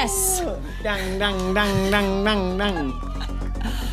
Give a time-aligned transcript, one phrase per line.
[0.00, 0.42] Yes!
[0.82, 2.94] Dang, dang, dang, dang, dang, dang.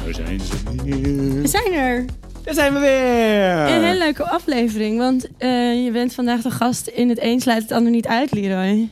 [0.04, 1.48] Daar zijn ze We weer.
[1.48, 2.06] zijn er.
[2.44, 3.76] Daar zijn we weer.
[3.76, 7.62] Een hele leuke aflevering, want eh, je bent vandaag de gast in het een sluit
[7.62, 8.90] het ander niet uit, Leroy.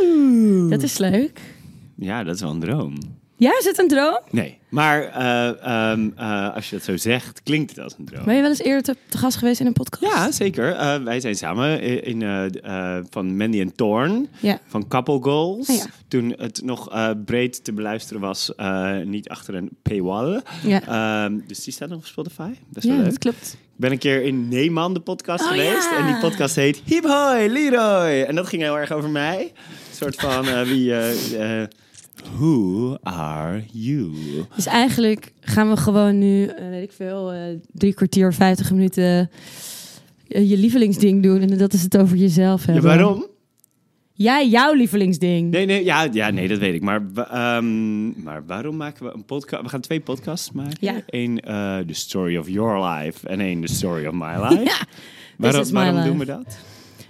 [0.00, 0.70] Oeh.
[0.70, 1.40] Dat is leuk.
[1.96, 2.94] Ja, dat is wel een droom.
[3.38, 4.18] Ja, is het een droom?
[4.30, 8.24] Nee, maar eh, ehm, eh, als je dat zo zegt, klinkt het als een droom.
[8.24, 10.12] Ben je wel eens eerder te, te gast geweest in een podcast?
[10.12, 10.72] Ja, zeker.
[10.74, 12.52] Eh, wij zijn samen in, in,
[13.10, 14.58] van Mandy en Thorn, Ja.
[14.66, 15.66] van Couple Goals.
[15.66, 15.84] Ja.
[16.08, 16.90] Toen het nog
[17.24, 18.52] breed te beluisteren was,
[19.04, 20.40] niet achter een paywall.
[20.62, 20.82] Ja,
[21.26, 22.50] Ehm, dus die staat nog op Spotify.
[22.68, 23.08] Best ja wel leuk.
[23.10, 23.52] dat klopt.
[23.52, 25.90] Ik ben een keer in Neeman, de podcast, Oh, geweest.
[25.98, 28.22] En die podcast heet Hip Hoi Leroy.
[28.22, 29.40] En dat ging heel erg over mij.
[29.40, 30.94] Een soort van wie...
[32.36, 34.10] who are you?
[34.56, 37.40] Dus eigenlijk gaan we gewoon nu, eh, weet ik veel, eh,
[37.72, 39.30] drie kwartier, vijftig minuten
[40.28, 41.40] eh, je lievelingsding doen.
[41.40, 42.90] En dat is het over jezelf Ja, hebben.
[42.90, 43.26] waarom?
[44.12, 45.50] Jij, jouw lievelingsding.
[45.50, 46.82] Nee, nee, ja, ja, nee, dat weet ik.
[46.82, 49.62] Maar, ehm, maar waarom maken we een podcast?
[49.62, 50.76] We gaan twee podcasts maken.
[50.80, 50.94] Ja.
[51.06, 53.28] Eén, eh The Story of Your Life.
[53.28, 54.62] En één, The Story of My Life.
[54.70, 54.78] Ja,
[55.36, 56.08] waarom is my waarom life.
[56.08, 56.58] doen we dat?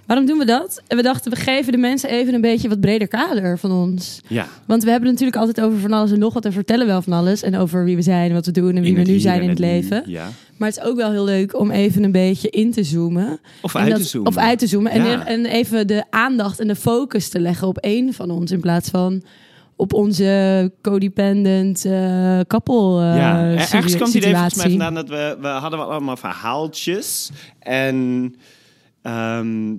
[0.08, 0.82] Waarom doen we dat?
[0.86, 4.20] En we dachten, we geven de mensen even een beetje wat breder kader van ons.
[4.28, 4.46] Ja.
[4.66, 7.12] Want we hebben natuurlijk altijd over van alles en nog wat en vertellen wel van
[7.12, 7.42] alles.
[7.42, 9.48] En over wie we zijn, wat we doen en wie In we nu zijn in
[9.48, 10.02] het leven.
[10.06, 10.28] Ja.
[10.56, 13.40] Maar het is ook wel heel leuk om even een beetje in te zoomen.
[13.62, 14.30] Of uit dat- te zoomen.
[14.32, 14.92] Of uit te zoomen.
[14.92, 15.26] En, Ja.
[15.26, 18.50] en even de aandacht en de focus te leggen op één van ons.
[18.50, 19.22] In plaats van
[19.76, 24.94] op onze codependent eh koppel eh Ja, er- ergens kwam het idee volgens mij vandaan
[24.94, 27.30] dat we, we hadden wel allemaal verhaaltjes.
[27.58, 28.34] En
[29.02, 29.74] ehm,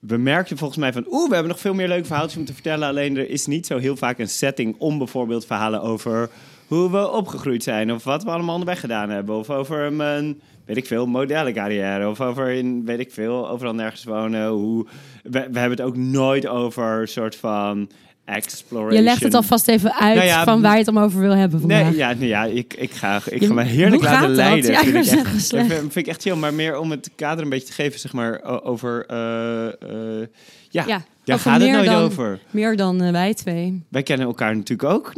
[0.00, 2.52] we merkten volgens mij van, oeh, we hebben nog veel meer leuke verhaaltjes om te
[2.52, 2.88] vertellen.
[2.88, 6.30] Alleen er is niet zo heel vaak een setting om bijvoorbeeld verhalen over
[6.66, 7.92] hoe we opgegroeid zijn.
[7.92, 9.36] Of wat we allemaal onderweg gedaan hebben.
[9.36, 12.08] Of over mijn, weet ik veel, modellencarrière.
[12.08, 14.48] Of over in, weet ik veel, overal nergens wonen.
[14.48, 14.86] Hoe,
[15.22, 17.90] we, we hebben het ook nooit over soort van
[18.30, 18.96] exploration.
[18.96, 21.34] Je legt het alvast even uit Nou ja, van waar je het om over wil
[21.36, 21.82] hebben vandaag.
[21.84, 24.36] Nee, ja, nee, ja ik, ik ga, ik Je- ga me heerlijk laten dat?
[24.36, 24.70] leiden.
[24.72, 26.34] Ja, vind ik echt, dat vind, ik echt chill.
[26.34, 29.06] Maar meer om het kader een beetje te geven, zeg maar, over...
[29.06, 30.26] eh, eh,
[30.68, 32.40] ja, Ja, daar gaat het nooit dan- over.
[32.50, 33.82] Meer dan eh, wij twee.
[33.88, 35.12] Wij kennen elkaar natuurlijk ook.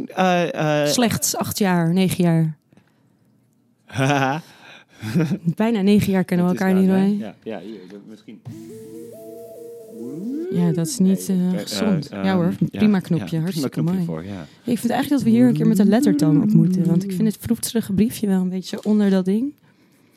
[0.87, 2.57] Slechts acht jaar, negen jaar.
[5.55, 7.19] Bijna negen jaar kennen we elkaar niet.
[7.19, 8.41] Ja, ja hier, dat- misschien.
[10.53, 12.09] Ja, dat is niet eh, eh, gezond.
[12.09, 13.25] eh, ja hoor, ja, prima ja, knopje.
[13.25, 14.05] prima hartstikke knopje mooi.
[14.05, 14.41] voor, ja.
[14.63, 16.85] Ik vind eigenlijk dat we hier een keer met een lettertoon op moeten.
[16.85, 19.53] Want ik vind het vroegterige briefje wel een beetje onder dat ding.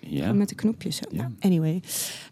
[0.00, 0.32] Ja.
[0.32, 1.04] Met de knopjes zo.
[1.10, 1.30] Ja.
[1.40, 1.82] Anyway.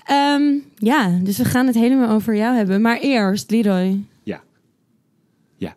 [0.05, 0.43] Ehm,
[0.77, 2.81] ja, dus we gaan het helemaal over jou hebben.
[2.81, 4.01] Maar eerst, Leroy.
[4.23, 4.43] Ja.
[5.57, 5.77] Ja.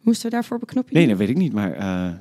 [0.00, 0.94] Moesten we daarvoor op een knopje?
[0.94, 2.20] Nee, dat weet ik niet, maar...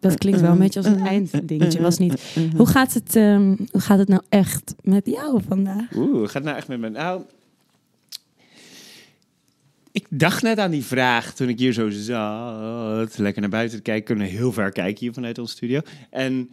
[0.00, 2.34] Dat klinkt wel een beetje als een einddingetje, was niet.
[2.56, 5.94] Hoe gaat het, ehm, hoe gaat het nou echt met jou vandaag?
[5.94, 6.88] Oeh, gaat het nou echt met me?
[6.88, 7.22] Nou,
[9.92, 13.18] ik dacht net aan die vraag toen ik hier zo zat.
[13.18, 14.04] Lekker naar buiten te kijken.
[14.04, 15.80] Kunnen heel ver kijken hier vanuit onze studio.
[16.10, 16.50] En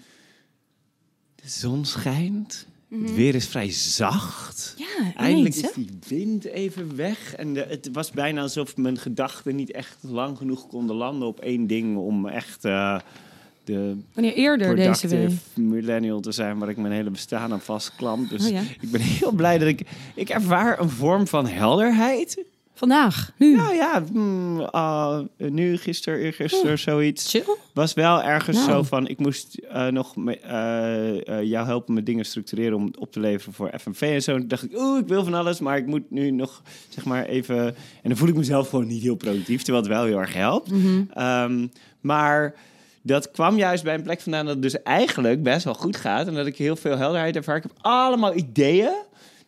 [1.36, 2.68] de zon schijnt.
[3.02, 4.76] Het weer is vrij zacht.
[4.78, 5.04] Mhm.
[5.04, 7.36] Ja, Eindelijk is die wind even weg.
[7.36, 11.40] En de, het was bijna alsof mijn gedachten niet echt lang genoeg konden landen op
[11.40, 13.00] één ding om echt eh,
[13.64, 15.32] de Wanneer eerder deze week?
[15.54, 18.30] millennial te zijn waar ik mijn hele bestaan aan vastklamp.
[18.30, 18.62] Dus Oh ja.
[18.82, 19.82] ik ben heel blij dat ik...
[20.16, 22.44] Ik ervaar een vorm van helderheid.
[22.78, 23.56] Vandaag, nu.
[23.56, 27.30] Nou ja, mm, ah, nu, gisteren, eergisteren, zoiets.
[27.30, 27.56] Chill.
[27.74, 28.70] Was wel ergens Nou.
[28.70, 29.08] zo van...
[29.08, 33.20] Ik moest eh, nog me- eh, eh, jou helpen met dingen structureren om op te
[33.20, 34.32] leveren voor FNV en zo.
[34.34, 37.06] En toen dacht ik, oeh, ik wil van alles, maar ik moet nu nog, zeg
[37.06, 37.66] maar, even...
[37.66, 37.76] En
[38.10, 40.72] dan voel ik mezelf gewoon niet heel productief, terwijl het wel heel erg helpt.
[40.72, 41.02] Mhm.
[41.14, 41.68] Ehm,
[42.02, 42.56] maar
[43.02, 46.28] dat kwam juist bij een plek vandaan dat het dus eigenlijk best wel goed gaat.
[46.28, 47.56] En dat ik heel veel helderheid ervaar.
[47.58, 48.94] Ik heb allemaal ideeën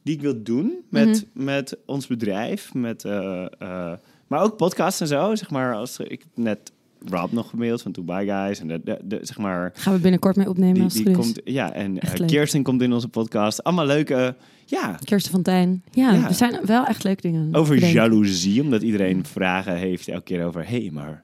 [0.07, 2.73] die ik wil doen met, met ons bedrijf.
[2.73, 3.94] Met, eh, eh,
[4.28, 5.35] maar ook podcasts en zo.
[5.35, 6.72] Zeg maar, als ik net
[7.06, 8.59] Rob nog gemaild van Dubai Guys.
[8.59, 11.41] En de, de, de- zeg maar, Gaan we binnenkort mee opnemen die, als die komt,
[11.44, 12.25] ja, en eh.
[12.25, 13.63] Kirsten komt in onze podcast.
[13.63, 14.35] Allemaal leuke,
[14.66, 15.84] ja, Kirsten Fontijn.
[15.91, 16.28] Ja, Ja.
[16.28, 17.55] er zijn wel echt leuke dingen.
[17.55, 18.61] over jaloezie.
[18.61, 20.67] Omdat iedereen vragen heeft elke keer over...
[20.67, 21.23] hé, hey, maar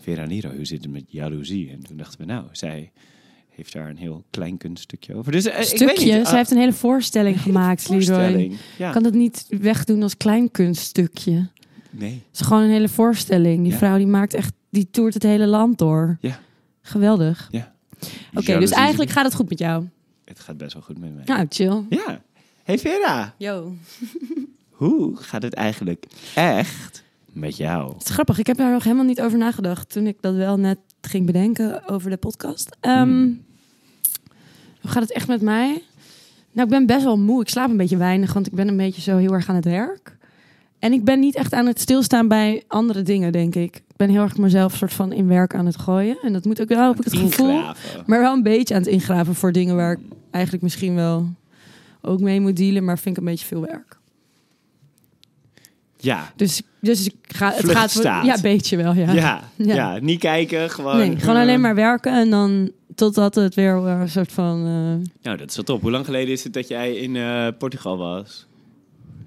[0.00, 1.70] Vera Nero, hoe zit het met jaloezie?
[1.70, 2.92] En toen dachten we, nou, zij
[3.58, 5.32] heeft daar een heel klein kunststukje over.
[5.32, 6.04] Dus, eh, ik weet Stukje.
[6.16, 8.56] niet, Ze ah, heeft een hele voorstelling gemaakt, voorstelling.
[8.78, 8.90] Ja.
[8.92, 11.48] Kan dat niet wegdoen als klein kunststukje?
[11.90, 12.10] Nee.
[12.30, 13.62] Het is gewoon een hele voorstelling.
[13.62, 13.78] Die Ja.
[13.78, 16.18] vrouw die maakt echt, die toert het hele land door.
[16.20, 16.40] Ja.
[16.82, 17.48] Geweldig.
[17.50, 17.72] Ja.
[18.34, 19.84] Oké, dus eigenlijk gaat het goed met jou.
[20.24, 21.22] Het gaat best wel goed met mij.
[21.24, 21.82] Nou, chill.
[21.88, 22.22] Ja.
[22.62, 23.74] Hey Vera, Yo.
[24.70, 27.02] hoe gaat het eigenlijk echt
[27.32, 27.92] met jou?
[27.92, 28.38] Het is grappig.
[28.38, 31.88] Ik heb daar nog helemaal niet over nagedacht toen ik dat wel net ging bedenken
[31.88, 32.76] over de podcast.
[32.80, 33.46] Ehm, Hmm.
[34.88, 35.82] Hoe gaat het echt met mij?
[36.52, 37.40] Nou, ik ben best wel moe.
[37.40, 39.64] Ik slaap een beetje weinig, want ik ben een beetje zo heel erg aan het
[39.64, 40.16] werk.
[40.78, 43.76] En ik ben niet echt aan het stilstaan bij andere dingen, denk ik.
[43.76, 46.18] Ik ben heel erg mezelf soort van in werk aan het gooien.
[46.22, 47.62] En dat moet ook wel, heb ik het gevoel.
[48.06, 49.98] Maar wel een beetje aan het ingraven voor dingen waar ik
[50.30, 51.28] eigenlijk misschien wel
[52.02, 52.84] ook mee moet dealen.
[52.84, 53.97] Maar vind ik een beetje veel werk.
[56.00, 56.32] Ja.
[56.36, 59.12] Dus, dus ik ga, het gaat voor, ja, een beetje wel, ja.
[59.12, 59.42] Ja.
[59.56, 59.74] Ja.
[59.74, 59.98] Ja.
[59.98, 60.96] niet kijken, gewoon...
[60.96, 64.58] nee, gewoon eh, alleen maar werken en dan totdat het weer eh, een soort van...
[64.58, 65.80] eh, Nou, dat is wel top.
[65.82, 67.16] Hoe lang geleden is het dat jij in
[67.58, 68.46] Portugal was?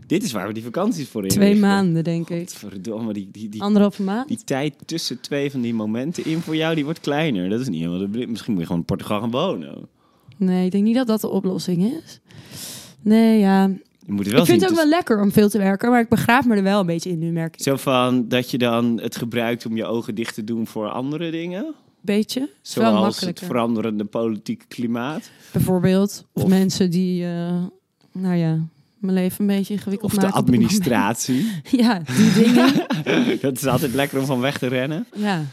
[0.08, 2.50] Dit is waar we die vakanties voor in twee maanden, denk ik.
[2.50, 4.28] Verdomme, die, die, die, Anderhalve maand.
[4.28, 7.50] die tijd tussen twee van die momenten in voor jou, die wordt kleiner.
[7.50, 8.28] Dat is niet helemaal de.
[8.28, 9.88] Misschien moet je gewoon in Portugal gaan wonen.
[10.38, 12.20] Nee, ik denk niet dat dat de oplossing is.
[13.02, 13.70] Nee, ja.
[14.06, 14.70] Je moet het wel ik vind zien.
[14.70, 16.86] het ook wel lekker om veel te werken, maar ik begraaf me er wel een
[16.86, 17.62] beetje in nu, merk ik.
[17.62, 21.32] Zo van dat je dan het gebruikt om je ogen dicht te doen voor andere
[21.32, 21.74] dingen.
[22.02, 22.50] Beetje.
[22.62, 25.30] Zoals het veranderende politieke klimaat.
[25.52, 26.26] Bijvoorbeeld.
[26.34, 27.64] Of, Of- mensen die, eh,
[28.12, 28.60] nou ja,
[28.98, 30.38] mijn leven een beetje ingewikkeld Of de maken.
[30.40, 30.64] het moment.
[30.72, 31.52] administratie.
[31.84, 32.74] Ja, die dingen.
[33.42, 35.06] dat is altijd lekker om van weg te rennen.
[35.16, 35.46] ja,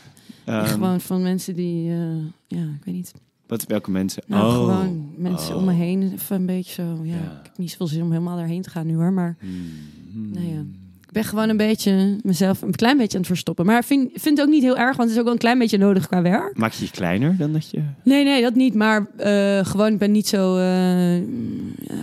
[0.45, 1.99] Ehm, gewoon van mensen die, eh,
[2.47, 3.13] ja, ik weet niet.
[3.49, 4.23] Wat, welke mensen?
[4.27, 4.53] Nou, oh.
[4.55, 5.61] gewoon mensen Oh.
[5.61, 6.13] om me heen.
[6.13, 7.15] Even een beetje zo, ja.
[7.15, 7.19] Ja.
[7.21, 10.33] Ik heb niet zoveel zin om helemaal daarheen te gaan nu hoor, maar Hmm.
[10.33, 10.65] nou ja.
[11.07, 13.67] Ik ben gewoon een beetje mezelf een klein beetje aan het verstoppen.
[13.67, 15.39] Maar ik vind, vind het ook niet heel erg, want het is ook wel een
[15.39, 16.57] klein beetje nodig qua werk.
[16.57, 17.83] Maak je je kleiner dan dat je...
[18.05, 18.75] Nee, nee, dat niet.
[18.75, 22.03] Maar eh, gewoon, ik ben niet zo eh, ja,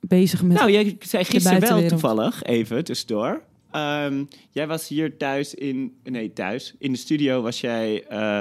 [0.00, 0.56] bezig met...
[0.56, 3.42] Nou, jij zei gisteren wel toevallig, even tussendoor.
[3.70, 5.92] Ehm, jij was hier thuis in...
[6.04, 6.74] Nee, thuis.
[6.78, 8.40] In de studio was jij eh,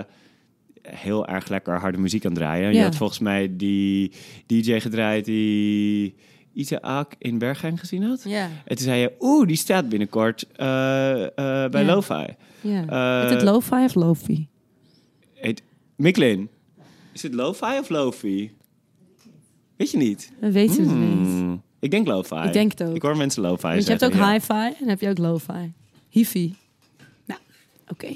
[0.89, 2.73] heel erg lekker harde muziek aan het draaien.
[2.73, 4.11] Je had volgens mij die
[4.45, 6.15] DJ gedraaid die
[6.53, 8.23] Isaac in Bergheim gezien had.
[8.23, 11.93] ja, En toen zei je, oeh, die staat binnenkort eh, eh, bij Ja.
[11.93, 12.25] Lo-Fi.
[12.61, 12.85] ja.
[13.21, 14.47] Eh, Is het lo-fi of lofi?
[15.33, 15.61] Heet,
[15.95, 16.49] Miklin,
[17.13, 18.51] is het Lo-Fi of Lofi?
[19.75, 20.31] Weet je niet?
[20.41, 21.27] Dat weten we niet.
[21.27, 22.35] Hmm, Ik denk Lo-Fi.
[22.35, 22.95] Ik denk het ook.
[22.95, 24.31] Ik hoor mensen Lo-Fi Want je hebt ook ja.
[24.31, 25.71] hi-fi en heb je ook lo-fi.
[26.09, 26.55] Hifi.
[27.25, 27.39] Nou,
[27.87, 28.07] oké.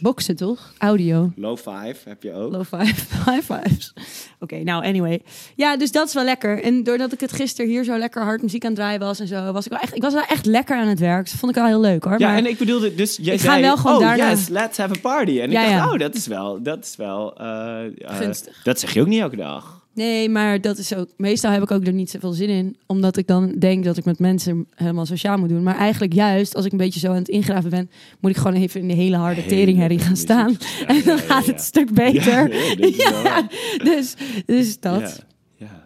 [0.00, 0.72] Boksen toch?
[0.78, 1.32] Audio.
[1.36, 2.52] Low five heb je ook.
[2.52, 2.94] Low five,
[3.30, 3.92] high fives.
[4.40, 5.22] Oké, nou anyway.
[5.56, 6.62] Ja, dus dat is wel lekker.
[6.62, 9.26] En doordat ik het gisteren hier zo lekker hard muziek aan het draaien was en
[9.26, 11.24] zo, was ik wel echt, ik was wel echt lekker aan het werk.
[11.30, 12.18] Dat vond ik wel heel leuk hoor.
[12.18, 14.48] Ja, maar en ik bedoelde, dus jij Ik ga zei, wel gewoon oh daarna- yes,
[14.48, 15.40] let's have a party.
[15.40, 15.92] En Ja, ik dacht, ja.
[15.92, 17.36] oh, dat is wel, dat is wel...
[17.38, 18.60] eh, eh, Gunstig.
[18.64, 19.79] Dat zeg je ook niet elke dag.
[19.94, 21.08] Nee, maar dat is ook.
[21.16, 24.04] Meestal heb ik ook er niet zoveel zin in, omdat ik dan denk dat ik
[24.04, 25.62] met mensen helemaal sociaal moet doen.
[25.62, 27.90] Maar eigenlijk juist als ik een beetje zo aan het ingraven ben,
[28.20, 30.56] moet ik gewoon even in de hele harde teringherrie gaan staan.
[30.80, 31.50] Ja, en dan ja, gaat ja.
[31.50, 32.54] het een stuk beter.
[32.96, 33.48] Ja,
[33.92, 34.14] dus,
[34.46, 35.24] dus dat.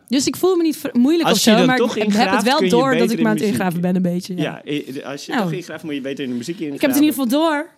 [0.08, 2.96] Dus ik voel me niet moeilijk Als of zo, maar ik heb het wel door
[2.96, 4.36] dat ik me aan het ingraven ben een beetje.
[4.36, 4.62] Ja.
[5.04, 5.42] Als je Nou.
[5.44, 6.74] toch ingraaft, moet je beter in de muziek ingraven.
[6.74, 7.68] Ik heb het in ieder geval door.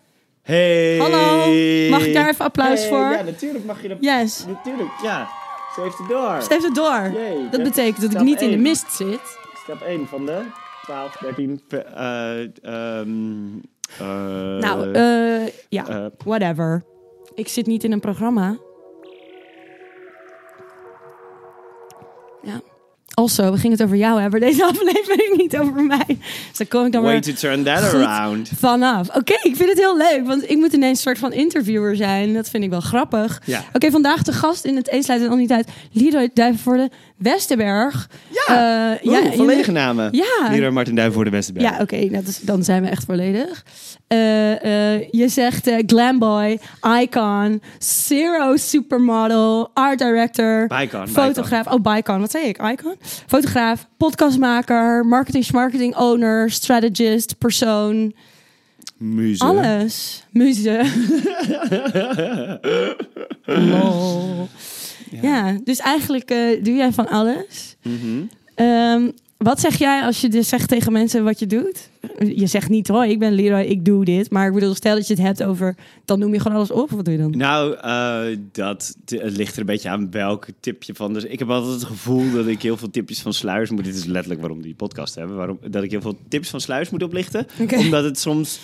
[0.43, 0.99] Hey.
[0.99, 1.37] Hallo,
[1.91, 2.99] mag ik daar even applaus Hey, voor?
[2.99, 3.97] Ja, natuurlijk mag je dat.
[4.01, 5.29] Yes, Natuurlijk, ja.
[5.77, 6.37] Ze heeft het door.
[6.43, 7.13] steef het door.
[7.51, 9.39] Dat betekent dat ik niet in de mist zit.
[9.63, 10.43] Stap 1 van de
[10.83, 11.61] 12, 13...
[11.69, 13.59] pe- eh, ehm,
[13.99, 14.07] eh,
[14.61, 16.85] nou, eh, ja, eh, whatever.
[17.35, 18.57] Ik zit niet in een programma.
[23.19, 24.41] Also, we gingen het over jou hebben.
[24.41, 26.05] Deze aflevering niet over mij.
[26.07, 28.51] Dus daar kom ik dan way to turn that around.
[28.59, 29.09] vanaf.
[29.09, 32.35] Oké, ik vind het heel leuk, want ik moet ineens een soort van interviewer zijn.
[32.35, 33.43] Dat vind ik wel grappig.
[33.45, 33.65] Ja.
[33.73, 35.69] Oké, vandaag de gast in het Eensluit en al niet uit.
[35.93, 38.09] Leroy Duivenvoorde Westerberg.
[38.47, 40.09] Ja, Oeh, ja, volledige namen.
[40.13, 40.49] Ja.
[40.51, 41.71] Leroy Martin Duiven voor de Westerberg.
[41.71, 43.65] Ja, oké, nou, dus dan zijn we echt volledig.
[44.07, 46.59] Eh, eh, je zegt glamboy,
[47.01, 51.67] icon, zero supermodel, art director, Bicon, fotograaf.
[51.67, 52.63] Oh, Bicon, wat zei ik?
[52.63, 52.95] Icon?
[53.27, 58.15] Fotograaf, podcastmaker, marketing, marketing owner, strategist, persoon,
[58.97, 59.45] Muze.
[59.45, 60.25] alles.
[60.31, 60.85] Muze.
[63.71, 64.49] Lol.
[65.11, 65.59] Ja.
[65.65, 67.77] dus eigenlijk eh, doe jij van alles.
[67.83, 68.23] Mhm.
[68.55, 71.91] Ehm, wat zeg jij als je dus zegt tegen mensen wat je doet?
[72.19, 74.31] Je zegt niet, hoi, ik ben Leroy, ik doe dit.
[74.31, 75.77] Maar ik bedoel, stel dat je het hebt over...
[76.05, 77.37] Dan noem je gewoon alles op, wat doe je dan?
[77.37, 81.13] Nou, eh, dat het ligt er een beetje aan welk tipje van.
[81.13, 83.85] Dus ik heb altijd het gevoel dat ik heel veel tipjes van sluiers moet.
[83.85, 85.37] Dit is letterlijk waarom die podcast hebben.
[85.37, 87.47] Waarom, dat ik heel veel tips van sluiers moet oplichten.
[87.77, 88.59] Omdat het soms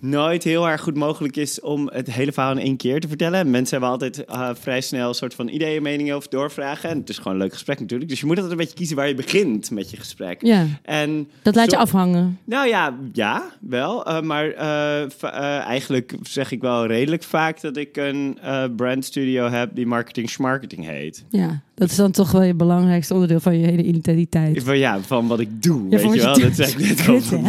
[0.00, 3.50] nooit heel erg goed mogelijk is om het hele verhaal in één keer te vertellen.
[3.50, 6.90] Mensen hebben altijd eh, vrij snel een soort van ideeën, meningen over doorvragen.
[6.90, 8.10] En het is gewoon een leuk gesprek natuurlijk.
[8.10, 10.42] Dus je moet altijd een beetje kiezen waar je begint met je gesprek.
[10.42, 12.38] Ja, En dat laat je afhangen.
[12.44, 14.06] nou ja, ja, wel.
[14.06, 18.38] Eh, maar eh, eigenlijk zeg ik wel redelijk vaak dat ik een
[18.76, 21.24] brandstudio heb die marketing schmarketing heet.
[21.28, 24.62] Ja, dat is dan toch wel je belangrijkste onderdeel van je hele identiteit.
[24.62, 26.38] Van, ja, van wat ik doe, Ja, weet je wel.
[26.40, 27.14] Dat zeg ik net al.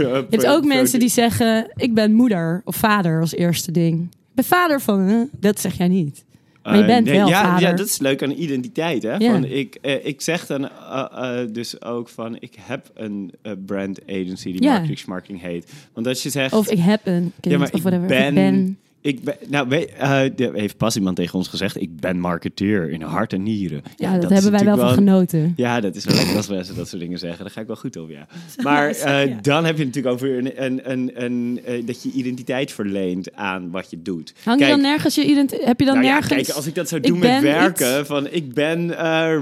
[0.00, 4.02] Je hebt ook mensen die zeggen, ik ben moeder of vader als eerste ding.
[4.02, 5.22] Ik ben vader van, hè?
[5.40, 6.24] dat zeg jij niet.
[6.62, 7.68] Maar je Eh, bent wel ja, vader.
[7.68, 9.02] Ja, dat is leuk aan identiteit.
[9.02, 9.18] Hè?
[9.18, 12.36] Van, ik, eh, ik zeg dan eh, dus ook van...
[12.40, 13.32] ik heb een
[13.66, 14.72] brand agency die Ja.
[14.72, 15.72] Marketing Marketing heet.
[15.92, 16.52] Want als je zegt...
[16.52, 18.04] Of ik heb een kind, ja, maar of ik whatever.
[18.04, 18.78] Of ben, ik ben...
[19.02, 21.80] Ik ben, nou, eh, heeft pas iemand tegen ons gezegd...
[21.80, 23.82] ik ben marketeer in hart en nieren.
[23.96, 25.52] Ja, dat, hebben wij wel van genoten.
[25.56, 27.44] Ja, dat is wel lekker als mensen dat soort dingen zeggen.
[27.44, 28.26] Daar ga ik wel goed op, ja.
[28.62, 29.38] Maar eh, Ja.
[29.42, 33.70] dan heb je natuurlijk over een, een, een, een, eh, dat je identiteit verleent aan
[33.70, 34.34] wat je doet.
[34.44, 36.34] Hang je dan nergens je ident- Heb je dan nou ja, nergens...
[36.46, 38.08] kijk, als ik dat zou doen met werken, iets.
[38.08, 38.88] van ik ben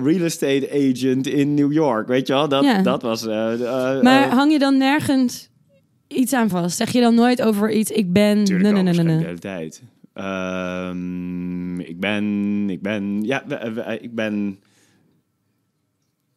[0.04, 2.48] real estate agent in New York, weet je wel?
[2.48, 2.82] Dat, Ja.
[2.82, 3.24] dat was...
[4.02, 5.48] Maar hang je dan nergens
[6.08, 6.76] iets aan vast?
[6.76, 8.44] Zeg je dan nooit over iets, ik ben...
[8.44, 9.82] Tuurlijk Nee, nee, nee, nee, de hele tijd.
[10.14, 12.24] Ehm, ik ben,
[12.70, 13.42] ik ben, ja,
[14.00, 14.58] ik ben,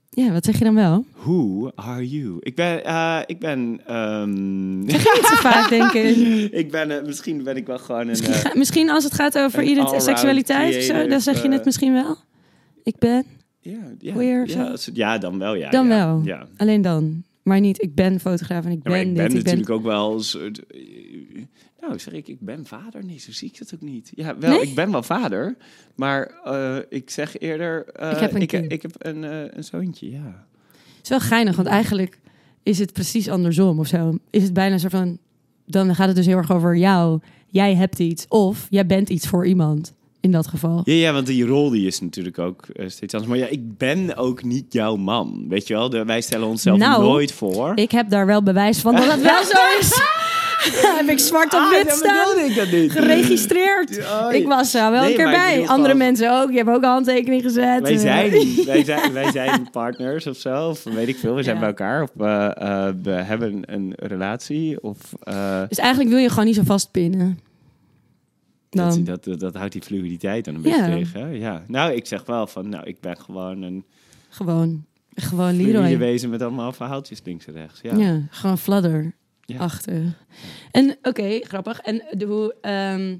[0.09, 1.05] Ja, wat zeg je dan wel?
[1.15, 2.37] who are you?
[2.39, 6.15] Ik ben, eh, ik ben, ehm, Zeg je niet zo vaak, denk ik.
[6.51, 9.13] ik ben, eh, misschien ben ik wel gewoon een, Misschien, eh, ga- misschien als het
[9.13, 12.15] gaat over een ident- allround seksualiteit of zo, dan zeg je het misschien wel.
[12.83, 13.23] Ik ben,
[13.59, 15.69] ja, ja, ja, ja, dan wel, ja.
[15.69, 16.21] Dan ja, wel.
[16.25, 16.47] Ja.
[16.57, 17.23] alleen dan.
[17.43, 19.43] Maar niet, ik ben fotograaf en ik Ja, ben dit, ben ik ben...
[19.43, 20.65] natuurlijk ook wel een soort...
[20.67, 20.79] eh,
[21.81, 23.05] Nou, zeg ik, ik ben vader?
[23.05, 24.11] Nee, zo zie ik dat ook niet.
[24.15, 24.61] Ja, wel, Nee?
[24.61, 25.55] ik ben wel vader.
[25.95, 27.85] Maar eh, ik zeg eerder...
[27.85, 30.45] eh, Ik heb een ik, heb een, eh, een zoontje, ja.
[30.95, 32.19] Het is wel geinig, want eigenlijk
[32.63, 34.17] is het precies andersom of zo.
[34.29, 35.17] Is het bijna zo van,
[35.65, 37.19] dan gaat het dus heel erg over jou.
[37.47, 40.81] Jij hebt iets of jij bent iets voor iemand in dat geval.
[40.83, 43.31] Ja, ja, want die rol die is natuurlijk ook eh, steeds anders.
[43.31, 45.45] Maar ja, ik ben ook niet jouw man.
[45.49, 47.71] Weet je wel, de, wij stellen onszelf Nou, nooit voor.
[47.75, 50.01] Ik heb daar wel bewijs van dat het wel zo is.
[50.99, 52.37] heb ik zwart op Ah, wit dan staan.
[52.45, 52.91] ik dat niet.
[52.91, 53.97] Geregistreerd.
[53.99, 55.67] Oh, Ik was er wel Nee, een keer bij.
[55.67, 56.49] Andere mensen ook.
[56.51, 57.81] Je hebt ook een handtekening gezet.
[57.81, 58.31] Wij zijn,
[58.65, 61.35] wij, zijn, wij zijn partners of zo, of weet ik veel.
[61.35, 61.59] We zijn Ja.
[61.61, 62.45] bij elkaar, of eh,
[62.87, 64.83] eh, we hebben een relatie.
[64.83, 67.39] Of, eh, Dus eigenlijk wil je gewoon niet zo vastpinnen.
[68.75, 70.69] Dat, dat, dat, dat houdt die fluiditeit dan een Ja.
[70.69, 71.21] beetje tegen.
[71.21, 71.27] hè?
[71.27, 71.63] Ja.
[71.67, 73.85] Nou, ik zeg wel van, nou, ik ben gewoon een
[74.29, 74.85] Gewoon.
[75.15, 75.97] Gewoon Leroy.
[75.97, 77.79] wezen met allemaal verhaaltjes links en rechts.
[77.81, 77.95] Ja.
[77.95, 79.13] Ja, gewoon fladder.
[79.45, 79.57] Ja.
[79.57, 80.01] Achtig.
[80.71, 81.79] En oké, grappig.
[81.79, 83.17] En de, hoe, ehm,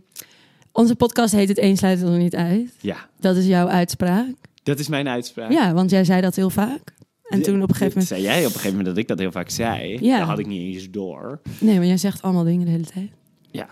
[0.72, 2.74] onze podcast heet Het Een sluit het er niet uit.
[2.81, 4.34] ja, Dat is jouw uitspraak.
[4.63, 5.51] dat is mijn uitspraak.
[5.51, 6.93] Ja, want jij zei dat heel vaak.
[7.29, 8.08] En toen op een gegeven moment...
[8.08, 9.98] Zei jij op een gegeven moment dat ik dat heel vaak zei?
[10.05, 10.17] Ja.
[10.17, 11.41] Dat had ik niet eens door.
[11.60, 13.10] Nee, maar jij zegt allemaal dingen de hele tijd.
[13.51, 13.67] Ja,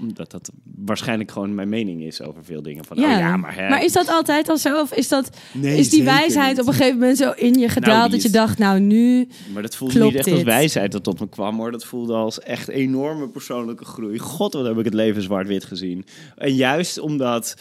[0.00, 0.50] omdat dat
[0.84, 2.84] waarschijnlijk gewoon mijn mening is over veel dingen.
[2.84, 3.12] Van, Ja.
[3.12, 3.68] oh ja, maar hè.
[3.68, 4.80] Maar is dat altijd al zo?
[4.80, 6.60] Of is, dat, Nee, is die wijsheid niet.
[6.60, 9.28] op een gegeven moment zo in je gedaald die dat je dacht, nou nu...
[9.52, 11.70] Maar dat voelde niet echt als wijsheid dat tot me kwam hoor.
[11.70, 14.18] Dat voelde als echt enorme persoonlijke groei.
[14.18, 16.04] God, wat heb ik het leven zwart-wit gezien.
[16.36, 17.56] En juist omdat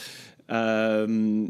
[0.46, 1.46] ehm,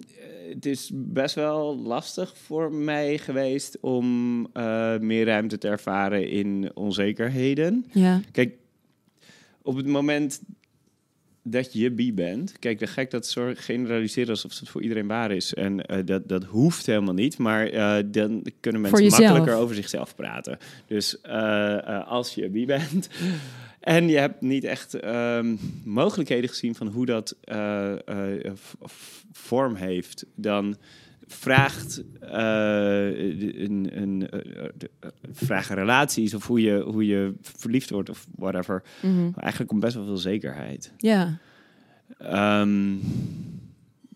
[0.49, 6.71] het is best wel lastig voor mij geweest om eh, meer ruimte te ervaren in
[6.73, 7.85] onzekerheden.
[7.91, 8.53] Ja, Kijk,
[9.63, 10.41] op het moment
[11.43, 15.31] dat je bi bent, kijk, ga ik dat zo generaliseren alsof het voor iedereen waar
[15.31, 15.53] is.
[15.53, 20.15] En eh, dat, dat hoeft helemaal niet, maar eh, dan kunnen mensen makkelijker over zichzelf
[20.15, 20.57] praten.
[20.87, 23.09] Dus eh, als je bi bent
[23.79, 27.35] en je hebt niet echt ehm, mogelijkheden gezien van hoe dat
[29.31, 30.77] vorm heeft, dan
[31.27, 34.39] vraagt eh, de- een, een, eh,
[34.99, 38.83] eh, vragen relaties of hoe je, hoe je verliefd wordt of whatever.
[39.01, 39.29] mhm.
[39.35, 40.91] Eigenlijk om best wel veel zekerheid.
[40.97, 41.37] ja.
[42.17, 42.93] Ehm,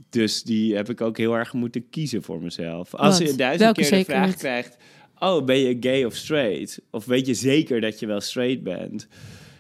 [0.10, 2.96] dus die heb ik ook heel erg moeten kiezen voor mezelf.
[2.96, 3.30] Als Wat?
[3.30, 4.78] je duizend Welke keer de vraag krijgt...
[5.20, 6.82] Oh, ben je gay of straight?
[6.90, 9.08] Of weet je zeker dat je wel straight bent?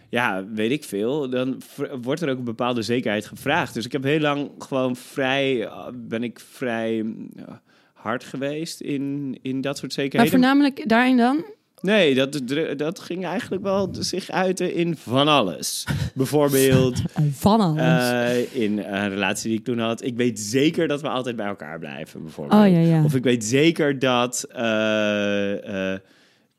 [0.09, 1.29] Ja, weet ik veel.
[1.29, 1.61] Dan
[2.01, 3.73] wordt er ook een bepaalde zekerheid gevraagd.
[3.73, 5.63] Dus ik heb heel lang gewoon vrij...
[5.65, 6.95] eh, ben ik vrij
[7.35, 7.61] ja,
[7.93, 10.31] hard geweest in, in dat soort Maar zekerheden.
[10.39, 11.45] voornamelijk daarin dan?
[11.81, 12.41] Nee, dat,
[12.77, 15.85] dat ging eigenlijk wel zich uiten in van alles.
[16.15, 17.81] Bijvoorbeeld Van alles.
[18.11, 20.03] eh, in een relatie die ik toen had.
[20.03, 22.61] Ik weet zeker dat we altijd bij elkaar blijven, bijvoorbeeld.
[22.61, 23.03] oh ja, ja.
[23.03, 25.99] Of ik weet zeker dat, eh, eh,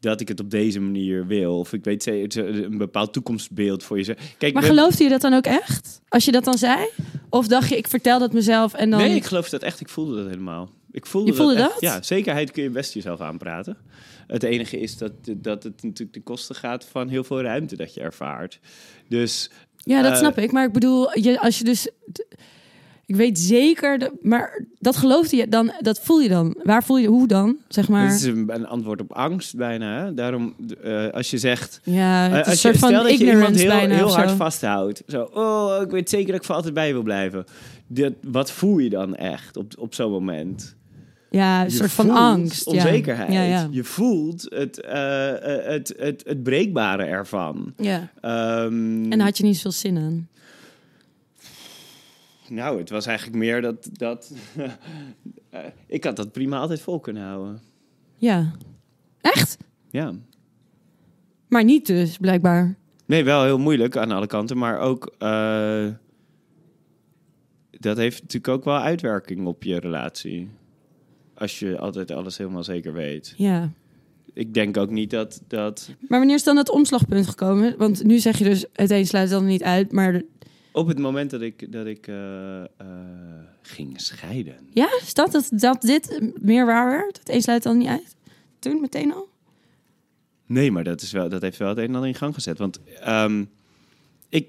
[0.00, 1.58] dat ik het op deze manier wil.
[1.58, 4.16] Of ik weet een bepaald toekomstbeeld voor je.
[4.38, 6.00] Kijk, Maar geloofde je dat dan ook echt?
[6.08, 6.86] Als je dat dan zei?
[7.30, 9.00] Of dacht je, ik vertel dat mezelf en dan...
[9.00, 9.80] Nee, ik geloof dat echt.
[9.80, 10.70] Ik voelde dat helemaal.
[10.90, 11.70] Ik voelde Je voelde echt.
[11.70, 11.80] dat?
[11.80, 13.76] Ja, zekerheid kun je best jezelf aanpraten.
[14.26, 17.94] Het enige is dat, dat het natuurlijk ten koste gaat van heel veel ruimte dat
[17.94, 18.60] je ervaart.
[19.08, 20.52] Dus Ja, dat Eh, snap ik.
[20.52, 21.88] Maar ik bedoel, je, als je dus...
[23.08, 26.56] Ik weet zeker, dat, maar dat geloofde je dan, dat voel je dan.
[26.62, 28.08] Waar voel je, hoe dan, zeg maar?
[28.08, 30.04] dit is een, een antwoord op angst bijna.
[30.04, 30.14] Hè?
[30.14, 31.80] Daarom, eh, als je zegt...
[31.82, 33.94] ja, eh, het is een als soort je, van stel dat je iemand heel, bijna
[33.94, 34.36] heel hard zo.
[34.36, 35.02] vasthoudt.
[35.06, 37.44] Zo, oh, ik weet zeker dat ik voor altijd bij wil blijven.
[37.86, 40.76] Dit, wat voel je dan echt op, op zo'n moment?
[41.30, 42.66] Ja, een Je soort van angst.
[42.66, 43.32] onzekerheid.
[43.32, 43.68] Ja, ja.
[43.70, 45.30] Je voelt het, eh,
[45.66, 47.72] het, het, het breekbare ervan.
[47.76, 48.10] ja.
[48.20, 50.28] Ehm, En daar had je niet zoveel zin in.
[52.50, 53.88] Nou, het was eigenlijk meer dat...
[53.92, 54.32] dat
[55.50, 57.60] eh, ik had dat prima altijd vol kunnen houden.
[58.16, 58.52] Ja.
[59.20, 59.56] Echt?
[59.90, 60.12] Ja.
[61.48, 62.76] Maar niet dus, blijkbaar.
[63.06, 65.14] Nee, wel heel moeilijk aan alle kanten, maar ook...
[65.18, 65.86] eh,
[67.70, 70.48] dat heeft natuurlijk ook wel uitwerking op je relatie.
[71.34, 73.34] Als je altijd alles helemaal zeker weet.
[73.36, 73.72] Ja.
[74.32, 75.42] Ik denk ook niet dat...
[75.46, 77.74] dat Maar wanneer is dan het omslagpunt gekomen?
[77.78, 80.22] Want nu zeg je dus, het een sluit dan niet uit, maar...
[80.78, 82.66] op het moment dat ik, dat ik eh, eh,
[83.62, 84.56] ging scheiden...
[84.72, 87.18] Ja, is dat, dat, dat dit meer waar werd?
[87.18, 88.14] Het een sluit dan niet uit?
[88.58, 89.28] Toen, meteen al?
[90.46, 92.58] Nee, maar dat, is wel, dat heeft wel het een en ander in gang gezet.
[92.58, 93.44] Want ehm,
[94.28, 94.46] ik,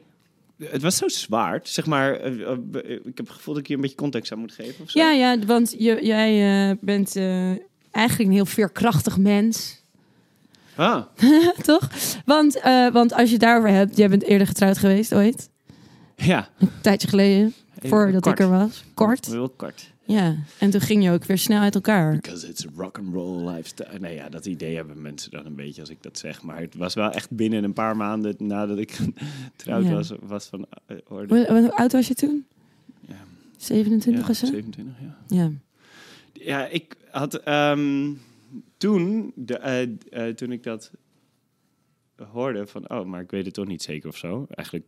[0.57, 1.59] het was zo zwaar.
[1.63, 2.51] Zeg maar, eh,
[2.89, 4.83] ik heb het gevoel dat ik je een beetje context zou moeten geven.
[4.83, 4.99] Of zo.
[4.99, 7.15] Ja, ja, want je, jij bent
[7.91, 9.83] eigenlijk een heel veerkrachtig mens.
[10.75, 11.01] Ah,
[11.61, 11.89] Toch?
[12.25, 15.49] Want, want als je daarover hebt, jij bent eerder getrouwd geweest ooit.
[16.19, 16.49] Ja.
[16.59, 18.39] Een tijdje geleden, Even voordat kort.
[18.39, 18.83] ik er was.
[18.93, 19.25] Kort.
[19.25, 19.91] Heel kort.
[20.03, 22.11] Ja, en toen ging je ook weer snel uit elkaar.
[22.15, 23.99] Because it's a rock and roll lifestyle.
[23.99, 26.41] Nee, ja, dat idee hebben mensen dan een beetje als ik dat zeg.
[26.41, 28.91] Maar het was wel echt binnen een paar maanden nadat ik
[29.57, 29.91] getrouwd Ja.
[29.91, 30.65] was, was van
[31.07, 31.45] orde.
[31.47, 32.45] Hoe, oud was je toen?
[33.07, 33.15] Ja.
[33.57, 34.45] 27 Ja, of zo?
[34.45, 35.17] 27, ja.
[35.27, 35.51] Ja.
[36.33, 38.13] Ja, ik had ehm,
[38.77, 39.81] toen, de, eh,
[40.27, 40.91] eh, toen ik dat
[42.31, 44.45] hoorde van, oh, maar ik weet het toch niet zeker of zo.
[44.49, 44.85] Eigenlijk,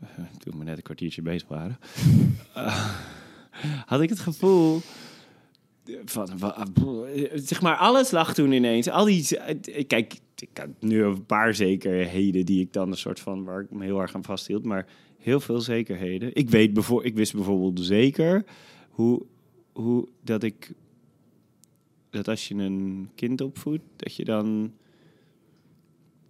[0.38, 1.78] toen we net een kwartiertje bezig waren,
[2.54, 2.90] eh,
[3.86, 4.80] had ik het gevoel
[6.04, 6.66] van, wa-
[7.14, 8.88] eh, zeg maar, alles lag toen ineens.
[8.88, 13.20] Al die, eh, kijk, ik had nu een paar zekerheden die ik dan een soort
[13.20, 14.86] van, waar ik me heel erg aan vasthield, maar
[15.18, 16.34] heel veel zekerheden.
[16.34, 18.44] Ik weet bijvoorbeeld, ik wist bijvoorbeeld zeker
[18.90, 19.22] hoe,
[19.72, 20.72] hoe dat ik
[22.10, 24.72] dat als je een kind opvoedt, dat je dan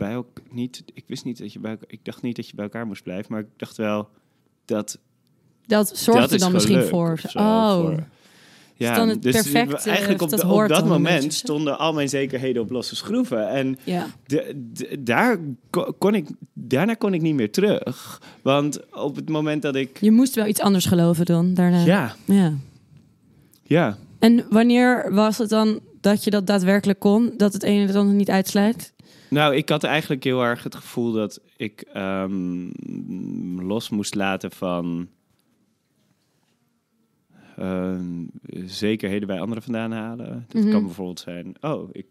[0.01, 0.83] bij elkaar niet.
[0.95, 3.33] Ik wist niet dat je bij ik dacht niet dat je bij elkaar moest blijven,
[3.33, 4.09] maar ik dacht wel
[4.65, 4.99] dat
[5.67, 7.19] Dat zorgde dan misschien voor.
[7.29, 8.05] zo, Oh, voor-
[8.75, 12.71] ja, dan dus perfect, eigenlijk op, dat op dat moment stonden al mijn zekerheden op
[12.71, 13.49] losse schroeven.
[13.49, 14.07] En ja.
[14.27, 15.39] de, de- daar
[15.71, 18.23] ko- kon ik, daarna kon ik niet meer terug.
[18.43, 19.99] Want op het moment dat ik.
[20.01, 21.85] Je moest wel iets anders geloven dan daarna.
[21.85, 22.55] Ja, ja.
[23.63, 23.97] ja.
[24.19, 27.33] En wanneer was het dan dat je dat daadwerkelijk kon?
[27.37, 28.95] Dat het ene het andere niet uitsluit?
[29.31, 32.69] Nou, ik had eigenlijk heel erg het gevoel dat ik ehm,
[33.67, 35.09] los moest laten van
[37.57, 38.25] ehm,
[38.67, 40.45] zekerheden bij anderen vandaan halen.
[40.49, 40.73] Dat Mhm.
[40.73, 42.07] kan bijvoorbeeld zijn, oh, ik,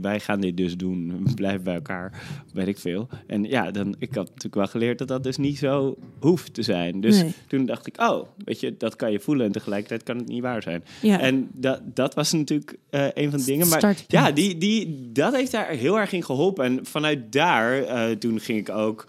[0.00, 2.22] wij gaan dit dus doen, we blijven bij elkaar,
[2.52, 3.08] weet ik veel.
[3.26, 6.62] En ja, dan, ik had natuurlijk wel geleerd dat dat dus niet zo hoeft te
[6.62, 7.00] zijn.
[7.00, 7.32] Dus Nee.
[7.46, 10.42] toen dacht ik, oh, weet je, dat kan je voelen en tegelijkertijd kan het niet
[10.42, 10.84] waar zijn.
[11.02, 11.20] Ja.
[11.20, 13.68] En dat, dat was natuurlijk eh, een van de dingen.
[13.68, 14.12] Maar Startpunt.
[14.12, 16.64] ja, die, die, dat heeft daar heel erg in geholpen.
[16.64, 19.08] En vanuit daar, eh, toen ging ik ook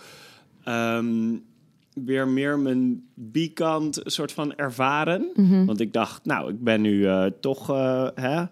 [0.64, 1.36] ehm,
[1.94, 5.32] weer meer mijn B-kant soort van ervaren.
[5.34, 5.66] Mhm.
[5.66, 7.68] Want ik dacht, nou, ik ben nu eh, toch
[8.16, 8.44] hè,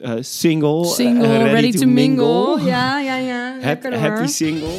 [0.00, 0.84] eh, single.
[0.84, 2.60] Single, eh, ready, to mingle.
[2.64, 3.54] Ja, ja, ja.
[3.62, 4.78] Lekker happy single.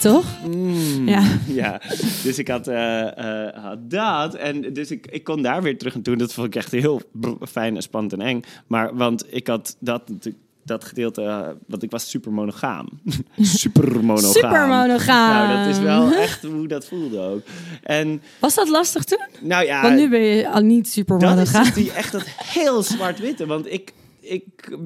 [0.00, 0.24] Toch?
[0.48, 1.22] Mm, Ja.
[1.62, 1.80] ja.
[2.22, 4.34] Dus ik had, eh, had dat.
[4.34, 6.18] En dus ik, ik kon daar weer terug en toen.
[6.18, 7.00] Dat vond ik echt heel
[7.48, 8.42] fijn en spannend en eng.
[8.66, 10.44] Maar want ik had dat natuurlijk.
[10.66, 12.88] Dat gedeelte, eh, want ik was super monogaam.
[13.36, 14.32] super monogaam.
[14.32, 15.48] Super monogaam.
[15.48, 17.42] Nou, dat is wel echt hoe dat voelde ook.
[17.82, 19.26] En Was dat lastig toen?
[19.40, 21.64] nou ja, Want nu ben je al niet super dat is monogaam.
[21.64, 23.46] dus die, echt dat heel zwart-witte.
[23.46, 24.76] Want ik, ik,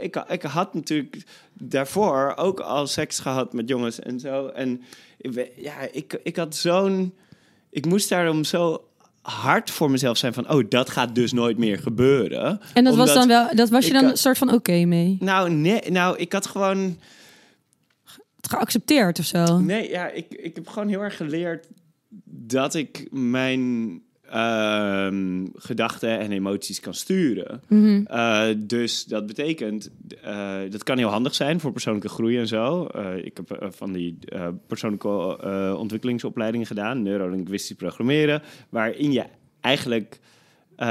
[0.00, 1.22] ik, ik had natuurlijk
[1.52, 4.46] daarvoor ook al seks gehad met jongens en zo.
[4.46, 4.82] En
[5.56, 7.14] ja, ik, ik had zo'n...
[7.70, 8.87] Ik moest daarom zo
[9.30, 10.50] hard voor mezelf zijn van...
[10.50, 12.60] oh, dat gaat dus nooit meer gebeuren.
[12.74, 15.16] En dat was dan wel, dat was je dan had- een soort van oké mee?
[15.20, 16.98] Nou, nee, nou, ik had gewoon...
[18.40, 19.58] Geaccepteerd of zo?
[19.58, 21.66] Nee, ja, ik, ik heb gewoon heel erg geleerd
[22.24, 23.92] dat ik mijn
[24.30, 27.60] ehm, gedachten en emoties kan sturen.
[27.68, 28.04] Mhm.
[28.10, 29.90] Uh, dus dat betekent,
[30.24, 32.88] uh, dat kan heel handig zijn voor persoonlijke groei en zo.
[32.96, 34.18] Uh, ik heb van die
[34.66, 39.24] persoonlijke ontwikkelingsopleidingen gedaan, neurolinguistisch programmeren, waarin je
[39.60, 40.18] eigenlijk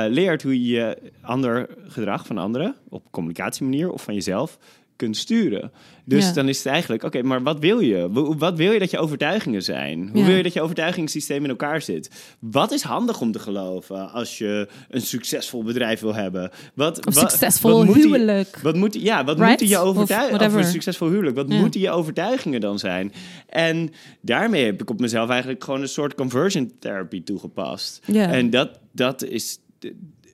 [0.09, 4.57] leert hoe je je ander gedrag van anderen op communicatiemanier of van jezelf
[4.97, 5.71] kunt sturen.
[6.05, 6.33] Dus Ja.
[6.33, 8.09] dan is het eigenlijk, oké, maar wat wil je?
[8.11, 10.09] Wa- Wat wil je dat je overtuigingen zijn?
[10.11, 10.25] Hoe Ja.
[10.27, 12.09] wil je dat je overtuigingssysteem in elkaar zit?
[12.39, 16.51] Wat is handig om te geloven als je een succesvol bedrijf wil hebben?
[16.73, 18.59] Wat, Of wat- succesvol wat huwelijk.
[18.61, 19.49] wat moet, ja, wat Right?
[19.49, 20.45] moeten je overtuigingen...
[20.47, 21.35] Of, een succesvol huwelijk.
[21.35, 21.59] Wat Ja.
[21.59, 23.13] moeten je overtuigingen dan zijn?
[23.49, 28.01] En daarmee heb ik op mezelf eigenlijk gewoon een soort conversion therapy toegepast.
[28.13, 29.59] En dat, dat, is,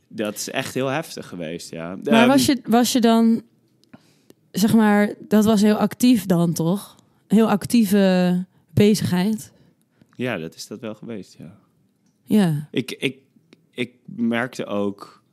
[0.07, 1.95] dat is echt heel heftig geweest, ja.
[2.03, 3.41] Maar Ehm, was je, was je dan,
[4.53, 6.95] zeg maar, dat was heel actief dan toch?
[7.27, 9.51] Heel actieve bezigheid.
[10.15, 11.57] Ja, dat is dat wel geweest, ja.
[12.23, 12.67] Ja.
[12.71, 13.17] Ik, ik,
[13.71, 15.23] ik merkte ook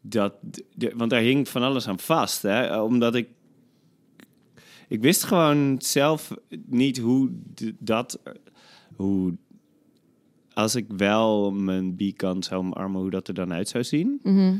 [0.00, 0.34] dat...
[0.74, 2.80] De, want daar hing van alles aan vast, hè.
[2.80, 3.28] Omdat ik...
[4.88, 7.30] Ik wist gewoon zelf niet hoe
[7.78, 8.20] dat...
[8.96, 9.34] Hoe...
[10.52, 14.20] Als ik wel mijn B-kant zou omarmen, hoe dat er dan uit zou zien.
[14.22, 14.56] Mhm.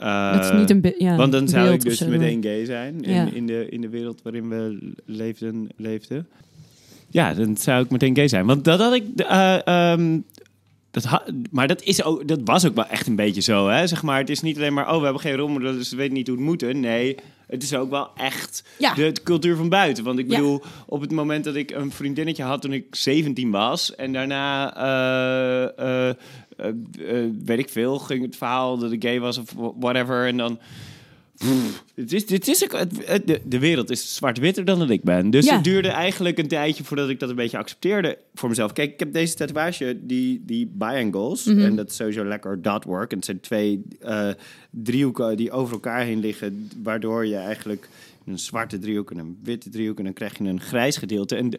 [0.00, 0.80] Uh, dat is niet een...
[0.80, 3.28] be- Ja, want dan zou ik dus meteen gay zijn in, Ja.
[3.32, 6.28] in, de, in de wereld waarin we leefden, leefden.
[7.10, 8.46] Ja, dan zou ik meteen gay zijn.
[8.46, 9.04] Want dat had ik...
[9.16, 10.18] eh, ehm,
[10.90, 13.86] dat ha- maar dat, is ook, dat was ook wel echt een beetje zo, hè?
[13.86, 14.90] Zeg maar, het is niet alleen maar...
[14.92, 16.72] oh, we hebben geen rolmodel, dus we weten niet hoe het moet.
[16.74, 17.16] Nee,
[17.46, 18.94] het is ook wel echt Ja.
[18.94, 20.04] de cultuur van buiten.
[20.04, 20.36] Want ik Ja.
[20.36, 23.94] bedoel, op het moment dat ik een vriendinnetje had toen ik 17 was...
[23.94, 24.76] en daarna...
[24.76, 26.14] eh, eh, eh, eh,
[27.44, 30.26] weet ik veel, ging het verhaal dat ik gay was of whatever.
[30.26, 30.58] En dan...
[31.36, 32.90] Pff, het is, dit is ook,
[33.26, 35.30] de, de wereld is zwart-witter dan dat ik ben.
[35.30, 35.54] Dus Ja.
[35.54, 38.72] het duurde eigenlijk een tijdje voordat ik dat een beetje accepteerde voor mezelf.
[38.72, 41.44] Kijk, ik heb deze tatoeage, die, die biangles.
[41.44, 41.60] Mhm.
[41.60, 43.10] En dat is sowieso lekker dot work.
[43.10, 44.28] En het zijn twee eh,
[44.70, 46.70] driehoeken die over elkaar heen liggen.
[46.82, 47.88] Waardoor je eigenlijk
[48.26, 49.98] een zwarte driehoek en een witte driehoek...
[49.98, 51.36] en dan krijg je een grijs gedeelte.
[51.36, 51.52] En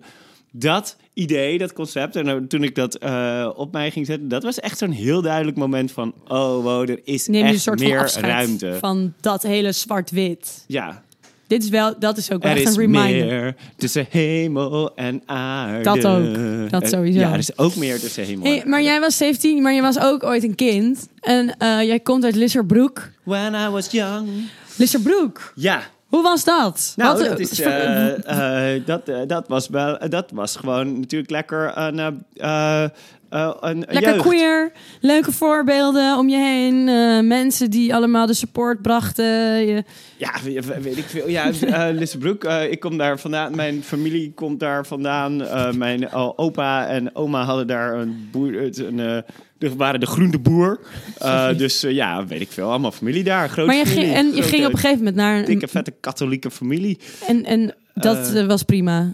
[0.60, 4.28] dat idee, dat concept, en nou, toen ik dat eh, op mij ging zetten...
[4.28, 6.14] dat was echt zo'n heel duidelijk moment van...
[6.28, 8.76] oh, wow, er is Neem je een echt soort van meer afscheid ruimte.
[8.80, 10.64] van dat hele zwart-wit.
[10.68, 11.04] Ja,
[11.48, 13.26] Dit is wel, dat is ook wel er echt is een reminder.
[13.28, 15.84] meer tussen hemel en aarde.
[15.84, 16.70] Dat ook.
[16.70, 17.20] Dat Er- sowieso.
[17.20, 20.00] Ja, er is ook meer tussen hemel Hey, maar jij was 17, maar je was
[20.00, 21.08] ook ooit een kind.
[21.20, 23.10] En eh, jij komt uit Lisserbroek.
[23.24, 24.28] When I was young.
[24.76, 26.94] Lisserbroek, Ja, hoe was dat?
[26.96, 31.32] nou, Wat, dat, is, eh, eh, eh, dat, dat was wel, dat was gewoon natuurlijk
[31.32, 34.22] lekker een, een Lekker jeugd.
[34.22, 36.84] queer, leuke voorbeelden om je heen.
[37.28, 39.26] mensen die allemaal de support brachten.
[39.66, 39.84] Je,
[40.18, 41.30] Ja, we- we- weet ik veel.
[41.30, 41.50] Ja,
[41.92, 43.56] Lissebroek, ik kom daar vandaan.
[43.56, 45.36] Mijn familie komt daar vandaan.
[45.78, 48.56] Mijn opa en oma hadden daar een boer.
[48.80, 49.24] Een,
[49.58, 50.80] de, waren de groenteboer.
[51.18, 52.70] Eh dus eh, ja, weet ik veel.
[52.70, 53.50] Allemaal familie daar.
[53.50, 54.06] Grote maar je familie.
[54.06, 55.46] ging, en je ging op een gegeven moment naar een...
[55.46, 57.00] Dikke, vette katholieke familie.
[57.28, 59.14] En, en dat Eh, was prima.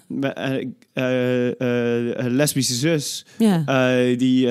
[2.30, 3.26] Lesbische zus.
[3.38, 3.64] Ja.
[4.16, 4.48] die,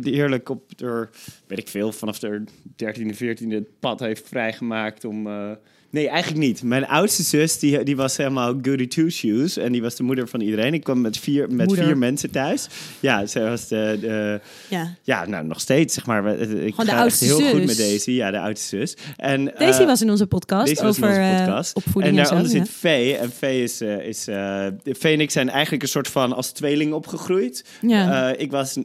[0.00, 1.08] die eerlijk op de,
[1.46, 2.44] weet ik veel, vanaf de
[2.84, 5.28] 13e, 14e het pad heeft vrijgemaakt om.
[5.96, 6.62] Nee, eigenlijk niet.
[6.62, 9.56] Mijn oudste zus, die, die was helemaal goody two shoes.
[9.56, 10.74] En die was de moeder van iedereen.
[10.74, 11.84] Ik kwam met vier, met Moeder.
[11.84, 12.68] vier mensen thuis.
[13.00, 14.94] Ja, zij was de, de ja.
[15.02, 16.38] ja, nou nog steeds, zeg maar.
[16.38, 17.50] Ik de ga echt heel zus.
[17.50, 18.10] goed met Daisy.
[18.10, 18.96] Ja, de oudste zus.
[19.16, 21.74] En, Daisy eh, was in onze podcast deze was in over onze eh, podcast.
[21.74, 22.64] opvoeding en daaronder ja.
[22.64, 23.16] zit Vee.
[23.16, 23.80] En Vee is...
[23.80, 24.24] eh is
[24.84, 27.64] Vee en ik zijn eigenlijk een soort van als tweeling opgegroeid.
[27.80, 28.34] Ja.
[28.36, 28.78] Ik was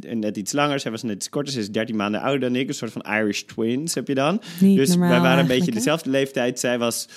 [0.00, 0.80] net iets langer.
[0.80, 1.52] Zij was net iets korter.
[1.52, 2.68] Ze is 13 maanden ouder dan ik.
[2.68, 4.40] Een soort van Irish twins heb je dan.
[4.60, 5.76] Niet dus normaal wij waren een beetje hè?
[5.76, 6.38] dezelfde leeftijd.
[6.54, 7.08] Zij was...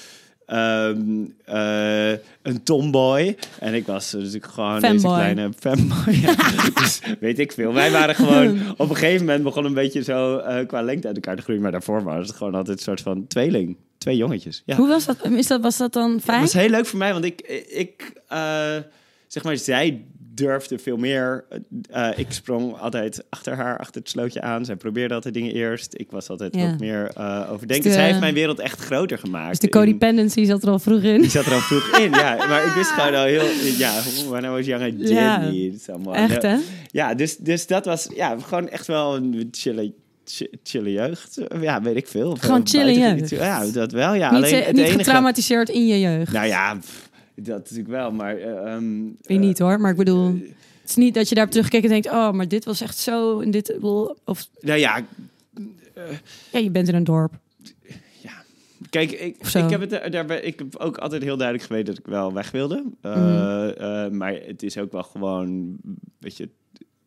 [0.45, 3.35] ehm, eh, een tomboy.
[3.59, 5.13] En ik was natuurlijk gewoon deze Fanboy.
[5.13, 6.13] kleine fanboy.
[6.21, 6.35] Ja,
[6.73, 7.73] dus weet ik veel.
[7.73, 8.59] Wij waren gewoon...
[8.77, 11.61] Op een gegeven moment begon een beetje zo eh, qua lengte uit elkaar te groeien.
[11.61, 13.77] Maar daarvoor was het gewoon altijd een soort van tweeling.
[13.97, 14.61] Twee jongetjes.
[14.65, 14.75] Ja.
[14.75, 15.17] Hoe was dat?
[15.25, 15.61] Is dat?
[15.61, 16.41] Was dat dan fijn?
[16.41, 18.75] Het was heel leuk voor mij, want ik, ik eh,
[19.27, 20.03] zeg maar, zij
[20.35, 21.45] durfde veel meer.
[21.91, 24.65] Eh, ik sprong altijd achter haar, achter het slootje aan.
[24.65, 25.93] Zij probeerde altijd dingen eerst.
[25.97, 26.69] Ik was altijd Ja.
[26.69, 27.67] wat meer eh overdenken.
[27.83, 29.49] Dus de- Zij heeft mijn wereld echt groter gemaakt.
[29.49, 31.21] dus de in- codependency zat er al vroeg in.
[31.21, 32.35] die zat er al vroeg in, ja.
[32.47, 33.45] Maar ik wist gewoon al heel...
[33.77, 33.93] Ja,
[34.43, 35.51] I was I did Ja.
[36.13, 36.55] Echt, hè?
[36.91, 39.93] Ja, dus, dus dat was ja, gewoon echt wel een chille,
[40.25, 41.37] chi- chille jeugd.
[41.61, 42.35] Ja, weet ik veel.
[42.39, 43.29] Gewoon chille jeugd.
[43.29, 44.31] Ja, dat wel, ja.
[44.31, 44.97] niet Alleen eh, het niet enige...
[44.97, 46.31] getraumatiseerd in je jeugd.
[46.31, 47.02] Nou ja, pff,
[47.35, 48.37] dat natuurlijk wel, maar...
[48.37, 48.77] eh,
[49.21, 50.25] Weet niet hoor, maar ik bedoel...
[50.81, 52.07] Het is niet dat je daar terugkijkt en denkt...
[52.07, 53.77] Oh, maar dit was echt zo en dit...
[54.25, 55.05] Of nou ja,
[56.51, 57.33] ja, je bent in een dorp.
[58.89, 62.03] kijk, ik, ik, heb het, daar, ben- ik heb ook altijd heel duidelijk geweten dat
[62.05, 62.83] ik wel weg wilde.
[63.01, 63.69] Uh, Mhm.
[63.77, 65.75] eh, maar het is ook wel gewoon,
[66.19, 66.49] weet je,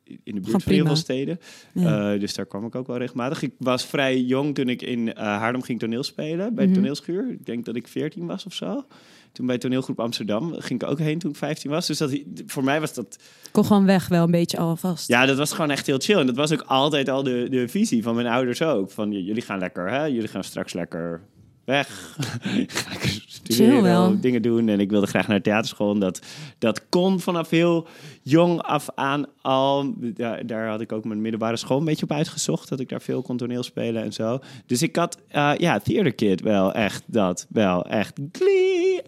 [0.07, 1.41] in de buurt van heel veel steden.
[1.73, 2.13] Ja.
[2.13, 3.43] Eh, dus daar kwam ik ook wel regelmatig.
[3.43, 6.55] Ik was vrij jong toen ik in eh Haarlem ging toneel spelen.
[6.55, 7.31] Bij de toneelschuur.
[7.31, 8.85] Ik denk dat ik 14 was of zo.
[9.33, 11.87] Toen bij toneelgroep Amsterdam ging ik ook heen toen ik 15 was.
[11.87, 13.19] Dus dat, voor mij was dat...
[13.51, 15.09] Kon gewoon weg wel een beetje alvast.
[15.09, 16.19] Ja, dat was gewoon echt heel chill.
[16.19, 18.91] En dat was ook altijd al de, de visie van mijn ouders ook.
[18.91, 20.05] Van, jullie gaan lekker, hè?
[20.05, 21.21] Jullie gaan straks lekker
[21.67, 22.17] weg.
[22.67, 24.21] Ga ik studeren, wel.
[24.21, 24.69] dingen doen.
[24.69, 25.93] En ik wilde graag naar de theaterschool.
[25.93, 26.21] En dat,
[26.59, 27.87] dat kon vanaf heel
[28.23, 29.95] jong af aan al.
[29.97, 32.69] Daar, daar had ik ook mijn middelbare school een beetje op uitgezocht.
[32.69, 34.39] Dat ik daar veel kon toneel spelen en zo.
[34.67, 37.47] Dus ik had, eh, ja, Theater Kid wel echt dat.
[37.49, 39.03] Wel echt glee.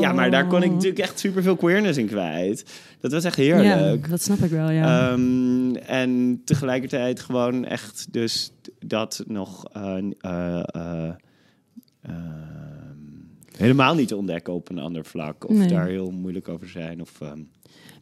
[0.00, 2.64] Ja, maar daar kon ik natuurlijk echt superveel queerness in kwijt.
[3.00, 4.04] Dat was echt heerlijk.
[4.04, 5.10] Ja, dat snap ik wel, ja.
[5.10, 9.64] Ehm, en tegelijkertijd gewoon echt dus dat nog...
[9.72, 11.10] eh, eh,
[13.56, 15.48] helemaal niet ontdekken op een ander vlak.
[15.48, 15.68] Of Nee.
[15.68, 17.00] daar heel moeilijk over zijn.
[17.00, 17.38] Of, ehm,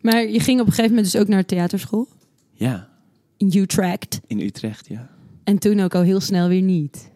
[0.01, 2.09] Maar je ging op een gegeven moment dus ook naar theaterschool
[2.53, 2.89] ja,
[3.37, 4.21] in Utrecht.
[4.27, 5.11] in Utrecht, ja.
[5.45, 7.11] En toen ook al heel snel weer niet.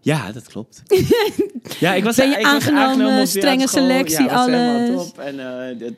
[0.00, 0.82] Ja, dat klopt.
[1.80, 5.06] ja, ik was, Ben je ik aangenomen, strenge selectie, ja, alles?
[5.06, 5.18] top.
[5.18, 5.38] En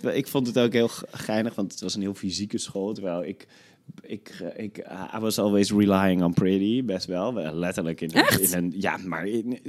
[0.02, 2.92] eh, ik vond het ook heel geinig, want het was een heel fysieke school.
[2.92, 3.46] Terwijl ik,
[4.02, 4.78] ik, eh, ik
[5.16, 7.32] I was always relying on pretty, best wel.
[7.54, 9.60] Letterlijk in, in een, ja, maar in-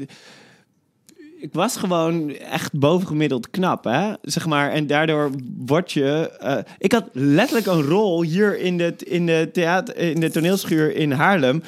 [1.40, 4.12] ik was gewoon echt bovengemiddeld knap, hè?
[4.22, 5.32] Zeg maar, en daardoor
[5.66, 6.32] word je...
[6.40, 10.96] eh, ik had letterlijk een rol hier in de, in de, theater, in de toneelschuur
[10.96, 11.64] in Haarlem.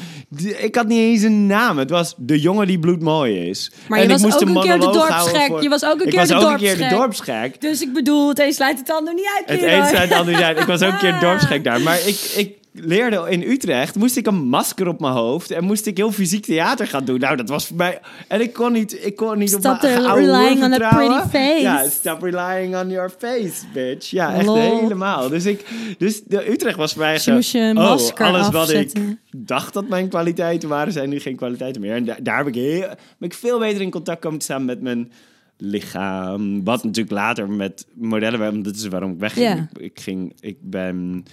[0.58, 1.78] Ik had niet eens een naam.
[1.78, 3.72] Het was de jongen die bloedmooi is.
[3.88, 5.48] Maar En je ik was moest ook een keer de dorpsgek.
[5.48, 6.98] voor- Je was ook een ik keer was de ook een keer de dorpsgek.
[7.36, 7.62] dorpsgek.
[7.62, 9.50] Dus ik bedoel, het een sluit het ander niet uit.
[9.50, 10.60] Het een sluit het ander niet uit.
[10.60, 11.82] Ik was ook een keer dorpsgek daar.
[11.82, 15.86] Maar ik, ik leerde in Utrecht, moest ik een masker op mijn hoofd en moest
[15.86, 17.20] ik heel fysiek theater gaan doen.
[17.20, 18.00] Nou, dat was voor mij...
[18.28, 21.30] En ik kon niet, ik kon niet Stop op mijn oude relying on a pretty
[21.30, 21.62] face.
[21.62, 24.10] Ja, stop relying on your face, bitch.
[24.10, 24.56] Ja, echt Lol.
[24.56, 25.30] helemaal.
[25.30, 25.66] Dus, ik,
[25.98, 28.92] dus de Utrecht was voor mij Dus moest je oh, masker alles wat ik
[29.32, 31.96] dacht dat mijn kwaliteiten waren, zijn nu geen kwaliteiten meer.
[31.96, 34.66] En da- daar heb ik, heel, ben ik veel beter in contact komen te staan
[34.66, 35.12] met mijn
[35.58, 36.64] lichaam.
[36.64, 39.70] Wat natuurlijk later met modellen, want dat is waarom ik wegging.
[39.78, 41.26] Ik ging, ik ben,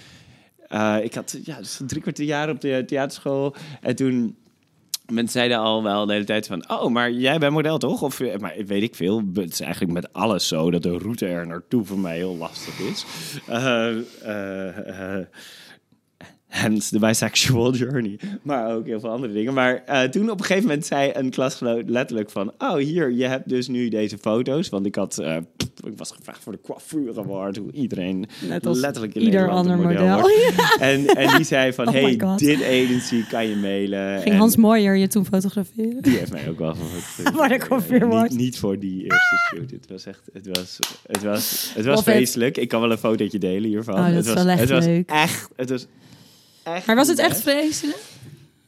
[0.67, 4.35] eh, ik had ja, dus drie kwart jaar op de theaterschool en toen.
[5.11, 6.69] Mensen zeiden al wel de hele tijd van...
[6.69, 8.01] Oh, maar jij bent model toch?
[8.01, 9.23] Of, eh, maar weet ik veel.
[9.33, 10.71] Het is eigenlijk met alles zo...
[10.71, 13.05] dat de route er naartoe voor mij heel lastig is.
[13.47, 13.95] Eh,
[16.57, 18.19] Hence the bisexual journey.
[18.41, 19.53] Maar ook heel veel andere dingen.
[19.53, 22.53] Maar eh, toen op een gegeven moment zei een klasgenoot letterlijk van...
[22.57, 24.69] Oh, hier, je hebt dus nu deze foto's.
[24.69, 25.17] Want ik had...
[25.17, 25.35] eh,
[25.85, 27.57] ik was gevraagd voor de coiffure award.
[27.57, 30.19] Hoe iedereen Net als letterlijk in ieder ander model.
[30.19, 30.75] wordt.
[30.79, 31.85] En, en die zei van...
[31.87, 34.21] Oh hey, dit agency kan je mailen.
[34.21, 36.01] Ging En Hans Mooijer je toen fotograferen?
[36.01, 37.33] Die heeft mij ook wel gefotografeerd.
[37.35, 38.29] Maar de coiffure award.
[38.29, 39.71] niet, niet voor die eerste shoot.
[39.71, 40.21] Het was echt...
[40.33, 42.57] Het was, het was, het was feestelijk.
[42.57, 43.93] Ik kan wel een fotootje delen hiervan.
[43.93, 45.09] Oh, dat het is was, wel echt het was leuk.
[45.09, 45.49] echt...
[45.55, 45.87] Het was
[46.75, 47.97] echt Maar was het echt vreselijk?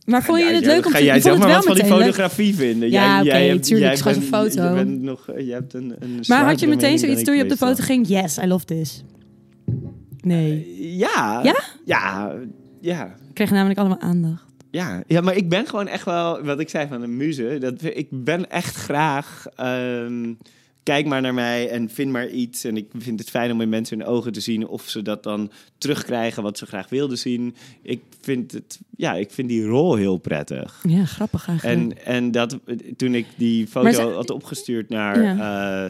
[0.06, 1.66] Maar vond je Ja, het leuk om Ga te jij je vond zeg maar wat
[1.66, 1.94] van die leuk?
[1.94, 2.90] fotografie vinden?
[2.92, 4.78] Ja, jij, oké, jij hebt- tuurlijk, jij het is gewoon bent- een foto.
[4.78, 7.52] Je, bent nog, je hebt een, een Maar had je meteen zoiets toen je ik
[7.52, 8.08] op de foto ging?
[8.08, 9.04] Yes, I love this.
[10.22, 10.76] Nee.
[10.98, 11.40] Ja.
[11.44, 11.56] Ja?
[11.86, 12.34] Ja.
[12.82, 13.06] Ja.
[13.06, 14.44] Ik kreeg namelijk allemaal aandacht.
[14.72, 17.74] Ja, ja, maar ik ben gewoon echt wel, wat ik zei van een muze, dat,
[17.84, 20.34] ik ben echt graag, ehm,
[20.90, 22.64] kijk maar naar mij en vind maar iets.
[22.64, 25.24] En ik vind het fijn om in mensen hun ogen te zien of ze dat
[25.24, 27.56] dan terugkrijgen wat ze graag wilden zien.
[27.82, 30.84] Ik vind, het, ja, ik vind die rol heel prettig.
[30.88, 32.00] Ja, grappig eigenlijk.
[32.00, 32.60] En, en dat,
[32.98, 35.16] toen ik die foto ze- had opgestuurd naar...
[35.16, 35.86] eh,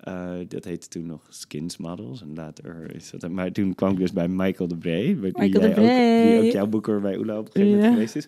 [0.00, 2.20] eh, dat heette toen nog Skins Models.
[2.22, 3.30] En later is dat...
[3.30, 5.20] Maar toen kwam ik dus bij Michael de Bree.
[5.20, 7.92] Die, die ook jouw boeker bij Oela op een gegeven moment Ja.
[7.92, 8.26] geweest is.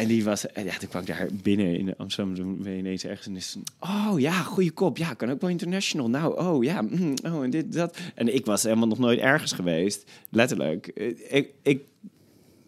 [0.00, 0.46] En die was...
[0.46, 2.34] en Ja, toen kwam ik daar binnen in Amsterdam.
[2.34, 3.56] Toen ben je ineens ergens en is...
[3.80, 4.96] Oh ja, goede kop.
[4.96, 6.08] Ja, kan ook wel international.
[6.08, 6.82] Nou, oh ja.
[6.82, 7.98] mm, oh, en dit, dat.
[8.14, 10.10] En ik was helemaal nog nooit ergens geweest.
[10.30, 10.86] Letterlijk.
[10.86, 11.82] Eh, Ik, ik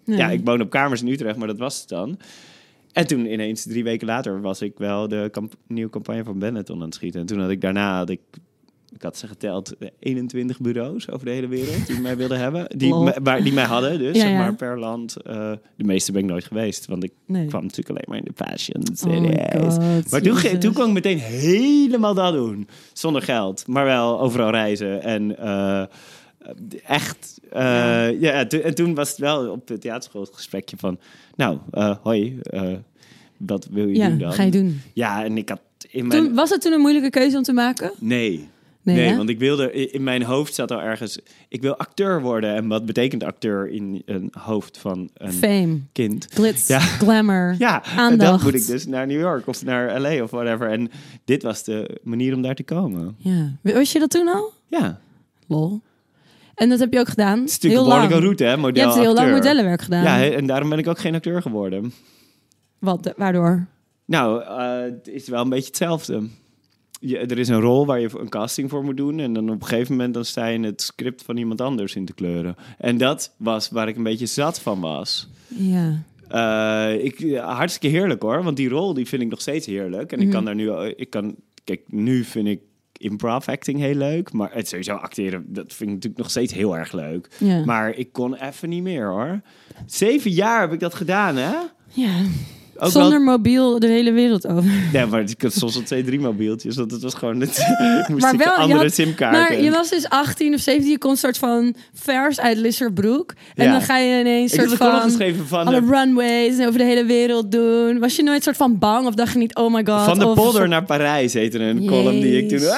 [0.05, 0.19] Nee.
[0.19, 2.19] ja, ik woon op kamers in Utrecht, maar dat was het dan.
[2.93, 5.31] En toen ineens, drie weken later, was ik wel de
[5.67, 7.21] nieuwe campagne van Benetton aan het schieten.
[7.21, 8.21] En toen had ik daarna, had ik,
[8.95, 12.67] ik had ze geteld, eh, 21 bureaus over de hele wereld die mij wilden hebben.
[12.77, 13.03] Die, Lol.
[13.03, 14.39] me- waar, die mij hadden, dus Ja, zeg ja.
[14.39, 15.17] maar per land.
[15.17, 17.47] Eh, de meeste ben ik nooit geweest, want ik Nee.
[17.47, 18.83] kwam natuurlijk alleen maar in de fashion
[19.23, 22.69] Oh maar toen, toen kon ik meteen helemaal dat doen.
[22.93, 25.03] Zonder geld, maar wel overal reizen.
[25.03, 25.83] En eh,
[26.87, 28.47] echt, eh, ja.
[28.47, 30.99] to- en toen was het wel op de theaterschool het gesprekje van...
[31.37, 32.73] Nou, eh, hoi, eh,
[33.37, 34.33] wat wil je doen dan?
[34.33, 34.81] ga je doen.
[34.93, 36.25] Ja, en ik had in mijn...
[36.25, 37.93] Toen, was het toen een moeilijke keuze om te maken?
[37.99, 38.49] Nee.
[38.83, 41.19] Nee, want ik wilde in mijn hoofd zat al ergens.
[41.49, 42.55] Ik wil acteur worden.
[42.55, 46.27] En wat betekent acteur in een hoofd van een Fame, kind?
[46.31, 46.79] glitz, Ja.
[46.79, 48.43] glamour, Ja, en dan aandacht.
[48.45, 50.71] moet ik dus naar New York of naar LA of whatever.
[50.71, 50.91] En
[51.25, 53.15] dit was de manier om daar te komen.
[53.19, 53.53] Ja.
[53.61, 54.53] Wist je dat toen al?
[54.69, 54.99] Ja,
[55.47, 55.81] Lol.
[56.55, 57.39] En dat heb je ook gedaan?
[57.41, 58.57] het is natuurlijk heel een behoorlijke route, hè?
[58.57, 60.03] Model, Je hebt heel lang modellenwerk gedaan.
[60.03, 61.93] Ja, en daarom ben ik ook geen acteur geworden.
[62.79, 63.67] Wat, waardoor?
[64.05, 66.23] Nou, eh, het is wel een beetje hetzelfde.
[67.05, 69.19] Je, er is een rol waar je een casting voor moet doen.
[69.21, 71.95] En dan op een gegeven moment dan sta je in het script van iemand anders
[71.95, 72.57] in te kleuren.
[72.79, 75.29] En dat was waar ik een beetje zat van was.
[75.49, 76.03] Ja.
[76.29, 78.43] Eh, ik, hartstikke heerlijk hoor.
[78.43, 80.13] Want die rol die vind ik nog steeds heerlijk.
[80.13, 80.35] En ik Mhm.
[80.35, 80.71] kan daar nu...
[80.97, 81.35] Ik kan,
[81.65, 82.61] kijk, nu vind ik
[82.97, 84.33] improv acting heel leuk.
[84.33, 87.29] Maar het sowieso acteren, dat vind ik natuurlijk nog steeds heel erg leuk.
[87.39, 87.65] Ja.
[87.65, 89.41] Maar ik kon even niet meer hoor.
[89.87, 91.55] Zeven jaar heb ik dat gedaan hè?
[91.89, 92.21] ja.
[92.77, 93.21] Ook Zonder wel...
[93.21, 94.71] mobiel de hele wereld over.
[94.93, 96.77] Ja, maar ik had soms al twee, drie mobieltjes.
[96.77, 97.41] Want het was gewoon...
[97.41, 97.49] Het,
[98.09, 99.41] moest Maar ik wel, je andere had- simkaarten.
[99.41, 103.33] Maar je was dus 18 of 17, je kon soort van vers uit Lisserbroek.
[103.55, 103.73] En Ja.
[103.73, 105.67] dan ga je ineens ik soort een van van...
[105.67, 107.99] alle de- runways over de hele wereld doen.
[107.99, 110.05] Was je nooit soort van bang of dacht je niet, oh my god.
[110.05, 112.61] Van de of polder naar Parijs heette een column die ik toen...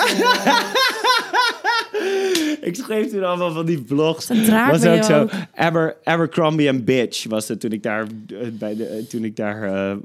[2.60, 5.20] Ik schreef toen allemaal van die draak was ook zo.
[5.20, 5.30] ook.
[5.54, 8.02] Aber, Abercrombie and Bitch was het toen ik daar...
[8.28, 9.96] eh, bij de, eh, toen ik daar eh,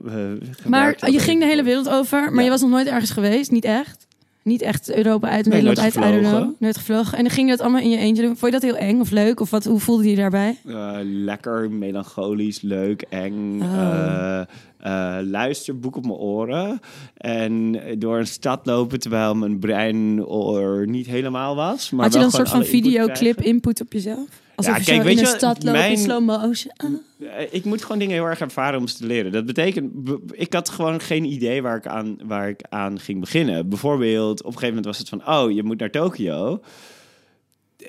[0.68, 1.12] Maar had.
[1.12, 2.42] je ging de hele wereld over, maar Ja.
[2.44, 4.08] je was nog nooit ergens geweest, niet echt.
[4.44, 6.52] Niet echt Europa uit, Nederland nooit uit, I don't know.
[6.60, 7.18] Nooit gevlogen.
[7.18, 8.38] En dan ging je dat allemaal in je eentje doen.
[8.38, 9.40] Vond je dat heel eng of leuk?
[9.40, 10.56] Of wat, hoe voelde je je daarbij?
[11.04, 13.62] Lekker, melancholisch, leuk, eng.
[13.62, 14.42] Oh.
[14.80, 16.80] Eh, luisterboek op mijn oren.
[17.18, 21.90] En door een stad lopen terwijl mijn brein er niet helemaal was.
[21.90, 23.44] Maar Had je dan een soort van input videoclip krijgen.
[23.44, 24.28] input op jezelf?
[24.56, 26.74] Alsof Ja, je kijk, weet in je stad loopt in mijn- slow motion.
[26.78, 26.90] Ah.
[27.38, 29.32] Eh, Ik moet gewoon dingen heel erg ervaren om ze te leren.
[29.32, 29.92] Dat betekent,
[30.32, 33.70] ik had gewoon geen idee waar ik aan, waar ik aan ging beginnen.
[33.70, 36.62] Bijvoorbeeld, op een gegeven moment was het van, oh, je moet naar Tokio.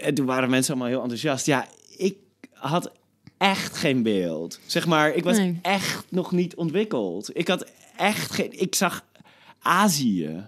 [0.01, 1.47] En toen waren mensen allemaal heel enthousiast.
[1.47, 2.17] Ja, ik
[2.53, 2.93] had
[3.41, 4.61] echt geen beeld.
[4.67, 5.59] Zeg maar, ik was Nee.
[5.63, 7.37] echt nog niet ontwikkeld.
[7.37, 9.05] Ik had echt geen, ik zag
[9.63, 10.47] Azië.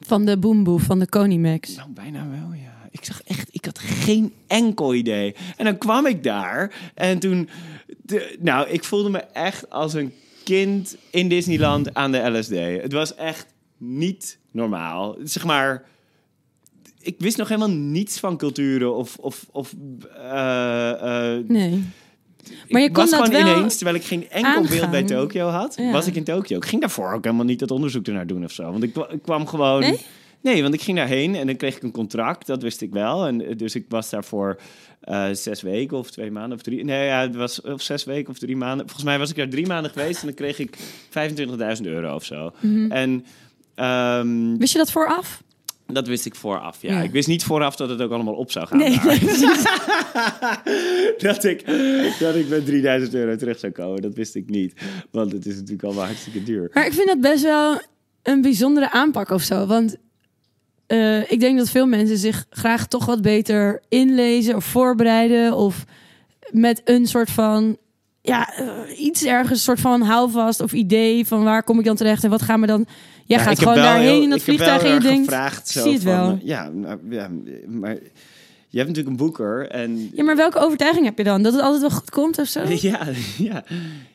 [0.00, 1.74] Van de Boomboe, van de Konimax.
[1.76, 2.88] Nou, bijna wel, ja.
[2.90, 5.34] Ik zag echt, ik had geen enkel idee.
[5.56, 7.48] En dan kwam ik daar en toen,
[8.02, 10.12] de, nou, ik voelde me echt als een
[10.44, 12.82] kind in Disneyland aan de LSD.
[12.82, 15.16] Het was echt niet normaal.
[15.22, 15.84] Zeg maar,
[17.02, 19.74] ik wist nog helemaal niets van culturen of, of, of
[20.16, 20.90] eh,
[21.36, 21.82] eh, Nee.
[22.68, 25.02] Maar je ik kon was dat gewoon wel ineens, terwijl ik geen enkel beeld bij.
[25.02, 25.90] Tokio had, Ja.
[25.92, 26.56] was ik in Tokio.
[26.56, 28.70] Ik ging daarvoor ook helemaal niet dat onderzoek ernaar doen of zo.
[28.70, 29.80] Want ik, kwa- ik kwam gewoon...
[29.80, 29.98] Nee?
[30.40, 32.46] Nee, want ik ging daarheen en dan kreeg ik een contract.
[32.46, 33.26] Dat wist ik wel.
[33.26, 34.60] En eh, dus ik was daar voor
[35.00, 36.84] eh, zes weken of twee maanden of drie...
[36.84, 38.84] Nee, ja, het was of zes weken of drie maanden.
[38.86, 40.76] Volgens mij was ik daar drie maanden geweest en dan kreeg ik
[41.78, 42.52] 25.000 euro of zo.
[42.60, 42.90] Mhm.
[42.92, 43.24] En...
[43.74, 45.42] ehm, Wist je dat vooraf?
[45.94, 46.92] Dat wist ik vooraf, ja.
[46.92, 47.02] Ja.
[47.02, 48.78] Ik wist niet vooraf dat het ook allemaal op zou gaan.
[48.78, 48.90] Nee,
[51.28, 51.66] dat, ik,
[52.18, 54.74] dat ik met 3000 euro terug zou komen, dat wist ik niet.
[55.10, 56.70] Want het is natuurlijk allemaal hartstikke duur.
[56.72, 57.80] Maar ik vind dat best wel
[58.22, 59.66] een bijzondere aanpak of zo.
[59.66, 59.96] Want
[60.86, 65.56] eh, ik denk dat veel mensen zich graag toch wat beter inlezen of voorbereiden.
[65.56, 65.84] Of
[66.50, 67.76] met een soort van,
[68.22, 71.96] ja, eh, iets ergens, een soort van houvast of idee van waar kom ik dan
[71.96, 72.86] terecht en wat gaan we dan...
[73.26, 75.92] Jij Ja, gaat gewoon daarheen heel- in dat vliegtuig en je denkt, gevraagd zo zie
[75.92, 76.30] het van, wel.
[76.30, 77.28] eh, Ja, nou, ja,
[77.66, 77.94] maar
[78.68, 80.10] je hebt natuurlijk een boeker en...
[80.14, 81.42] Ja, maar welke overtuiging heb je dan?
[81.42, 82.60] Dat het altijd wel goed komt of zo?
[82.88, 83.06] Ja,
[83.38, 83.64] ja.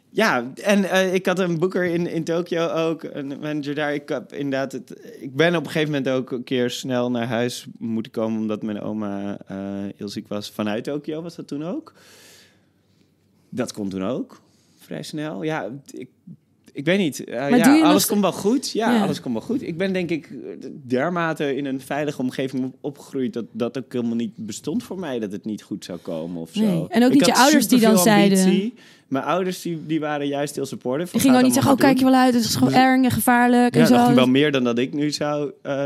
[0.09, 3.93] Ja, en eh, ik had een boeker in, in Tokio ook, een manager daar.
[3.93, 7.27] Ik, heb inderdaad het, ik ben op een gegeven moment ook een keer snel naar
[7.27, 8.39] huis moeten komen...
[8.41, 9.57] omdat mijn oma eh,
[9.97, 10.49] heel ziek was.
[10.49, 11.93] Vanuit Tokio was dat toen ook.
[13.49, 14.41] Dat kon toen ook,
[14.79, 15.43] vrij snel.
[15.43, 16.07] Ja, ik,
[16.73, 17.23] ik weet niet.
[17.23, 18.71] Eh, ja, alles komt wel goed.
[18.71, 19.01] Ja, Ja.
[19.03, 19.61] alles komt wel goed.
[19.61, 20.29] Ik ben denk ik
[20.87, 23.33] dermate in een veilige omgeving op- opgegroeid...
[23.33, 26.55] dat dat ook helemaal niet bestond voor mij dat het niet goed zou komen of
[26.55, 26.65] Nee.
[26.67, 26.85] zo.
[26.89, 28.73] En ook Ik niet je ouders die dan zeiden-.
[29.07, 31.11] Mijn ouders die, die waren juist heel supportive.
[31.11, 33.11] Die ging gewoon niet zeggen, oh kijk je wel uit, het is gewoon eng en
[33.11, 34.03] gevaarlijk en Ja, zo.
[34.03, 35.83] ging wel meer dan dat ik nu zou eh,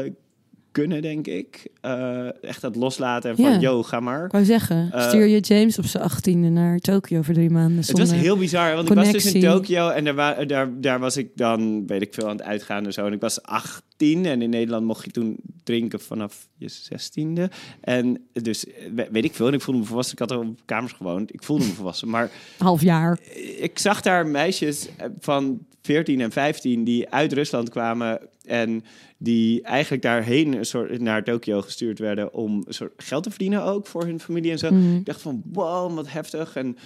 [0.72, 1.68] kunnen, denk ik.
[1.82, 3.60] Eh, echt dat loslaten en van, Ja.
[3.60, 4.26] yo, ga maar.
[4.26, 7.78] Ik wou zeggen, Eh, stuur je James op zijn achttiende naar Tokio voor drie maanden.
[7.78, 9.42] Het was heel bizar, want ik was dus in.
[9.42, 12.86] Tokio en daar, wa- daar, daar was ik dan, weet ik veel, aan het uitgaan
[12.86, 13.06] en zo.
[13.06, 17.50] En ik was 18 en in Nederland mocht je toen drinken vanaf je 16e.
[17.82, 20.14] En dus, eh, we- weet ik veel, en ik voelde me volwassen.
[20.14, 22.10] Ik had er op kamers gewoond, ik voelde me volwassen.
[22.10, 23.20] Maar half jaar.
[23.60, 28.84] ik zag daar meisjes eh, van 14 en 15 die uit Rusland kwamen en
[29.24, 33.64] die eigenlijk daarheen een soort, naar Tokio gestuurd werden om een soort geld te verdienen
[33.64, 34.72] ook voor hun familie en zo.
[34.72, 34.96] Mhm.
[34.96, 36.56] Ik dacht van, wow, wat heftig.
[36.56, 36.78] En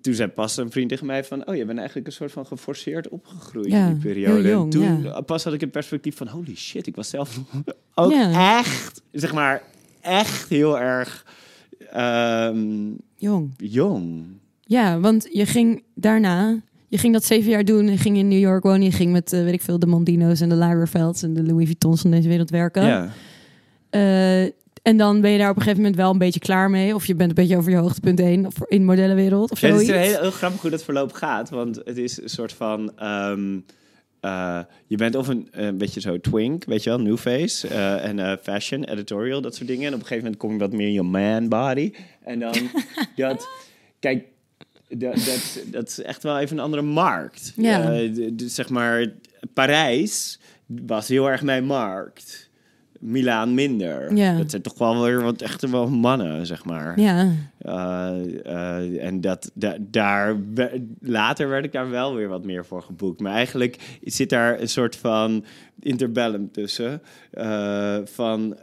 [0.00, 2.46] toen zei pas een vriend tegen mij van, oh, je bent eigenlijk een soort van
[2.46, 4.48] geforceerd opgegroeid Ja, in die periode.
[4.48, 5.20] jong, en toen ja.
[5.20, 7.40] pas had ik het perspectief van, holy shit, ik was zelf
[7.94, 8.58] ook Ja.
[8.58, 9.62] echt, zeg maar,
[10.00, 11.26] echt heel erg
[11.90, 13.54] ehm, Jong.
[13.56, 14.24] jong.
[14.62, 17.88] Ja, want je ging daarna, je ging dat zeven jaar doen.
[17.88, 18.82] Je ging in New York wonen.
[18.82, 21.64] Je ging met, eh, weet ik veel, de Mondino's en de Lagerfelds en de Louis
[21.64, 22.86] Vuittons van deze wereld werken.
[22.86, 23.12] Ja.
[23.90, 24.42] Eh,
[24.82, 26.94] en dan ben je daar op een gegeven moment wel een beetje klaar mee.
[26.94, 28.46] Of je bent een beetje over je hoogtepunt heen.
[28.46, 31.50] Of in de modellenwereld of Ja, het is heel, heel grappig hoe dat verloop gaat.
[31.50, 32.92] Want het is een soort van...
[32.98, 33.58] ehm,
[34.20, 37.68] eh, je bent of een, een beetje zo twink, weet je wel, new face.
[37.98, 39.86] en fashion, editorial, dat soort dingen.
[39.86, 41.92] En op een gegeven moment kom je wat meer in je man body.
[42.24, 42.54] En dan
[43.16, 43.48] dat...
[43.98, 44.24] Kijk,
[44.98, 47.52] dat, dat, dat is echt wel even een andere markt.
[47.56, 47.92] Ja.
[47.92, 49.12] Eh, zeg maar,
[49.54, 52.49] Parijs was heel erg mijn markt.
[53.00, 54.16] Milaan minder.
[54.16, 54.36] Ja.
[54.36, 57.00] Dat zijn toch wel weer wat echte wel mannen, zeg maar.
[57.00, 57.32] Ja.
[57.66, 58.12] Uh,
[58.46, 60.36] uh, en dat, da, daar,
[61.00, 63.20] later werd ik daar wel weer wat meer voor geboekt.
[63.20, 65.44] Maar eigenlijk zit daar een soort van
[65.80, 67.02] interbellum tussen.
[67.34, 68.56] Uh, van,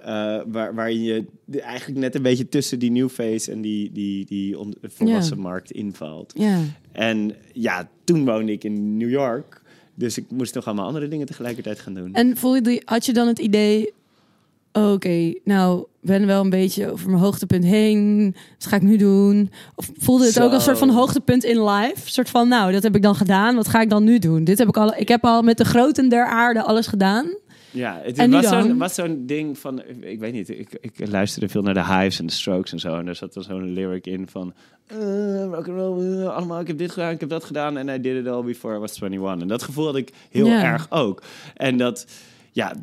[0.47, 1.25] waar, waarin je
[1.59, 5.71] eigenlijk net een beetje tussen die new face en die, die, die on, volwassen markt
[5.71, 6.33] invalt.
[6.35, 6.59] Ja.
[6.91, 9.61] En ja, toen woonde ik in New York.
[9.95, 12.13] Dus ik moest nog allemaal andere dingen tegelijkertijd gaan doen.
[12.13, 13.93] En voelde je, had je dan het idee
[14.77, 18.35] oké, nou, ben wel een beetje over mijn hoogtepunt heen.
[18.59, 19.51] Wat ga ik nu doen?
[19.75, 20.43] Of voelde het Zo.
[20.43, 22.11] ook als een soort van hoogtepunt in life?
[22.11, 23.55] Soort van, nou, dat heb ik dan gedaan.
[23.55, 24.43] Wat ga ik dan nu doen?
[24.43, 27.35] Dit heb ik al, ik heb al met de groten der aarde alles gedaan.
[27.71, 31.73] Ja, het En was zo'n, ding van, ik weet niet, ik, ik luisterde veel naar
[31.73, 32.97] de Hives en de Strokes en zo.
[32.97, 34.53] En er zat dan zo'n lyric in van,
[35.51, 37.77] rock and roll, eh, allemaal, ik heb dit gedaan, ik heb dat gedaan.
[37.77, 39.41] En I did it all before I was 21.
[39.41, 41.23] En dat gevoel had ik heel erg ook.
[41.55, 42.05] En dat,
[42.51, 42.73] ja,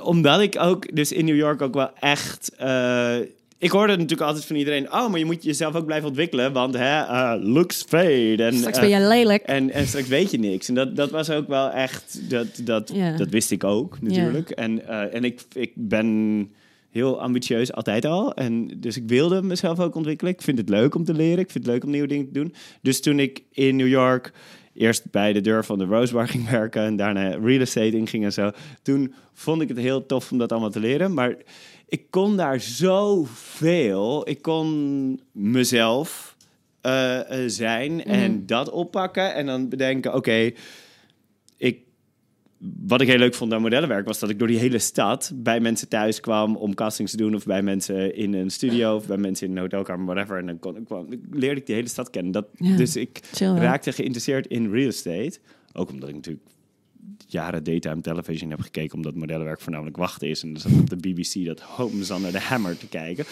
[0.00, 2.54] omdat ik ook dus in New York ook wel echt...
[2.56, 3.16] eh,
[3.58, 4.92] ik hoorde natuurlijk altijd van iedereen...
[4.92, 6.52] oh, maar je moet jezelf ook blijven ontwikkelen...
[6.52, 8.36] want hè, eh, looks fade.
[8.38, 9.42] En, Straks eh, ben jij lelijk.
[9.42, 10.68] en, en straks weet je niks.
[10.68, 12.30] En dat, dat was ook wel echt...
[12.30, 14.50] Dat, dat, dat wist ik ook, natuurlijk.
[14.50, 16.48] En, en ik, ik ben
[16.90, 18.34] heel ambitieus altijd al.
[18.34, 20.32] En dus ik wilde mezelf ook ontwikkelen.
[20.32, 21.38] Ik vind het leuk om te leren.
[21.38, 22.54] Ik vind het leuk om nieuwe dingen te doen.
[22.80, 24.32] Dus toen ik in New York
[24.74, 26.82] eerst bij de deur van de Rose Bar ging werken...
[26.82, 28.50] en daarna real estate inging en zo...
[28.82, 31.14] toen vond ik het heel tof om dat allemaal te leren.
[31.14, 31.36] Maar
[31.88, 34.28] ik kon daar zoveel.
[34.28, 36.36] Ik kon mezelf
[36.80, 39.34] eh, eh, zijn en dat oppakken.
[39.34, 40.50] En dan bedenken, oké,
[41.56, 41.78] ik...
[42.86, 45.60] Wat ik heel leuk vond aan modellenwerk was dat ik door die hele stad bij
[45.60, 49.16] mensen thuis kwam om castings te doen, of bij mensen in een studio, of bij
[49.16, 50.38] mensen in een hotelkamer, whatever.
[50.38, 52.32] En dan kon, kwam, leerde ik die hele stad kennen.
[52.32, 52.76] Dat, Ja.
[52.76, 55.38] Dus ik Chill, raakte geïnteresseerd in real estate.
[55.72, 56.46] Ook omdat ik natuurlijk
[57.26, 60.42] jaren daytime television heb gekeken, omdat modellenwerk voornamelijk wachten is.
[60.42, 63.24] En dan zat ik op de BBC dat Homes Under the Hammer te kijken.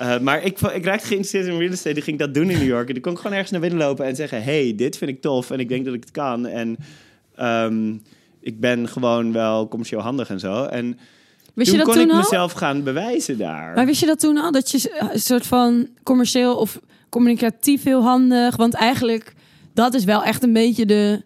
[0.00, 1.94] Uh, maar ik, ik raakte geïnteresseerd in real estate.
[1.94, 2.86] Die ging dat doen in New York.
[2.86, 5.20] En dan kon ik gewoon ergens naar binnen lopen en zeggen: hey, dit vind ik
[5.20, 6.46] tof en ik denk dat ik het kan.
[6.46, 6.76] En
[7.40, 8.02] um,
[8.44, 10.64] ik ben gewoon wel commercieel handig en zo.
[10.64, 10.98] En
[11.54, 12.16] Wist toen je dat kon toen ik al?
[12.16, 13.74] mezelf gaan bewijzen daar.
[13.74, 14.52] Maar wist je dat toen al?
[14.52, 18.56] Dat je een soort van commercieel of communicatief heel handig...
[18.56, 19.32] Want eigenlijk,
[19.74, 21.22] dat is wel echt een beetje de...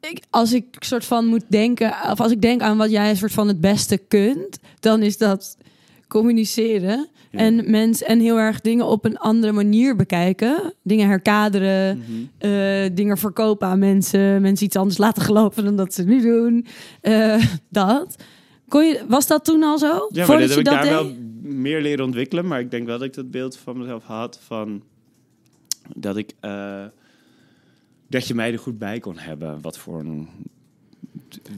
[0.00, 1.94] Ik, als ik soort van moet denken...
[2.10, 4.58] Of als ik denk aan wat jij een soort van het beste kunt...
[4.80, 5.56] Dan is dat
[6.08, 7.08] communiceren.
[7.36, 7.42] Ja.
[7.44, 10.74] En, mens, en heel erg dingen op een andere manier bekijken.
[10.82, 11.98] Dingen herkaderen.
[11.98, 12.10] Mhm.
[12.38, 14.42] eh, dingen verkopen aan mensen.
[14.42, 16.66] Mensen iets anders laten geloven dan dat ze nu doen.
[17.00, 18.16] Eh, dat.
[18.68, 20.08] Kon je, was dat toen al zo?
[20.12, 20.90] Ja, maar dat heb ik daar deed?
[20.90, 21.12] wel
[21.42, 22.46] meer leren ontwikkelen.
[22.46, 24.82] Maar ik denk wel dat ik dat beeld van mezelf had van
[25.94, 26.84] dat ik uh,
[28.08, 29.60] dat je mij er goed bij kon hebben.
[29.60, 30.28] Wat voor een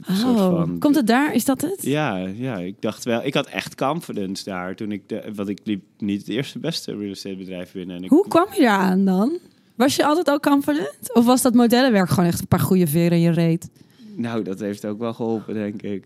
[0.09, 0.79] Oh, soort van.
[0.79, 1.33] komt het daar?
[1.33, 1.77] Is dat het?
[1.81, 3.25] Ja, ja, ik dacht wel.
[3.25, 6.95] Ik had echt confidence daar toen ik de, want ik liep niet het eerste beste
[6.97, 7.95] real estate bedrijf binnen.
[7.95, 9.37] En ik, Hoe kwam je daar aan dan?
[9.75, 11.13] Was je altijd al confident?
[11.13, 13.69] Of was dat modellenwerk gewoon echt een paar goede veren in je reet?
[14.15, 16.03] Nou, dat heeft ook wel geholpen, denk ik.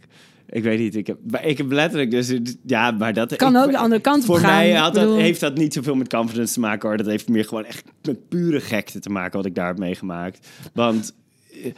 [0.49, 0.95] Ik weet niet.
[0.95, 2.34] Ik heb, maar ik heb letterlijk dus
[2.66, 4.55] ja, maar dat Kan ik- ook de andere kant op Voor gaan.
[4.55, 6.97] mij had dat, heeft dat niet zoveel met confidence te maken hoor.
[6.97, 10.47] Dat heeft meer gewoon echt met pure gekte te maken wat ik daar heb meegemaakt.
[10.74, 11.14] Want,
[11.64, 11.72] eh,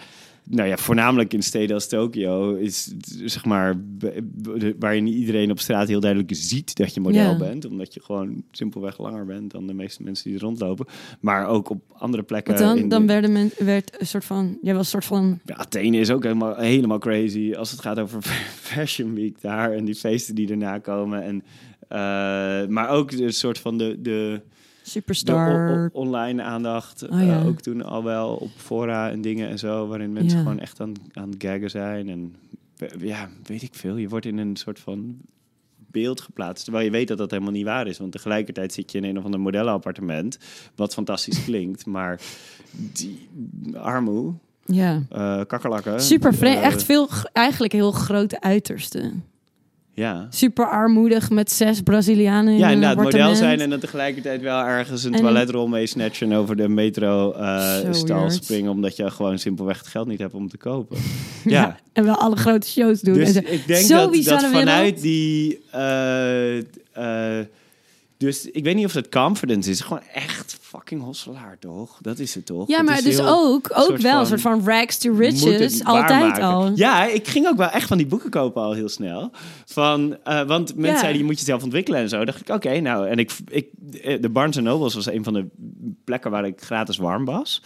[0.50, 2.94] nou ja, voornamelijk in steden als Tokio is
[3.24, 3.82] zeg maar
[4.80, 7.38] waarin iedereen op straat heel duidelijk ziet dat je model Ja.
[7.38, 10.86] bent, omdat je gewoon simpelweg langer bent dan de meeste mensen die er rondlopen.
[11.20, 12.54] Maar ook op andere plekken.
[12.54, 14.58] Want dan, in dan de- werden men, werd een soort van...
[14.62, 15.40] Jij was een soort van...
[15.46, 18.22] ja, Athene is ook helemaal, helemaal crazy als het gaat over
[18.72, 21.24] Fashion Week daar en die feesten die erna komen.
[21.24, 21.44] En,
[21.88, 24.42] eh, maar ook een soort van de, de
[24.90, 25.90] Superstar.
[25.94, 27.10] online aandacht.
[27.10, 27.40] Oh, ja.
[27.40, 30.44] eh, ook toen al wel op fora en dingen en zo, waarin mensen Ja.
[30.44, 32.10] gewoon echt aan, aan het gaggen zijn.
[32.10, 32.36] En
[32.98, 33.96] ja, weet ik veel.
[33.98, 35.18] Je wordt in een soort van
[35.92, 36.64] beeld geplaatst.
[36.64, 37.98] Terwijl je weet dat dat helemaal niet waar is.
[37.98, 40.38] Want tegelijkertijd zit je in een of ander modellenappartement.
[40.76, 41.86] Wat fantastisch klinkt.
[41.86, 42.22] Maar
[42.94, 43.28] die
[43.74, 44.34] armoe,
[44.66, 45.02] ja.
[45.10, 46.02] eh kakkerlakken.
[46.02, 46.58] Super vreemd.
[46.58, 49.24] eh, Echt veel, eigenlijk heel grote uitersten.
[49.96, 50.28] Ja.
[50.30, 55.04] Super armoedig met zes Brazilianen in Ja, inderdaad, model zijn en dan tegelijkertijd wel ergens
[55.04, 59.88] een En- toiletrol mee snatchen over de metro eh, springen, omdat je gewoon simpelweg het
[59.88, 60.98] geld niet hebt om te kopen.
[61.44, 61.52] Ja.
[61.62, 63.14] Ja, En wel alle grote shows doen.
[63.20, 63.40] en dus zo.
[63.40, 65.60] ik denk dat, dat vanuit die...
[65.72, 67.46] eh, eh,
[68.18, 69.82] dus ik weet niet of dat confidence is.
[69.82, 71.98] Gewoon echt fucking hosselaar, toch?
[72.02, 72.68] Dat is het toch?
[72.68, 75.84] Ja, maar is dus ook, ook wel een soort van rags to riches.
[75.84, 76.72] Altijd al.
[76.76, 79.32] Ja, ik ging ook wel echt van die boeken kopen al heel snel.
[79.66, 81.00] Van, eh, want mensen Ja.
[81.00, 82.26] zeiden, je moet jezelf ontwikkelen en zo.
[82.26, 83.08] dacht ik, oké, nou.
[83.08, 83.68] En ik, ik,
[84.02, 85.46] eh, de Barnes Nobles was een van de
[86.04, 87.62] plekken waar ik gratis warm was.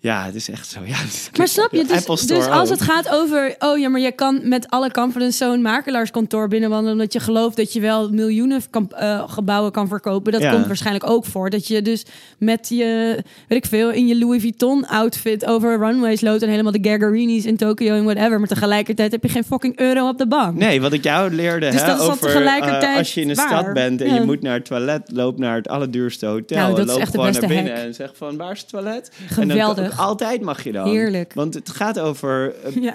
[0.00, 0.80] Ja, het is echt zo.
[0.84, 0.96] Ja,
[1.38, 3.54] Maar snap je, De dus, dus als het gaat over...
[3.58, 6.92] Oh ja, maar je kan met alle confidence zo'n makelaarskantoor binnenwandelen...
[6.98, 10.32] omdat je gelooft dat je wel miljoenen kan, eh, gebouwen kan verkopen.
[10.32, 10.50] Dat Ja.
[10.52, 11.50] komt waarschijnlijk ook voor.
[11.50, 12.04] Dat je dus
[12.38, 13.16] met je,
[13.48, 15.46] weet ik veel, in je Louis Vuitton outfit...
[15.46, 18.38] over runways loopt en helemaal de Gagarinis in Tokio en whatever.
[18.38, 20.54] Maar tegelijkertijd heb je geen fucking euro op de bank.
[20.58, 23.28] Nee, wat ik jou leerde Dus hè, dat is over tegelijkertijd eh, als je in
[23.30, 23.46] een waar.
[23.48, 24.14] stad bent en Ja.
[24.14, 26.58] je moet naar het toilet, loop naar het allerduurste hotel.
[26.58, 27.84] Nou, en loop de gewoon naar binnen hack.
[27.84, 29.10] en zeg van waar is het toilet?
[29.26, 29.87] Geweldig.
[29.96, 30.88] Altijd mag je dan.
[30.88, 31.34] Heerlijk.
[31.34, 32.94] Want het gaat over eh, Ja.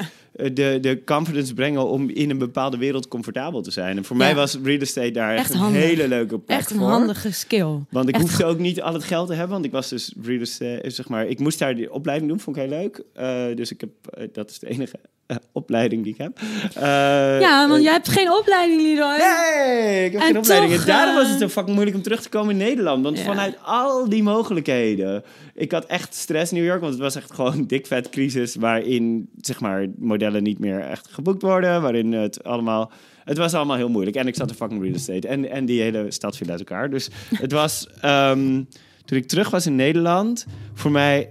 [0.54, 3.98] de, de confidence brengen om in een bepaalde wereld comfortabel te zijn.
[3.98, 4.24] En voor Ja.
[4.24, 6.88] mij was real estate daar echt, Echt een hele leuke plek Echt een voor.
[6.88, 7.80] handige skill.
[7.90, 9.52] Want ik Echt hoefde ook niet al het geld te hebben.
[9.54, 11.28] Want ik was dus real estate, zeg maar...
[11.28, 13.04] Ik moest daar die opleiding doen, vond ik heel leuk.
[13.14, 13.90] Eh, dus ik heb...
[14.10, 14.96] eh, dat is de enige
[15.26, 16.40] eh, opleiding die ik heb.
[16.76, 16.84] Eh,
[17.40, 19.18] Ja, want eh, jij hebt geen opleiding, Leroy.
[19.18, 20.74] Nee, ik heb En geen opleiding.
[20.80, 23.04] en daarom eh, was het zo fucking moeilijk om terug te komen in Nederland.
[23.04, 23.24] Want Ja.
[23.24, 25.24] vanuit al die mogelijkheden...
[25.56, 28.10] Ik had echt stress in New York, want het was echt gewoon een dik vet
[28.10, 28.56] crisis...
[28.56, 31.82] waarin, zeg maar, modellen niet meer echt geboekt worden.
[31.82, 32.92] Waarin het allemaal...
[33.24, 34.16] Het was allemaal heel moeilijk.
[34.16, 35.28] En ik zat in fucking real estate.
[35.28, 36.90] En, en die hele stad viel uit elkaar.
[36.90, 37.88] Dus het was...
[38.02, 38.62] ehm,
[39.06, 40.46] toen ik terug was in Nederland...
[40.74, 41.30] voor mij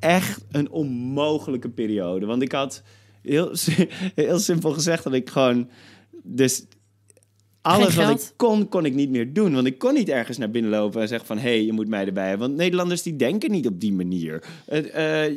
[0.00, 2.26] echt een onmogelijke periode.
[2.26, 2.82] Want ik had
[3.28, 5.68] heel, si- heel simpel gezegd dat ik gewoon...
[6.22, 6.64] Dus
[7.62, 9.54] alles wat ik kon, kon ik niet meer doen.
[9.54, 11.38] Want ik kon niet ergens naar binnen lopen en zeggen van...
[11.38, 12.46] hé, hey, je moet mij erbij hebben.
[12.46, 14.42] Want Nederlanders die denken niet op die manier.
[14.66, 14.82] Eh,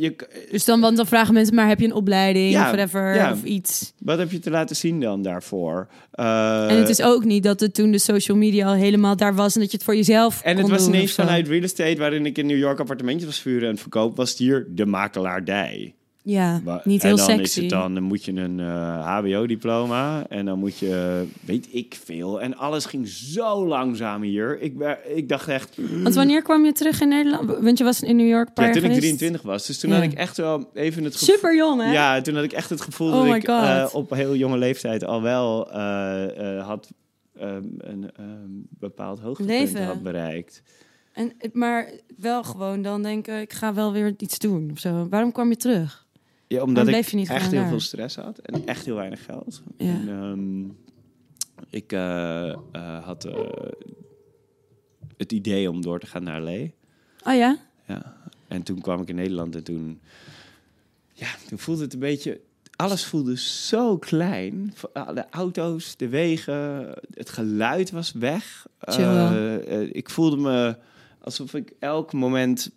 [0.01, 0.15] je,
[0.51, 3.31] Dus dan, want dan vragen mensen, maar heb je een opleiding Ja, of whatever, ja.
[3.31, 3.93] of iets?
[3.99, 5.87] wat heb je te laten zien dan daarvoor?
[6.11, 9.35] Eh, En het is ook niet dat het toen de social media al helemaal daar
[9.35, 11.23] was en dat je het voor jezelf En het was ineens zo.
[11.23, 11.97] vanuit real estate...
[11.97, 14.15] waarin ik in New York appartementjes was vuren en verkoop...
[14.15, 15.95] was het hier de makelaardij.
[16.23, 17.41] Ja, niet en heel dan sexy.
[17.41, 21.99] is het dan, dan moet je een eh, HBO-diploma en dan moet je, weet ik
[22.03, 22.41] veel.
[22.41, 24.61] En alles ging zo langzaam hier.
[24.61, 27.57] Ik, ik dacht echt, Want wanneer kwam je terug in Nederland?
[27.59, 29.01] Want je was in New York paar ja, toen ik geweest.
[29.01, 29.67] 23 was.
[29.67, 29.95] Dus toen Ja.
[29.95, 31.35] had ik echt wel even het gevoel.
[31.35, 31.91] Super jong, hè?
[31.91, 35.05] Ja, toen had ik echt het gevoel Oh dat ik eh, op heel jonge leeftijd
[35.05, 36.91] al wel eh, had
[37.39, 38.27] ehm, een ehm,
[38.69, 40.61] bepaald hoogtepunt had bereikt.
[41.13, 45.07] En, maar wel gewoon dan denken, ik ga wel weer iets doen of zo.
[45.09, 46.09] Waarom kwam je terug?
[46.51, 47.67] Ja, omdat ik echt heel daar?
[47.67, 49.61] veel stress had en echt heel weinig geld.
[49.77, 49.85] Ja.
[49.87, 50.63] En, ehm,
[51.69, 53.39] ik eh, eh, had eh,
[55.17, 56.59] het idee om door te gaan naar LA.
[57.23, 57.57] Oh ja?
[57.87, 58.17] Ja.
[58.47, 59.99] En toen kwam ik in Nederland en toen,
[61.13, 62.41] ja, toen voelde het een beetje.
[62.75, 64.73] Alles voelde zo klein.
[64.93, 68.67] De auto's, de wegen, het geluid was weg.
[69.91, 70.75] Ik voelde me
[71.21, 72.71] alsof ik elk moment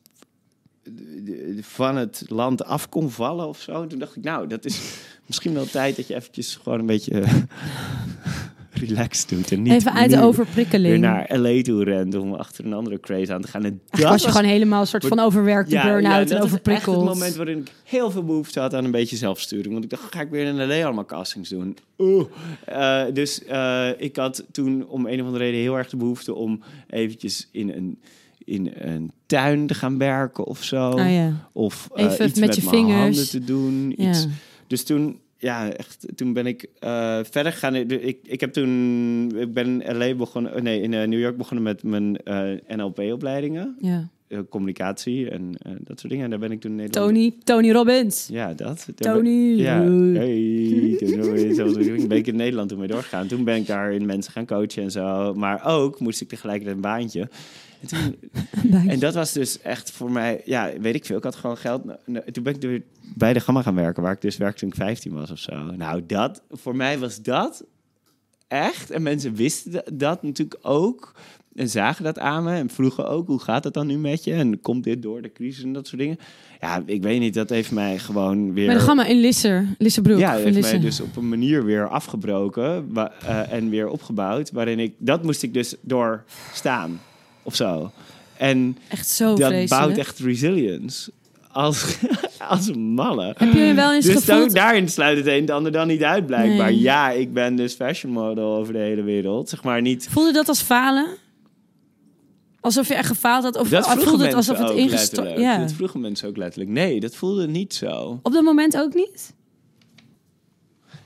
[1.60, 3.86] van het land af kon vallen of zo.
[3.86, 4.80] Toen dacht ik, nou, dat is
[5.26, 7.34] misschien wel tijd dat je eventjes gewoon een beetje eh,
[8.86, 9.52] relaxed doet.
[9.52, 10.88] En niet Even uit de overprikkeling.
[10.88, 13.64] weer naar LA toe rent om achter een andere craze aan te gaan.
[13.64, 16.42] En dat was je gewoon helemaal een soort van overwerkt, ja, burn-out ja, en dat
[16.42, 16.96] overprikkeld.
[16.96, 19.72] het moment waarin ik heel veel behoefte had aan een beetje zelfsturing.
[19.72, 21.76] Want ik dacht, ga ik weer in LA allemaal castings doen?
[21.98, 22.24] Oeh.
[22.64, 26.34] Eh, dus eh, ik had toen om een of andere reden heel erg de behoefte
[26.34, 27.98] om eventjes in een,
[28.44, 31.00] in een tuin te gaan werken of zo.
[31.00, 31.48] Ja.
[31.52, 33.00] Of eh, Even iets met met, je mijn vingers.
[33.00, 33.94] handen te doen.
[33.96, 34.08] Ja.
[34.10, 34.26] Iets.
[34.66, 37.74] Dus toen, ja, echt, toen ben ik eh, verder gegaan.
[37.74, 41.64] Ik, ik heb toen, ik ben in LA begonnen, nee, in eh, New York begonnen
[41.64, 43.76] met mijn eh, NLP-opleidingen.
[43.80, 44.08] ja.
[44.28, 46.24] Eh, communicatie en eh, dat soort dingen.
[46.24, 47.08] En daar ben ik toen in Nederland...
[47.14, 48.28] Tony, Tony Robbins.
[48.30, 48.86] Ja, dat.
[48.94, 49.56] Tony.
[49.56, 49.80] Ja,
[50.12, 50.96] hey,
[51.54, 51.72] zo
[52.08, 53.26] ben ik in Nederland toen mee doorgegaan.
[53.26, 55.34] Toen ben ik daar in mensen gaan coachen en zo.
[55.34, 57.28] Maar ook moest ik tegelijkertijd een baantje.
[57.92, 58.16] En,
[58.70, 61.16] toen, en dat was dus echt voor mij, ja, weet ik veel.
[61.16, 61.84] Ik had gewoon geld.
[62.06, 62.82] Nou, Toen ben ik weer
[63.14, 65.54] bij de Gamma gaan werken, waar ik dus werkte toen ik 15 was of zo.
[65.64, 67.64] Nou, dat, voor mij was dat
[68.48, 68.90] echt.
[68.90, 71.14] En mensen wisten da- dat natuurlijk ook.
[71.54, 74.32] En zagen dat aan me en vroegen ook, hoe gaat het dan nu met je?
[74.32, 76.18] En komt dit door de crisis en dat soort dingen?
[76.60, 78.66] Ja, ik weet niet, dat heeft mij gewoon weer...
[78.66, 79.68] Bij de Gamma in Lisser.
[79.78, 80.18] Lissebroek.
[80.18, 80.70] Ja, heeft Lisse.
[80.72, 84.50] mij dus op een manier weer afgebroken eh, en weer opgebouwd.
[84.50, 87.00] Waarin ik, dat moest ik dus doorstaan
[87.44, 87.90] of zo.
[88.36, 89.68] En Echt zo dat vreselijk.
[89.68, 91.10] bouwt echt resilience.
[91.52, 91.98] Als,
[92.48, 93.34] als malle.
[93.38, 94.40] Heb je wel eens Dus gevoeld...
[94.40, 96.70] dan, daarin sluit het een het ander dan niet uit, blijkbaar.
[96.70, 96.80] Nee.
[96.80, 99.48] Ja, ik ben dus fashion model over de hele wereld.
[99.48, 100.08] Zeg maar niet...
[100.10, 101.06] Voelde dat als falen?
[102.60, 103.56] Alsof je echt gefaald had?
[103.56, 105.38] Of Dat voelde het alsof het ook ingestort...
[105.38, 105.58] Ja.
[105.58, 106.70] Dat vroegen mensen ook letterlijk.
[106.70, 108.18] Nee, dat voelde niet zo.
[108.22, 109.34] Op dat moment ook niet?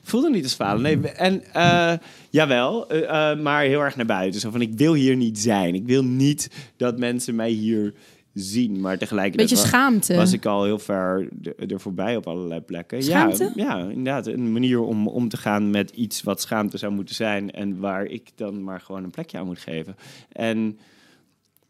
[0.09, 0.83] Voelde niet als falen.
[0.83, 1.93] Nee, en eh,
[2.31, 4.41] jawel, eh, eh, maar heel erg naar buiten.
[4.41, 5.75] Zo van, ik wil hier niet zijn.
[5.75, 7.95] Ik wil niet dat mensen mij hier
[8.35, 8.81] zien.
[8.81, 10.15] Maar tegelijkertijd Beetje schaamte.
[10.17, 13.03] was ik al heel ver er- er voorbij op allerlei plekken.
[13.03, 13.53] Schaamte?
[13.55, 14.27] Ja, ja, inderdaad.
[14.27, 17.51] Een manier om om te gaan met iets wat schaamte zou moeten zijn.
[17.51, 19.97] En waar ik dan maar gewoon een plekje aan moet geven.
[20.33, 20.79] En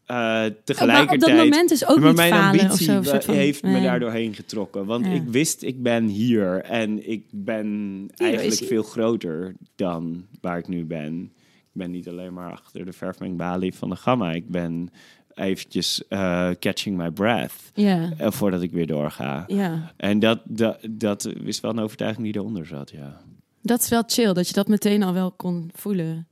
[0.09, 1.19] eh, Maar op tegelijkertijd...
[1.21, 2.91] dat moment is ook maar niet mijn falen ambitie of zo.
[2.91, 4.85] een wa- soort van- heeft me daar doorheen getrokken.
[4.85, 5.11] Want Ja.
[5.11, 6.61] ik wist, ik ben hier.
[6.61, 11.21] En ik ben eigenlijk veel groter dan waar ik nu ben.
[11.45, 14.31] Ik ben niet alleen maar achter de verfmengbalie van de gamma.
[14.31, 14.89] Ik ben
[15.33, 17.53] eventjes eh, catching my breath.
[17.73, 19.43] Ja, eh, voordat ik weer doorga.
[19.47, 19.91] ja.
[19.97, 23.21] En dat, dat, dat is wel een overtuiging die eronder zat, ja.
[23.61, 26.27] Dat is wel chill, dat je dat meteen al wel kon voelen.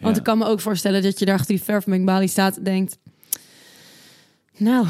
[0.00, 0.18] Want Ja.
[0.20, 2.98] ik kan me ook voorstellen dat je daar achter die verfmengbalie staat en denkt...
[4.58, 4.86] Nou,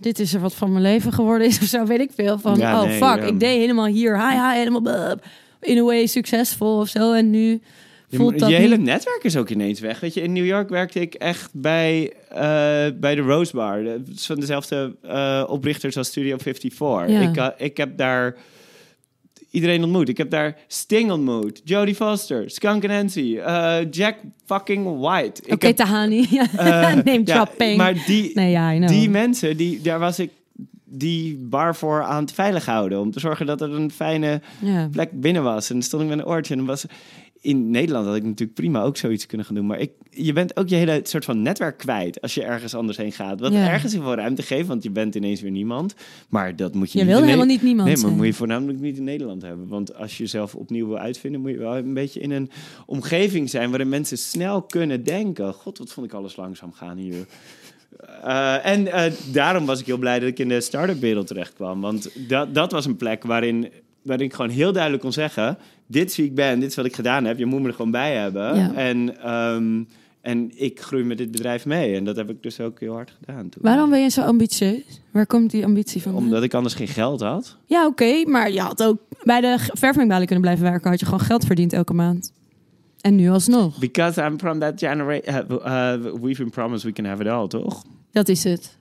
[0.00, 2.38] dit is er wat van mijn leven geworden is of zo, weet ik veel.
[2.38, 3.22] Van, Ja, oh nee, fuck, ja.
[3.22, 5.24] ik deed helemaal hier, hi hi, helemaal blub,
[5.60, 7.12] in a way succesvol of zo.
[7.12, 7.60] En nu
[8.08, 8.86] Je, voelt dat je hele niet...
[8.86, 10.00] netwerk is ook ineens weg.
[10.00, 12.38] Weet je, in New York werkte ik echt bij, eh,
[12.94, 13.84] bij de Rose Bar.
[14.14, 17.08] Van dezelfde eh, oprichters als Studio 54.
[17.08, 17.20] Ja.
[17.20, 18.36] Ik, eh, ik heb daar
[19.56, 20.08] iedereen ontmoet.
[20.08, 25.42] Ik heb daar Sting ontmoet, Jodie Foster, Skunk Nancy, eh, Jack fucking White.
[25.48, 27.76] Oké, Tahani, eh, name ja, dropping.
[27.76, 30.30] Maar die, nee, ja, die mensen, die, daar was ik
[30.84, 33.00] die bar voor aan het veilig houden.
[33.00, 34.88] Om te zorgen dat er een fijne ja.
[34.92, 35.68] plek binnen was.
[35.68, 36.52] En dan stond ik met een oortje.
[36.52, 36.84] En dan was
[37.46, 39.66] in Nederland had ik natuurlijk prima ook zoiets kunnen gaan doen.
[39.66, 42.96] Maar ik, je bent ook je hele soort van netwerk kwijt als je ergens anders
[42.96, 43.40] heen gaat.
[43.40, 43.68] Wat Ja.
[43.70, 45.94] ergens veel ruimte geeft, want je bent ineens weer niemand.
[46.28, 48.16] Maar dat moet je, Je niet wil in helemaal niet niemand Nee, maar zijn.
[48.16, 49.68] moet je voornamelijk niet in Nederland hebben.
[49.68, 52.50] Want als je jezelf opnieuw wil uitvinden, moet je wel een beetje in een
[52.86, 55.52] omgeving zijn waarin mensen snel kunnen denken.
[55.52, 57.26] God, wat vond ik alles langzaam gaan hier.
[58.24, 61.52] Eh, en eh, daarom was ik heel blij dat ik in de start-up wereld terecht
[61.54, 61.80] kwam.
[61.80, 63.68] Want dat, dat was een plek waarin,
[64.06, 65.58] waarin ik gewoon heel duidelijk kon zeggen...
[65.86, 67.38] dit is wie ik ben, dit is wat ik gedaan heb.
[67.38, 68.56] Je moet me er gewoon bij hebben.
[68.56, 68.74] Ja.
[68.74, 69.82] En, ehm,
[70.20, 71.96] en ik groei met dit bedrijf mee.
[71.96, 73.62] En dat heb ik dus ook heel hard gedaan toen.
[73.62, 75.00] Waarom ben je zo ambitieus?
[75.10, 76.14] Waar komt die ambitie van?
[76.14, 77.56] Omdat ik anders geen geld had.
[77.66, 80.90] Ja, oké, maar je had ook bij de verfmengbalie kunnen blijven werken.
[80.90, 82.32] Had je gewoon geld verdiend elke maand.
[83.00, 83.78] En nu alsnog.
[83.78, 85.46] Because I'm from that generation.
[86.20, 87.82] we've been promised we can have it all, toch?
[88.12, 88.78] Dat is het.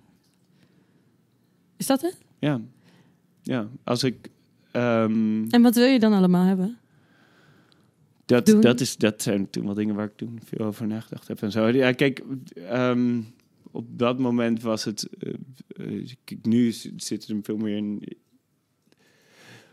[1.78, 2.18] Is dat het?
[2.40, 2.62] Ja.
[3.42, 4.30] Ja, als ik...
[4.76, 6.78] ehm, En wat wil je dan allemaal hebben?
[8.26, 8.62] Dat, doen?
[8.62, 11.52] dat, is, dat zijn toen wel dingen waar ik toen veel over nagedacht heb en
[11.52, 11.68] zo.
[11.68, 12.24] Ja, kijk,
[12.56, 13.22] ehm,
[13.72, 15.10] op dat moment was het...
[16.24, 18.04] kijk, nu zit er veel meer in...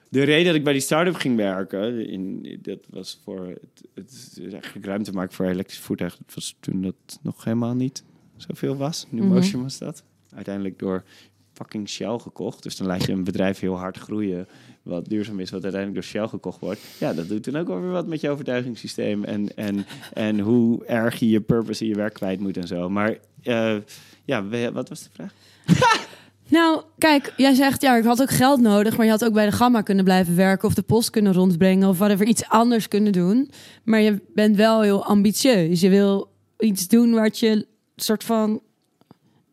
[0.08, 4.38] De reden dat ik bij die start-up ging werken, in, dat was voor het, het
[4.52, 6.16] eigenlijk ruimte maken voor elektrisch voertuig.
[6.16, 8.04] Dat was toen dat nog helemaal niet
[8.36, 9.06] zoveel was.
[9.08, 9.32] New Mhm.
[9.32, 10.04] Motion was dat.
[10.34, 11.04] Uiteindelijk door
[11.52, 12.62] fucking Shell gekocht.
[12.62, 14.46] Dus dan laat je een bedrijf heel hard groeien,
[14.82, 16.80] wat duurzaam is, wat uiteindelijk door Shell gekocht wordt.
[16.98, 20.84] Ja, dat doet dan ook wel weer wat met je overtuigingssysteem en, en, en hoe
[20.84, 22.88] erg je je purpose in je werk kwijt moet en zo.
[22.88, 23.76] Maar eh,
[24.24, 25.32] ja, wat was de vraag?
[26.48, 29.46] Nou, kijk, jij zegt ja, ik had ook geld nodig, maar je had ook bij
[29.46, 33.12] de Gamma kunnen blijven werken of de post kunnen rondbrengen of whatever, iets anders kunnen
[33.12, 33.50] doen.
[33.84, 35.80] Maar je bent wel heel ambitieus.
[35.80, 37.66] Je wil iets doen wat je
[37.96, 38.60] soort van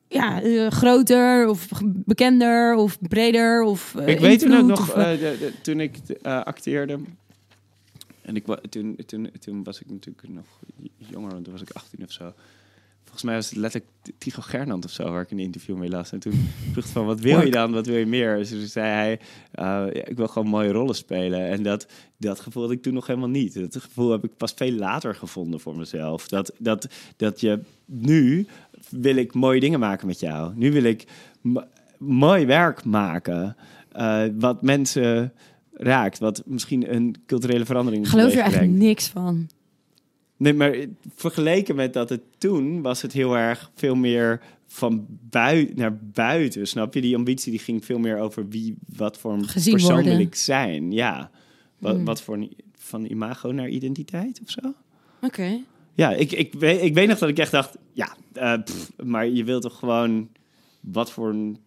[0.10, 4.96] ja, eh, groter of bekender of breder of eh, ik weet toen ook nog, of,
[4.96, 7.00] eh, de- de- toen ik acteerde.
[8.22, 10.46] En ik, toen, toen, toen was ik natuurlijk nog
[10.98, 12.34] jonger, want toen was ik 18 of zo.
[13.04, 16.12] Volgens mij was het letterlijk Tycho Gernand of zo, waar ik een interview mee las.
[16.12, 17.72] En toen vroeg ik van, wat wil je dan?
[17.72, 18.38] Wat wil je meer?
[18.38, 19.20] Dus toen zei hij,
[19.54, 21.48] ja, ik wil gewoon mooie rollen spelen.
[21.48, 21.88] En dat,
[22.18, 23.54] dat gevoel had ik toen nog helemaal niet.
[23.54, 26.28] Dat gevoel heb ik pas veel later gevonden voor mezelf.
[26.28, 26.88] Dat, dat,
[27.18, 28.48] dat je nu
[28.92, 30.54] wil ik mooie dingen maken met jou.
[30.56, 31.06] Nu wil ik
[31.42, 31.68] mo-
[31.98, 33.56] mooi werk maken.
[33.92, 35.34] eh, wat mensen
[35.74, 36.20] raakt.
[36.20, 39.50] Wat misschien een culturele verandering geloof er teweeg echt niks van.
[40.38, 40.76] Nee, maar
[41.16, 46.68] vergeleken met dat het toen was het heel erg veel meer van bui naar buiten.
[46.68, 47.02] Snap je?
[47.02, 50.12] Die ambitie die ging veel meer over wie, wat voor een Gezien persoon worden.
[50.12, 50.92] wil ik zijn.
[50.92, 51.30] Ja.
[51.78, 52.06] Wat, Hmm.
[52.06, 54.74] wat voor een, van imago naar identiteit of zo?
[55.22, 55.60] Oké.
[56.00, 59.28] Ja, ik, ik, weet, ik weet nog dat ik echt dacht, ja, eh, pff, maar
[59.28, 60.30] je wilt toch gewoon
[60.80, 61.58] wat voor een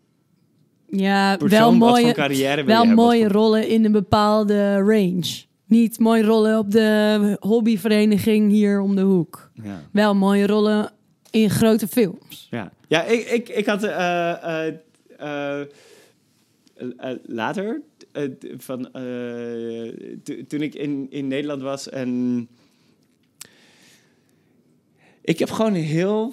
[0.86, 2.94] Ja, persoon, wel mooie, carrière wil wel hebben?
[3.04, 5.42] mooie voor- rollen in een bepaalde range.
[5.66, 9.50] Niet mooie rollen op de hobbyvereniging hier om de hoek.
[9.62, 9.82] Ja.
[9.92, 10.90] Wel mooie rollen
[11.30, 12.46] in grote films.
[12.50, 15.66] Ja, ja ik, ik, ik had eh, eh,
[17.26, 17.80] later,
[18.56, 18.88] van,
[20.22, 22.48] to- toen ik in, in Nederland was en
[25.22, 26.32] ik heb gewoon heel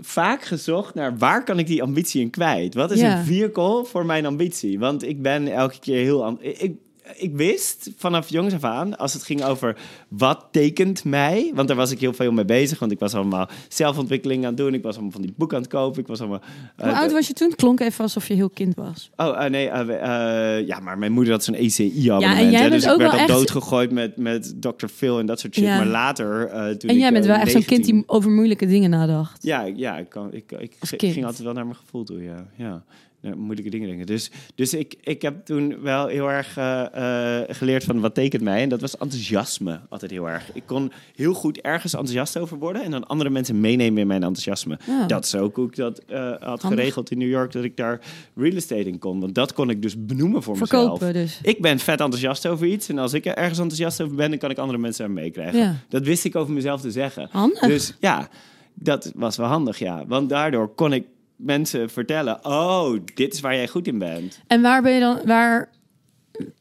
[0.00, 2.74] vaak gezocht naar waar kan ik die ambitie in kwijt?
[2.74, 3.18] Wat is Ja.
[3.18, 4.78] een vehicle voor mijn ambitie?
[4.78, 6.38] Want ik ben elke keer heel...
[6.40, 6.72] Ik,
[7.16, 9.76] ik wist vanaf jongs af aan, als het ging over
[10.08, 13.48] wat tekent mij, want daar was ik heel veel mee bezig, want ik was allemaal
[13.68, 16.20] zelfontwikkeling aan het doen, ik was allemaal van die boeken aan het kopen, ik was
[16.20, 16.40] allemaal...
[16.76, 17.52] eh, Hoe oud was je toen?
[17.56, 19.10] Klonk even alsof je heel kind was.
[19.16, 22.22] Oh, eh, nee, eh, ja, maar mijn moeder had zo'n ECI-abonnement.
[22.38, 24.86] Ja, en jij hè, bent dus ik werd al echt- doodgegooid met, met Dr.
[24.86, 25.64] Phil en dat soort shit.
[25.64, 25.76] Ja.
[25.76, 28.30] Maar later, toen En ik, jij bent eh, wel echt zo'n kind 19 die over
[28.30, 29.42] moeilijke dingen nadacht.
[29.42, 32.46] Ja, ja ik, kan, ik, ik ging altijd wel naar mijn gevoel toe, ja.
[32.56, 32.82] ja.
[33.20, 34.06] Moeilijke dingen denken.
[34.06, 38.42] Dus, dus ik, ik heb toen wel heel erg eh, eh, geleerd van wat tekent
[38.42, 38.62] mij.
[38.62, 40.50] En dat was enthousiasme altijd heel erg.
[40.54, 42.82] Ik kon heel goed ergens enthousiast over worden...
[42.82, 44.78] en dan andere mensen meenemen in mijn enthousiasme.
[44.86, 45.06] Ja.
[45.06, 46.68] Dat is ook hoe ik dat eh, had Handig.
[46.68, 47.52] geregeld in New York...
[47.52, 48.00] dat ik daar
[48.34, 49.20] real estate in kon.
[49.20, 50.98] Want dat kon ik dus benoemen voor mezelf.
[50.98, 51.38] Verkopen dus.
[51.42, 52.88] Ik ben vet enthousiast over iets.
[52.88, 54.30] En als ik er ergens enthousiast over ben...
[54.30, 55.58] dan kan ik andere mensen aan meekrijgen.
[55.58, 55.74] Ja.
[55.88, 57.28] Dat wist ik over mezelf te zeggen.
[57.30, 57.60] Handig.
[57.60, 58.28] Dus ja,
[58.74, 60.06] dat was wel handig, ja.
[60.06, 61.06] Want daardoor kon ik
[61.38, 62.44] mensen vertellen...
[62.44, 64.40] oh, dit is waar jij goed in bent.
[64.46, 65.70] En waar ben je dan, waar,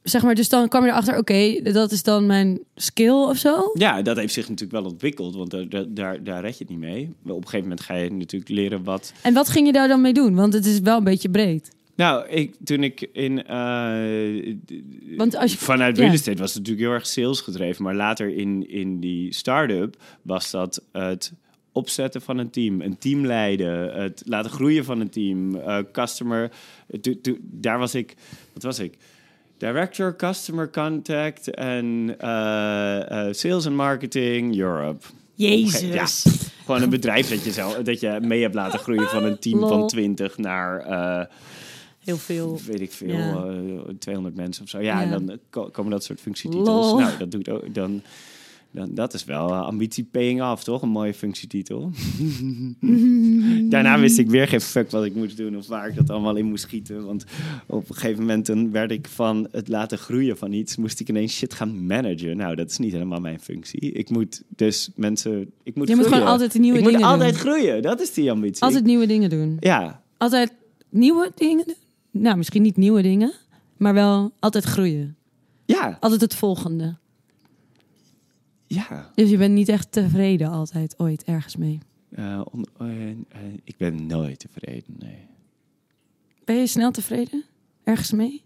[0.04, 3.72] zeg maar, dus dan kwam je erachter, oké, dat is dan mijn skill of zo?
[3.74, 5.36] Ja, dat heeft zich natuurlijk wel ontwikkeld.
[5.36, 7.14] Want daar, daar- daar, red je het niet mee.
[7.24, 9.14] Op een gegeven moment ga je natuurlijk leren wat...
[9.22, 10.36] En wat ging je daar dan mee doen?
[10.36, 11.76] Want het is wel een beetje breed.
[11.96, 13.44] Nou, ik, toen ik in...
[13.46, 14.56] eh,
[15.18, 17.84] Want als je, Vanuit real estate was het natuurlijk heel erg sales gedreven.
[17.84, 21.34] Maar later in, in die start-up was dat het
[21.78, 26.52] opzetten van een team, een team leiden, het laten groeien van een team, eh, customer.
[27.02, 28.16] to- to- daar was ik,
[28.54, 28.98] wat was ik?
[29.58, 35.06] Director Customer Contact en eh, eh, Sales and Marketing Europe.
[35.36, 35.82] Jezus.
[35.82, 36.06] Ja,
[36.66, 39.60] gewoon een bedrijf dat je, zelf, dat je mee hebt laten groeien van een team
[39.60, 39.70] Lol.
[39.70, 40.86] van 20 naar
[42.04, 42.60] Heel veel.
[42.66, 43.46] weet ik veel, Ja.
[43.46, 44.80] eh, 200 mensen of zo.
[44.80, 45.12] Ja, Ja.
[45.12, 46.86] en dan ko- komen dat soort functietitels.
[46.86, 47.00] Lol.
[47.00, 48.02] Nou, dat doet ook dan.
[48.72, 50.82] Dan, dat is wel eh, ambitie paying off, toch?
[50.82, 51.92] Een mooie functietitel.
[53.70, 56.36] Daarna wist ik weer geen fuck wat ik moest doen of waar ik dat allemaal
[56.36, 57.06] in moest schieten.
[57.06, 57.26] Want
[57.66, 61.10] op een gegeven moment dan werd ik van het laten groeien van iets, moest ik
[61.10, 62.38] ineens shit gaan managen.
[62.38, 63.92] Nou, dat is niet helemaal mijn functie.
[63.92, 67.32] Ik moet dus mensen, ik moet Je moet gewoon altijd nieuwe ik dingen moet altijd
[67.34, 67.40] doen.
[67.40, 68.64] groeien, dat is die ambitie.
[68.64, 69.58] Altijd nieuwe dingen doen.
[69.60, 70.54] Ja, Altijd
[70.90, 71.76] nieuwe dingen doen.
[72.12, 73.32] Nou, misschien niet nieuwe dingen,
[73.78, 75.16] maar wel altijd groeien.
[75.66, 76.96] ja, Altijd het volgende.
[78.68, 79.12] Ja.
[79.16, 81.80] Dus je bent niet echt tevreden altijd ooit ergens mee.
[82.10, 82.90] Eh, on- eh,
[83.64, 85.28] ik ben nooit tevreden, nee.
[86.46, 87.44] Ben je snel tevreden?
[87.84, 88.44] Ergens mee?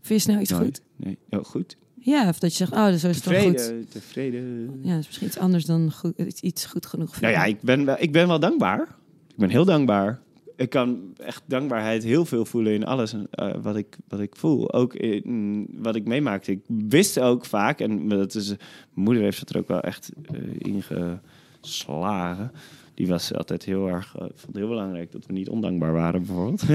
[0.00, 0.64] Vind je snel iets Nooit.
[0.64, 0.82] goed?
[0.96, 1.18] Nee.
[1.30, 1.76] Oh, goed.
[1.94, 3.22] Ja, of dat je zegt, oh, zo is wel goed.
[3.22, 4.78] Tevreden, tevreden.
[4.82, 7.20] Ja, dat is misschien iets anders dan goed, iets- goed genoeg.
[7.20, 8.80] Nou ja, ik ben, wel, ik ben wel dankbaar.
[9.28, 10.20] Ik ben heel dankbaar.
[10.62, 14.72] Ik kan echt dankbaarheid heel veel voelen in alles eh, wat, ik, wat ik voel.
[14.72, 16.50] Ook in wat ik meemaakte.
[16.50, 18.58] Ik wist ook vaak, en dat is, mijn
[18.94, 22.52] moeder heeft het er ook wel echt eh, ingeslagen.
[22.94, 26.22] Die was altijd heel erg, eh, vond het heel belangrijk dat we niet ondankbaar waren,
[26.22, 26.68] bijvoorbeeld.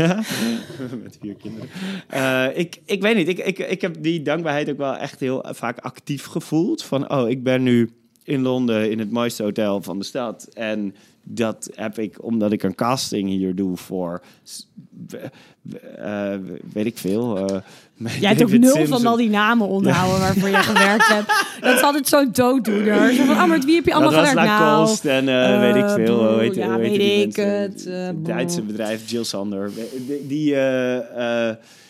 [1.03, 2.57] Met vier kinderen.
[2.57, 5.79] Ik, ik weet niet, ik, ik, ik heb die dankbaarheid ook wel echt heel vaak
[5.79, 6.83] actief gevoeld.
[6.83, 7.89] Van, oh, ik ben nu
[8.23, 10.49] in Londen in het mooiste hotel van de stad.
[10.53, 10.95] En
[11.29, 14.21] dat heb ik omdat ik een casting hier doe voor,
[15.97, 16.33] eh,
[16.73, 17.37] weet ik veel.
[17.37, 17.61] eh,
[18.21, 18.97] Jij hebt ook nul Simpson.
[18.97, 21.45] van al die namen onthouden waarvoor je gewerkt hebt.
[21.61, 23.13] Dat is altijd zo'n dooddoener.
[23.13, 24.49] Zo van, ah, maar wie heb je allemaal dat gewerkt?
[24.49, 26.41] Nou, en eh, weet ik veel.
[26.41, 27.89] ja, heet weet die ik het.
[28.15, 29.71] Duitse bedrijf, Jill Sander.
[30.27, 30.55] Die,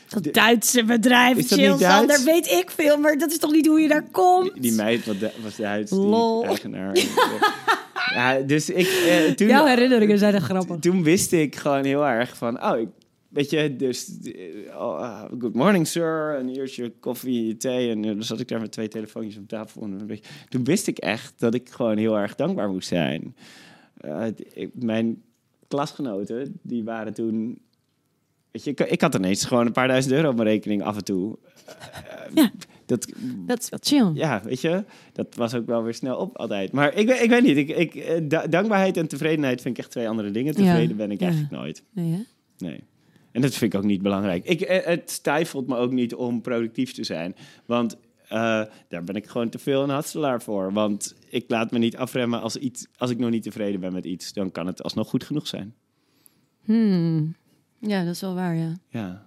[0.09, 1.79] dat Duitse bedrijf, Is dat?
[1.79, 4.53] Sander, weet ik veel, maar dat is toch niet hoe je daar komt?
[4.53, 6.97] die, die meid wat de- was Duits, die eigenaar.
[8.15, 8.87] ja, dus ik...
[9.07, 10.79] eh, toen, Jouw herinneringen zijn er grappig.
[10.79, 12.87] toen wist ik gewoon heel erg van, oh, ik,
[13.29, 17.57] weet je, dus, eh, oh, ah, good morning sir, en hier is je koffie, je
[17.57, 19.81] thee, en eh, dan zat ik daar met twee telefoontjes op tafel.
[19.81, 23.35] En een beetje, toen wist ik echt dat ik gewoon heel erg dankbaar moest zijn.
[23.97, 25.21] Eh, ik- mijn
[25.67, 27.59] klasgenoten, die waren toen,
[28.63, 30.95] weet je, ik, ik had ineens gewoon een paar duizend euro op mijn rekening af
[30.97, 31.37] en toe.
[32.33, 32.51] Ja.
[32.85, 33.07] Dat,
[33.45, 34.11] Dat is wel chill.
[34.13, 34.83] ja, weet je,
[35.13, 36.71] dat was ook wel weer snel op altijd.
[36.71, 39.83] Maar ik, weet- ik weet niet, ik, ik, eh, da- dankbaarheid en tevredenheid vind ik
[39.83, 40.53] echt twee andere dingen.
[40.55, 41.25] Tevreden Ja, ben ik ja.
[41.25, 41.83] eigenlijk nooit.
[41.93, 42.25] Nee?
[42.57, 42.83] Nee.
[43.31, 44.45] En dat vind ik ook niet belangrijk.
[44.45, 47.35] Ik, eh, het stifelt me ook niet om productief te zijn.
[47.65, 47.97] Want
[48.27, 50.73] eh, daar ben ik gewoon te veel een hatselaar voor.
[50.73, 54.05] Want ik laat me niet afremmen als, iets, als ik nog niet tevreden ben met
[54.05, 54.33] iets.
[54.33, 55.73] Dan kan het alsnog goed genoeg zijn.
[56.63, 57.35] Hmm.
[57.87, 58.73] Ja, dat is wel waar, ja.
[58.89, 59.21] Ja.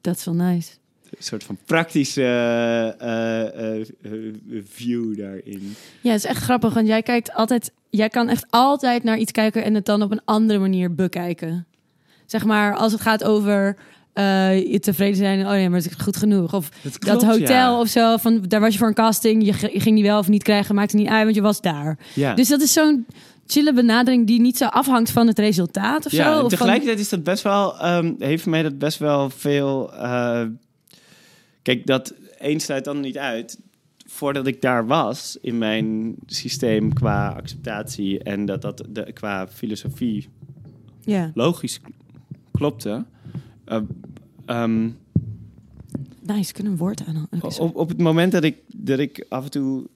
[0.00, 0.70] Dat is wel nice.
[1.10, 4.34] Een soort van praktische eh, eh, eh,
[4.64, 5.76] view daarin.
[6.00, 7.72] Ja, het is echt grappig, want jij kijkt altijd...
[7.90, 11.66] Jij kan echt altijd naar iets kijken en het dan op een andere manier bekijken.
[12.26, 13.76] Zeg maar, als het gaat over
[14.14, 15.46] je tevreden zijn...
[15.46, 16.54] Oh ja, maar het is goed genoeg.
[16.54, 19.44] Of Dat, dat hotel of zo, van, daar was je voor een casting.
[19.44, 21.98] Je, ging die wel of niet krijgen, maakte niet uit, want je was daar.
[22.14, 22.34] Ja.
[22.34, 23.06] Dus dat is zo'n
[23.50, 26.40] chille benadering die niet zo afhangt van het resultaat of Ja, zo.
[26.40, 29.94] van- tegelijkertijd is dat best wel, ehm, heeft voor mij dat best wel veel.
[29.94, 30.44] eh,
[31.62, 33.58] kijk, dat een sluit dan niet uit.
[34.06, 40.28] Voordat ik daar was in mijn systeem qua acceptatie en dat dat de, qua filosofie
[41.00, 41.30] Ja.
[41.34, 41.80] logisch
[42.52, 43.04] klopte.
[43.64, 43.78] eh,
[44.46, 44.88] ehm,
[46.22, 47.26] Nice, kunnen een woord aan.
[47.58, 49.86] Op, op het moment dat ik, dat ik af en toe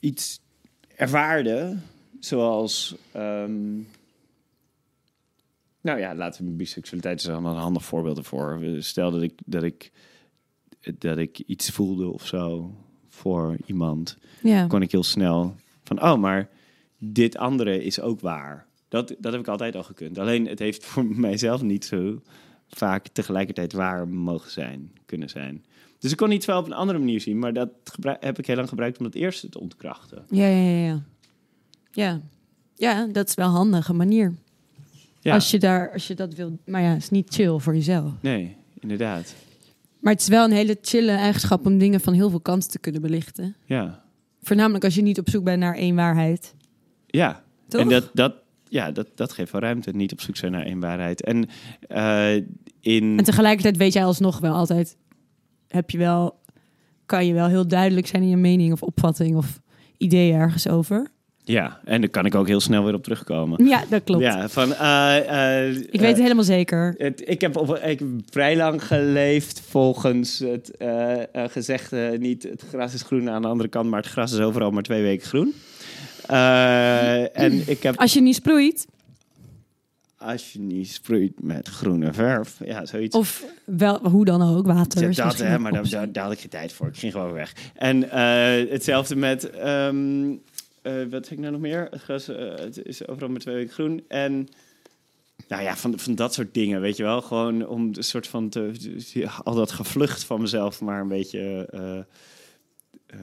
[0.00, 0.40] iets
[0.96, 1.76] ervaarde,
[2.24, 2.94] zoals.
[3.12, 3.74] ehm,
[5.80, 8.60] nou ja, laten we biseksualiteit is allemaal een handig voorbeeld ervoor.
[8.78, 9.90] Stel dat ik, dat ik,
[10.98, 12.74] dat ik iets voelde of zo
[13.08, 14.66] voor iemand, Ja.
[14.66, 15.54] kon ik heel snel
[15.84, 16.48] van, oh, maar
[16.98, 18.66] dit andere is ook waar.
[18.88, 20.18] Dat, dat heb ik altijd al gekund.
[20.18, 22.20] Alleen het heeft voor mijzelf niet zo
[22.68, 25.64] vaak tegelijkertijd waar mogen zijn, kunnen zijn.
[25.98, 27.70] Dus ik kon iets wel op een andere manier zien, maar dat
[28.20, 30.24] heb ik heel lang gebruikt om het eerste te ontkrachten.
[30.30, 31.02] Ja, ja, ja,
[31.94, 32.20] ja.
[32.74, 34.34] Ja, dat is wel een handige manier.
[35.20, 36.58] Ja, Als, je daar, als je dat wil.
[36.66, 38.12] Maar ja, het is niet chill voor jezelf.
[38.20, 39.34] nee, inderdaad.
[40.00, 42.78] Maar het is wel een hele chille eigenschap om dingen van heel veel kanten te
[42.78, 43.56] kunnen belichten.
[43.64, 44.02] Ja,
[44.42, 46.54] Voornamelijk als je niet op zoek bent naar één waarheid.
[47.06, 47.42] ja.
[47.68, 47.80] Toch?
[47.80, 48.34] En dat, dat,
[48.68, 51.22] ja, dat, dat geeft wel ruimte, niet op zoek zijn naar één waarheid.
[51.22, 51.48] En
[51.88, 52.34] eh,
[52.80, 53.18] in...
[53.18, 54.96] En tegelijkertijd weet jij alsnog wel altijd...
[55.68, 56.40] Heb je wel,
[57.06, 59.60] kan je wel heel duidelijk zijn in je mening of opvatting of
[59.96, 61.10] idee ergens over.
[61.46, 63.64] Ja, en daar kan ik ook heel snel weer op terugkomen.
[63.66, 64.22] Ja, dat klopt.
[64.22, 64.74] Ja, van...
[64.74, 66.94] eh, eh, Ik weet eh, het helemaal zeker.
[66.98, 72.16] Het, ik, heb op, ik vrij lang geleefd volgens het eh, eh, gezegde...
[72.20, 73.90] niet het gras is groen aan de andere kant...
[73.90, 75.54] maar het gras is overal maar twee weken groen.
[76.26, 77.96] Eh, en ik heb...
[77.96, 78.86] Als je niet sproeit,
[80.18, 82.56] Als je niet sproeit met groene verf...
[82.64, 83.16] Ja, zoiets.
[83.16, 85.10] of wel, hoe dan ook, water.
[85.10, 86.86] Ja, dat, hè, maar daar, daar, daar had ik geen tijd voor.
[86.86, 87.52] Ik ging gewoon weg.
[87.74, 89.50] En eh, hetzelfde met...
[89.50, 90.36] ehm, eh,
[90.84, 91.88] wat zeg ik nou nog meer?
[92.06, 94.04] Het eh, het is overal maar twee weken groen.
[94.08, 94.48] En...
[95.48, 97.22] Nou ja, van, van dat soort dingen, weet je wel.
[97.22, 98.72] Gewoon om een soort van te,
[99.44, 101.66] al dat gevlucht van mezelf maar een beetje...
[101.70, 102.04] eh, eh,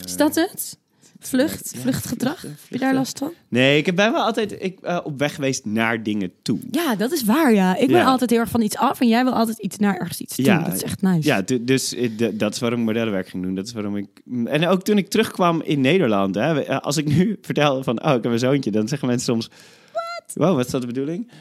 [0.05, 0.79] Is dat het?
[1.23, 1.73] Vlucht?
[1.77, 2.41] Vluchtgedrag?
[2.41, 3.33] Heb je daar last van?
[3.47, 6.59] Nee, ik ben wel altijd ik, eh, op weg geweest naar dingen toe.
[6.71, 7.75] Ja, dat is waar, ja.
[7.77, 8.03] Ik ben Ja.
[8.05, 10.45] altijd heel erg van iets af en jij wil altijd iets naar ergens iets toe.
[10.45, 11.27] Ja, dat is echt nice.
[11.27, 13.55] Ja, du- dus eh, dat is waarom ik modellenwerk ging doen.
[13.55, 14.07] Dat is waarom ik.
[14.45, 18.13] En ook toen ik terugkwam in Nederland, hè, eh, als ik nu vertel van, oh,
[18.15, 19.47] ik heb een zoontje, dan zeggen mensen soms,
[19.93, 20.33] wat?
[20.33, 21.31] Wow, wat is dat de bedoeling?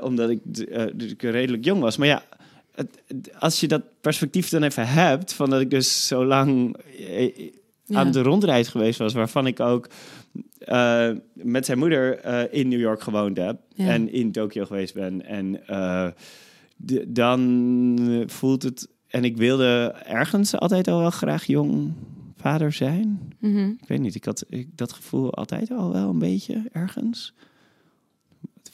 [0.00, 0.38] Omdat ik,
[0.94, 1.96] dus ik redelijk jong was.
[1.96, 2.22] Maar ja,
[2.74, 3.00] het-
[3.38, 6.76] als je dat perspectief dan even hebt, van dat ik dus zo lang
[7.88, 7.98] Ja.
[7.98, 9.88] aan de rondreis geweest was, waarvan ik ook
[10.58, 13.86] eh, met zijn moeder eh, in New York gewoond heb Ja.
[13.88, 15.26] en in Tokio geweest ben.
[15.26, 16.08] En eh,
[17.08, 18.88] dan voelt het.
[19.08, 21.92] En ik wilde ergens altijd al wel graag jong
[22.36, 23.32] vader zijn.
[23.38, 23.68] Mhm.
[23.68, 27.34] Ik weet niet, ik had ik, dat gevoel altijd al wel een beetje ergens.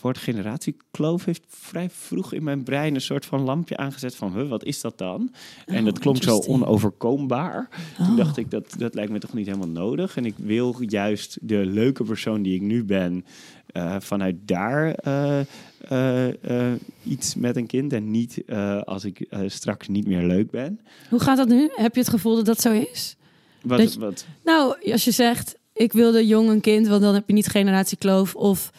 [0.05, 4.49] Woord generatiekloof heeft vrij vroeg in mijn brein een soort van lampje aangezet van, huh,
[4.49, 5.33] wat is dat dan?
[5.67, 7.69] en Oh, dat klonk zo onoverkombaar.
[7.97, 8.17] Toen Oh.
[8.17, 10.17] dacht ik, dat, dat lijkt me toch niet helemaal nodig.
[10.17, 13.25] En ik wil juist de leuke persoon die ik nu ben,
[13.67, 15.41] eh, vanuit daar eh,
[15.89, 16.73] eh,
[17.05, 17.93] iets met een kind.
[17.93, 18.43] En niet
[18.85, 20.81] als ik straks niet meer leuk ben.
[21.11, 21.71] Hoe gaat dat nu?
[21.75, 23.17] Heb je het gevoel dat dat zo is?
[23.63, 27.15] Wat, Dat je- wat, Nou, als je zegt, ik wilde jong een kind, want dan
[27.15, 28.35] heb je niet generatiekloof.
[28.35, 28.71] Of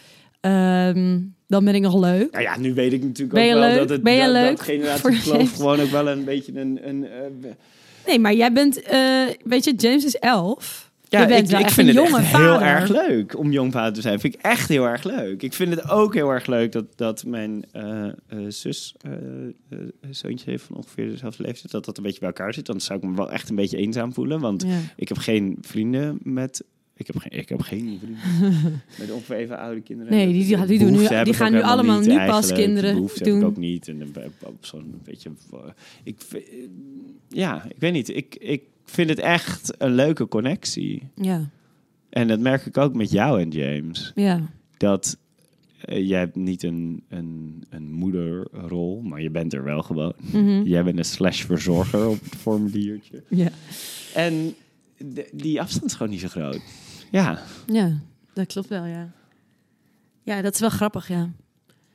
[0.46, 2.32] ehm, dan ben ik nog leuk.
[2.32, 3.78] nou ja, nu weet ik natuurlijk Ben ook wel leuk?
[3.78, 6.80] dat het Ben je dat, leuk dat gewoon ook wel een beetje een...
[6.84, 7.52] een eh,
[8.08, 10.94] Nee, maar jij bent, eh, weet je, James is elf.
[11.10, 13.94] Ja, je bent ik, ik vind het jonge echt heel erg leuk om jong vader
[13.94, 14.20] te zijn.
[14.20, 15.42] Vind ik echt heel erg leuk.
[15.42, 18.08] Ik vind het ook heel erg leuk dat, dat mijn eh,
[18.48, 18.96] zus
[20.10, 21.72] zoontje heeft van ongeveer dezelfde leeftijd.
[21.72, 22.66] Dat dat een beetje bij elkaar zit.
[22.66, 24.40] Dan zou ik me wel echt een beetje eenzaam voelen.
[24.40, 24.78] Want Ja.
[24.96, 26.64] ik heb geen vrienden met...
[26.98, 28.20] Ik heb geen, ik heb geen vrienden
[29.00, 30.14] met ongeveer even oude kinderen.
[30.14, 32.56] Nee, die- die- die doen nu- die gaan nu allemaal niet nu pas eigenlijk.
[32.64, 33.10] kinderen doen.
[33.14, 33.88] heb ik ook niet.
[33.88, 35.32] En dan ben ik op zo'n beetje...
[35.54, 35.60] eh,
[36.04, 36.44] Ik, vind-
[37.30, 38.10] ja, ik weet niet.
[38.10, 41.04] Ik, ik vind het echt een leuke connectie.
[41.16, 41.50] Ja,
[42.10, 44.12] En dat merk ik ook met jou en James.
[44.16, 44.42] ja.
[44.78, 45.18] Dat
[45.82, 50.14] eh, jij hebt niet een, een, een moederrol, maar je bent er wel gewoon.
[50.32, 50.62] Mhm.
[50.64, 53.24] Jij bent een slash verzorger op het formuliertje.
[53.30, 53.50] ja.
[54.14, 54.54] En
[54.98, 56.62] de- die afstand is gewoon niet zo groot.
[57.16, 57.92] Ja, Ja,
[58.34, 59.10] dat klopt wel, ja.
[60.24, 61.30] Ja, dat is wel grappig, ja.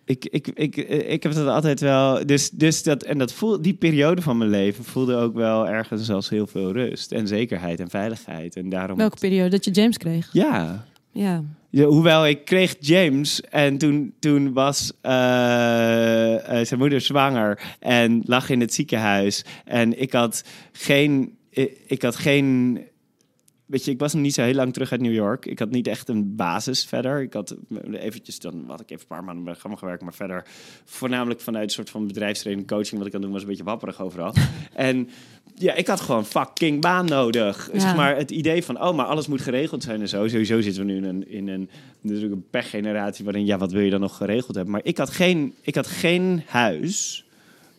[0.04, 2.26] ik, ik, ik, eh, ik heb dat altijd wel.
[2.26, 6.10] Dus, dus dat, en dat voel, die periode van mijn leven voelde ook wel ergens
[6.10, 8.56] als heel veel rust en zekerheid en veiligheid.
[8.56, 8.96] En daarom.
[8.96, 10.28] Welke periode dat je James kreeg?
[10.32, 11.44] Ja, Ja.
[11.70, 18.22] Ja, hoewel ik kreeg James en toen, toen was eh, eh, zijn moeder zwanger en
[18.24, 19.44] lag in het ziekenhuis.
[19.64, 22.80] En ik had geen, ik, ik had geen
[23.70, 25.46] weet je, ik was nog niet zo heel lang terug uit New York.
[25.46, 27.20] Ik had niet echt een basis verder.
[27.20, 27.56] Ik had
[27.92, 30.44] eventjes, dan had ik even een paar maanden bij Gamma gewerkt, maar verder
[30.84, 34.00] voornamelijk vanuit een soort van bedrijfstraining, coaching, wat ik aan doen was een beetje wapperig
[34.00, 34.34] overal.
[34.74, 35.08] en
[35.54, 37.70] ja, ik had gewoon fucking baan nodig.
[37.72, 37.78] Ja.
[37.78, 40.28] Zeg maar het idee van, oh, maar alles moet geregeld zijn en zo.
[40.28, 43.82] Sowieso zitten we nu in een, in een, natuurlijk een pechgeneratie waarin, ja, wat wil
[43.82, 44.72] je dan nog geregeld hebben?
[44.72, 47.24] Maar ik had geen, ik had geen huis.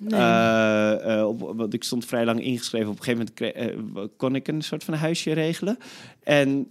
[0.03, 0.19] Nee.
[0.19, 2.89] Eh, eh, op, want ik stond vrij lang ingeschreven.
[2.89, 3.55] Op een gegeven moment
[3.95, 5.77] eh, kon ik een soort van huisje regelen.
[6.23, 6.67] En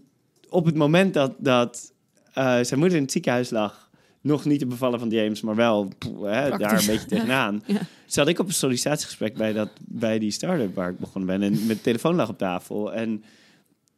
[0.49, 1.93] op het moment dat, dat
[2.35, 6.31] zijn moeder in het ziekenhuis lag, nog niet te bevallen van James, maar wel poeh,
[6.33, 7.81] hè, daar een beetje tegenaan, Ja.
[8.07, 11.53] zat ik op een sollicitatiegesprek bij, dat, bij die start-up waar ik begonnen ben.
[11.53, 12.93] En mijn telefoon lag op tafel.
[12.93, 13.25] En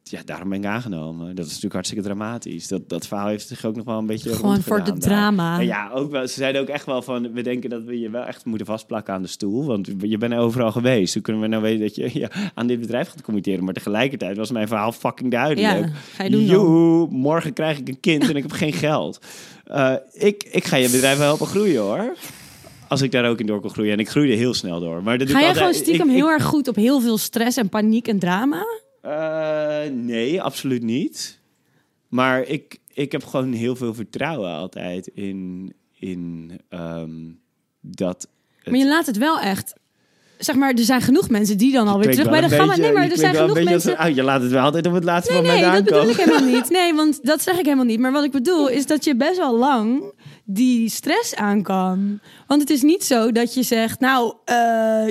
[0.03, 1.27] ja, daarom ben ik aangenomen.
[1.35, 2.67] Dat is natuurlijk hartstikke dramatisch.
[2.67, 5.59] Dat, dat verhaal heeft zich ook nog wel een beetje Gewoon voor de drama.
[5.59, 7.31] En ja, ook wel, ze zeiden ook echt wel van...
[7.33, 9.65] we denken dat we je wel echt moeten vastplakken aan de stoel.
[9.65, 11.13] Want je bent overal geweest.
[11.13, 13.63] Hoe kunnen we nou weten dat je ja, aan dit bedrijf gaat committeren?
[13.63, 15.85] Maar tegelijkertijd was mijn verhaal fucking duidelijk.
[15.85, 16.45] Ja, ga je doen.
[16.45, 19.19] Joehoe, morgen krijg ik een kind en ik heb geen geld.
[19.63, 22.15] Eh, ik, ik ga je bedrijf wel helpen groeien hoor.
[22.87, 23.91] Als ik daar ook in door kon groeien.
[23.93, 25.03] En ik groeide heel snel door.
[25.03, 26.99] Maar dat doe Ga ik jij gewoon stiekem ik- heel ik- erg goed op heel
[27.01, 28.63] veel stress en paniek en drama?
[29.03, 31.39] Eh, nee, absoluut niet.
[32.07, 37.11] Maar ik, ik heb gewoon heel veel vertrouwen altijd in, in ehm,
[37.81, 38.27] dat.
[38.63, 39.73] het- Maar je laat het wel echt...
[40.37, 42.75] Zeg maar, er zijn genoeg mensen die dan alweer terug bij de gamma...
[42.75, 43.97] Nee, maar je er zijn genoeg mensen...
[43.97, 46.07] als- ah, je laat het wel altijd op het laatste Nee, moment nee, dat aankomen.
[46.07, 46.69] bedoel ik helemaal niet.
[46.69, 47.99] Nee, want dat zeg ik helemaal niet.
[47.99, 50.13] Maar wat ik bedoel is dat je best wel lang
[50.45, 52.19] die stress aan kan.
[52.47, 55.05] Want het is niet zo dat je zegt, nou, eh,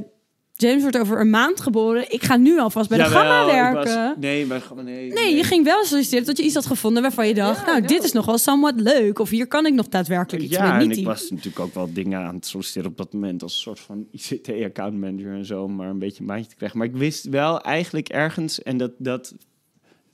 [0.63, 2.13] James wordt over een maand geboren.
[2.13, 3.45] Ik ga nu alvast bij de Jawel, gamma
[3.75, 4.21] was- werken.
[4.21, 5.13] nee, bij gamma, nee.
[5.13, 8.05] Nee, je ging wel solliciteren tot je iets had gevonden waarvan je dacht, nou, dit
[8.05, 9.19] is nog wel somewhat leuk.
[9.19, 10.73] Of hier kan ik nog daadwerkelijk iets Ja, mee.
[10.73, 13.43] en Niet ik die- was natuurlijk ook wel dingen aan het solliciteren op dat moment
[13.43, 16.57] als een soort van ICT-account manager en zo, om maar een beetje een baantje te
[16.57, 16.79] krijgen.
[16.79, 19.35] Maar ik wist wel eigenlijk ergens, en dat, dat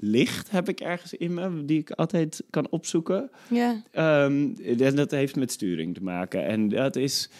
[0.00, 3.30] licht heb ik ergens in me, die ik altijd kan opzoeken.
[3.48, 3.82] Ja.
[3.90, 6.46] Ehm, en dat heeft met sturing te maken.
[6.46, 7.30] En dat is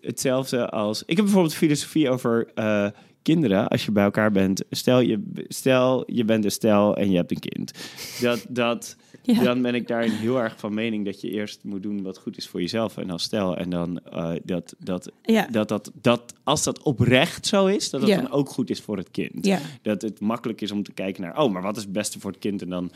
[0.00, 1.02] hetzelfde als.
[1.06, 2.86] Ik heb bijvoorbeeld filosofie over eh,
[3.22, 3.68] kinderen.
[3.68, 4.62] Als je bij elkaar bent.
[4.70, 7.72] Stel je, stel je bent een stel en je hebt een kind.
[8.20, 9.42] Dat, dat, Ja.
[9.42, 12.36] Dan ben ik daarin heel erg van mening dat je eerst moet doen wat goed
[12.36, 13.56] is voor jezelf en als stel.
[13.56, 15.46] En dan eh, dat, dat, Ja.
[15.50, 18.16] dat, dat, dat als dat oprecht zo is, dat dat Ja.
[18.20, 19.44] dan ook goed is voor het kind.
[19.46, 19.58] Ja.
[19.82, 22.30] Dat het makkelijk is om te kijken naar, oh, maar wat is het beste voor
[22.30, 22.62] het kind?
[22.62, 22.90] En dan,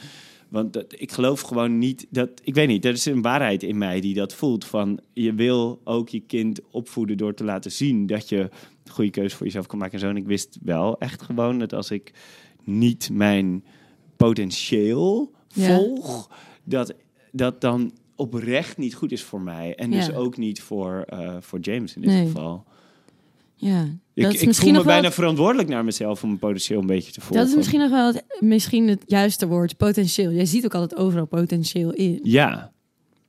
[0.49, 3.79] want dat, ik geloof gewoon niet dat, ik weet niet, er is een waarheid in
[3.79, 4.65] mij die dat voelt.
[4.65, 8.39] Van je wil ook je kind opvoeden door te laten zien dat je
[8.85, 10.09] een goede keuze voor jezelf kan maken en zo.
[10.09, 12.13] En ik wist wel echt gewoon dat als ik
[12.65, 13.65] niet mijn
[14.17, 15.77] potentieel Ja.
[15.77, 16.31] volg,
[16.65, 16.95] dat
[17.33, 19.75] dat dan oprecht niet goed is voor mij.
[19.75, 20.15] En dus Ja.
[20.15, 22.27] ook niet voor, eh, voor James in dit Nee.
[22.27, 22.65] geval.
[23.57, 23.83] Ja.
[24.15, 26.81] Ik, Dat is ik misschien voel me wel bijna verantwoordelijk naar mezelf om mijn potentieel
[26.81, 27.37] een beetje te volgen.
[27.37, 30.31] Dat is misschien nog wel het, misschien het juiste woord, potentieel.
[30.33, 32.21] Jij ziet ook altijd overal potentieel in.
[32.23, 32.73] Ja,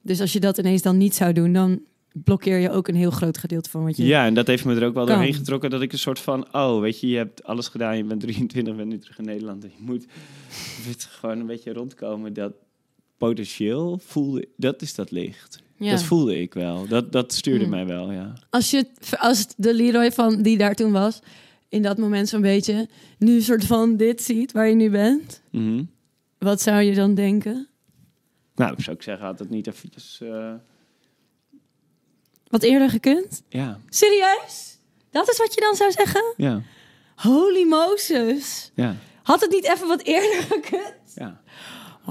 [0.02, 1.82] Dus als je dat ineens dan niet zou doen, dan
[2.24, 4.06] blokkeer je ook een heel groot gedeelte van wat je...
[4.06, 5.16] ja, en dat heeft me er ook wel Kan.
[5.16, 8.04] doorheen getrokken dat ik een soort van, oh, weet je, je hebt alles gedaan, je
[8.04, 10.04] bent 23, bent nu terug in Nederland en je moet,
[10.50, 12.34] je moet gewoon een beetje rondkomen.
[12.34, 12.54] Dat
[13.18, 15.66] potentieel voelde, dat is dat licht.
[15.78, 15.92] Ja.
[15.92, 16.88] Dat voelde ik wel.
[16.88, 17.70] Dat, dat stuurde Hmm.
[17.74, 18.34] mij wel, ja.
[18.50, 18.86] Als je,
[19.18, 21.20] als de Leroy van die daar toen was,
[21.70, 25.42] in dat moment zo'n beetje, nu een soort van dit ziet waar je nu bent,
[25.52, 25.84] Mhm.
[26.38, 27.68] wat zou je dan denken?
[28.56, 30.54] Nou, zou ik zeggen, had het niet eventjes, eh,
[32.48, 33.44] Wat eerder gekund?
[33.50, 34.78] ja, Serieus?
[35.12, 36.34] Dat is wat je dan zou zeggen?
[36.38, 36.62] ja,
[37.16, 38.72] Holy Moses.
[38.76, 40.94] ja, Had het niet even wat eerder gekund?
[41.16, 41.42] ja.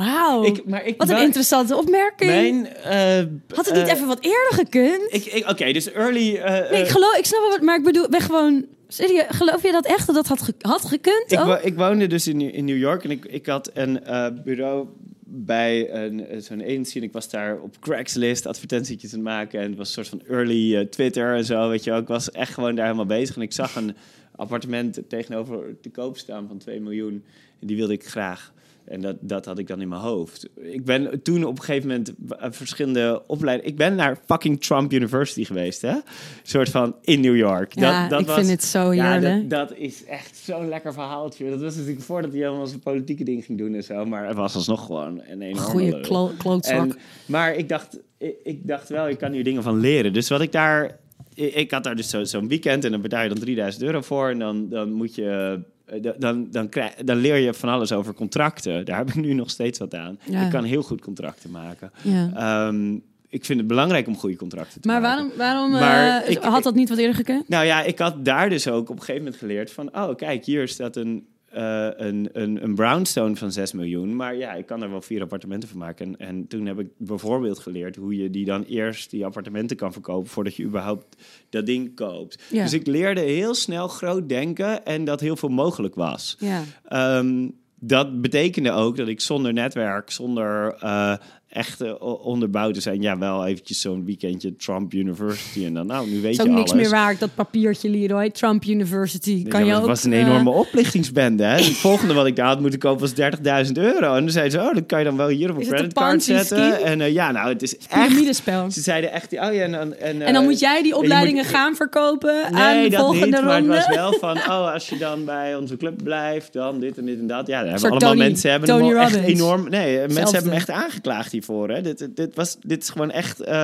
[0.05, 0.45] Wauw.
[0.45, 2.31] Ik, maar ik, wat een interessante opmerking.
[2.31, 5.03] Mijn, eh, Had het niet eh, even wat eerder gekund?
[5.15, 6.37] Ik, ik, Oké, dus early...
[6.37, 8.67] eh, nee, ik geloof, ik snap wel wat, maar ik bedoel, ben gewoon...
[8.89, 11.33] Serieus, geloof je dat echt dat dat had, ge- had gekund?
[11.33, 14.01] Ik, wo- ik woonde dus in, in New York en ik, ik had een
[14.45, 14.87] bureau
[15.29, 15.91] bij
[16.39, 16.97] zo'n agency.
[16.97, 19.61] En ik was daar op Craigslist advertentietjes aan het maken.
[19.61, 21.99] En het was een soort van early Twitter en zo, weet je wel.
[22.01, 23.37] Ik was echt gewoon daar helemaal bezig.
[23.37, 23.97] En ik zag een
[24.37, 27.25] appartement tegenover te koop staan van 2 miljoen.
[27.61, 28.53] En die wilde ik graag.
[28.87, 30.49] En dat, dat had ik dan in mijn hoofd.
[30.57, 33.71] Ik ben toen op een gegeven moment eh, verschillende opleidingen...
[33.73, 35.91] Ik ben naar fucking Trump University geweest, hè?
[35.91, 36.03] Een
[36.43, 37.75] soort van in New York.
[37.75, 40.93] ja, dat, dat ik was, vind het zo ja, dat, dat is echt zo'n lekker
[40.93, 41.51] verhaaltje.
[41.51, 44.05] Dat was natuurlijk voordat hij helemaal zijn politieke ding ging doen en zo.
[44.05, 46.77] Maar het was alsnog gewoon een enorme Goeie klo klootzak.
[46.77, 50.13] En, maar ik dacht, ik, ik dacht wel, ik kan hier dingen van leren.
[50.13, 50.99] Dus wat ik daar...
[51.35, 54.29] Ik, had daar dus zo- zo'n weekend en dan betaal je dan 3000 euro voor.
[54.31, 55.61] En dan, dan moet je...
[55.87, 58.85] eh, Dan, dan, krijg, dan leer je van alles over contracten.
[58.85, 60.19] Daar heb ik nu nog steeds wat aan.
[60.25, 60.45] Ja.
[60.45, 61.91] Ik kan heel goed contracten maken.
[62.03, 62.31] ja.
[62.35, 62.95] Ehm,
[63.29, 65.17] ik vind het belangrijk om goede contracten te Maar maken.
[65.37, 67.49] waarom, waarom Maar eh, ik- had dat niet wat eerder gekund?
[67.49, 69.97] Nou ja, ik had daar dus ook op een gegeven moment geleerd van...
[69.97, 71.27] oh, kijk, hier staat een,
[71.57, 74.17] eh, een, een, een brownstone van 6 miljoen.
[74.17, 76.07] Maar ja, ik kan er wel vier appartementen van maken.
[76.07, 79.93] En, en toen heb ik bijvoorbeeld geleerd hoe je die dan eerst die appartementen kan
[79.93, 81.17] verkopen voordat je überhaupt
[81.51, 82.43] dat ding koopt.
[82.51, 82.63] Ja.
[82.63, 86.37] Dus ik leerde heel snel groot denken en dat heel veel mogelijk was.
[86.39, 86.63] Ja.
[86.85, 87.49] Ehm,
[87.79, 91.15] dat betekende ook dat ik zonder netwerk, zonder eh
[91.57, 96.11] echte o- onderbouw te zijn, ja, wel eventjes zo'n weekendje Trump University en dan, nou,
[96.11, 96.83] nu weet is je ook niks alles.
[96.83, 98.31] meer waard, dat papiertje Leroy.
[98.31, 99.49] Trump University.
[99.49, 99.89] Kan ja, je maar ook...
[99.89, 101.45] het was een eh, enorme oplichtingsbende.
[101.45, 101.55] Hè?
[101.57, 104.15] Het volgende wat ik daar had moeten kopen was 30.000 euro.
[104.15, 106.85] En dan zeiden ze, oh, dat kan je dan wel hier op een creditcard zetten.
[106.85, 108.35] En eh, ja, nou, het is echt...
[108.73, 111.45] Ze zeiden echt, oh ja, en, dan- en, En dan eh, moet jij die opleidingen
[111.45, 113.75] moet- gaan verkopen aan Nee, de dat volgende niet, maar ronde.
[113.77, 117.05] het was wel van, oh, als je dan bij onze club blijft, dan dit en
[117.05, 117.47] dit en dat.
[117.47, 119.41] Ja, daar hebben allemaal Tony- mensen hebben Tony hem echt Robbins.
[119.41, 119.69] enorm...
[119.69, 121.46] Nee, mensen hebben hem echt aangeklaagd hiervoor.
[121.47, 121.83] Hè.
[121.83, 123.55] Dit, dit, was, dit is gewoon echt eh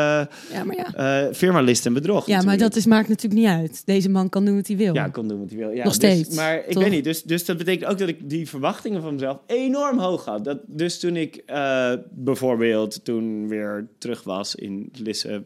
[0.52, 1.24] Ja, maar ja.
[1.26, 2.26] eh firmalist en bedrog.
[2.26, 3.82] Ja, maar dat is, maakt natuurlijk niet uit.
[3.84, 4.94] Deze man kan doen wat hij wil.
[4.94, 5.70] Ja, kon doen wat hij wil.
[5.70, 6.82] Ja, Nog dus- steeds, maar ik toch?
[6.82, 7.04] weet niet.
[7.04, 10.44] Dus, dus dat betekent ook dat ik die verwachtingen van mezelf enorm hoog had.
[10.44, 15.42] Dat, dus toen ik eh, bijvoorbeeld toen weer terug was in Lisse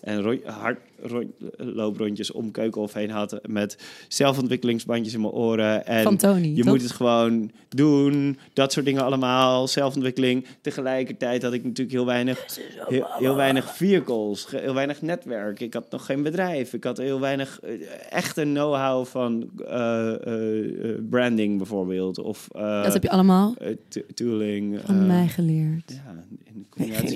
[0.00, 3.78] en hard ro- looprondjes om Keukenhof heen had met
[4.08, 5.86] zelfontwikkelingsbandjes in mijn oren.
[5.86, 6.64] En Van Tony, Je toch?
[6.72, 8.38] moet het gewoon doen.
[8.52, 9.68] Dat soort dingen allemaal.
[9.68, 10.46] Zelfontwikkeling.
[10.60, 12.46] Tegelijkertijd had ik natuurlijk heel weinig,
[12.88, 15.60] heel, heel weinig vehicles, heel weinig netwerk.
[15.60, 16.72] Ik had nog geen bedrijf.
[16.72, 17.70] Ik had heel weinig eh,
[18.10, 22.18] echte know-how van eh, eh, branding bijvoorbeeld.
[22.18, 23.54] Of dat heb je allemaal
[23.88, 24.80] to- tooling.
[24.84, 25.92] van mij geleerd.
[26.04, 26.24] ja,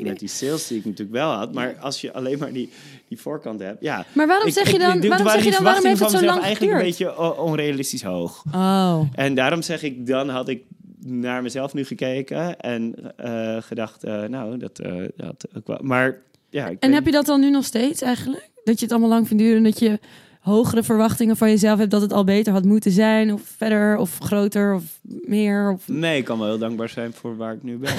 [0.03, 1.55] met die sales die ik natuurlijk wel had.
[1.55, 2.71] Maar als je alleen maar die,
[3.09, 4.05] die voorkant hebt, ja.
[4.13, 6.25] Maar waarom Ik- zeg je dan, ik- waarom zeg je dan, waarom heeft het zo
[6.25, 8.43] lang eigenlijk een beetje onrealistisch hoog.
[8.55, 10.63] Oh, En daarom zeg ik, dan had ik
[11.05, 15.79] naar mezelf nu gekeken en eh, gedacht, eh, nou, dat eh, dat ook wel.
[15.83, 16.17] Maar
[16.51, 18.51] ja, ik en weet- heb je dat dan nu nog steeds eigenlijk?
[18.65, 19.99] Dat je het allemaal lang vindt duren en dat je
[20.41, 24.19] hogere verwachtingen van jezelf hebt dat het al beter had moeten zijn of verder of
[24.19, 25.71] groter of meer?
[25.73, 25.89] Of...
[25.89, 27.91] Nee, ik kan wel heel dankbaar zijn voor waar ik nu ben.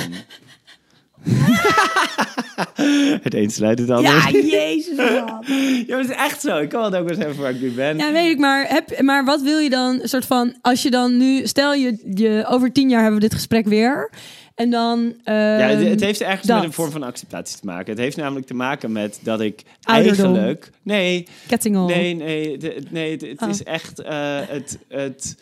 [3.24, 4.12] het een sluit het ander.
[4.12, 5.44] Ja, jezus man.
[5.88, 6.58] Ja, het is echt zo.
[6.58, 7.98] Ik kan wel dankbaar zijn voor waar ik nu ben.
[7.98, 10.90] Ja, weet ik, maar, heb, maar wat wil je dan, een soort van, als je
[10.92, 14.10] dan nu, stel je, je over tien jaar hebben we dit gesprek weer,
[14.56, 15.00] en dan...
[15.24, 16.56] Ja, het, ehm, het heeft ergens dat.
[16.58, 17.90] met een vorm van acceptatie te maken.
[17.92, 20.26] Het heeft namelijk te maken met dat ik Ouderdom.
[20.26, 20.70] eigenlijk...
[20.84, 21.88] Nee, Kettingel.
[21.88, 23.50] nee, nee, het- nee het, het Oh.
[23.50, 24.02] is echt...
[24.02, 25.38] eh, het, het,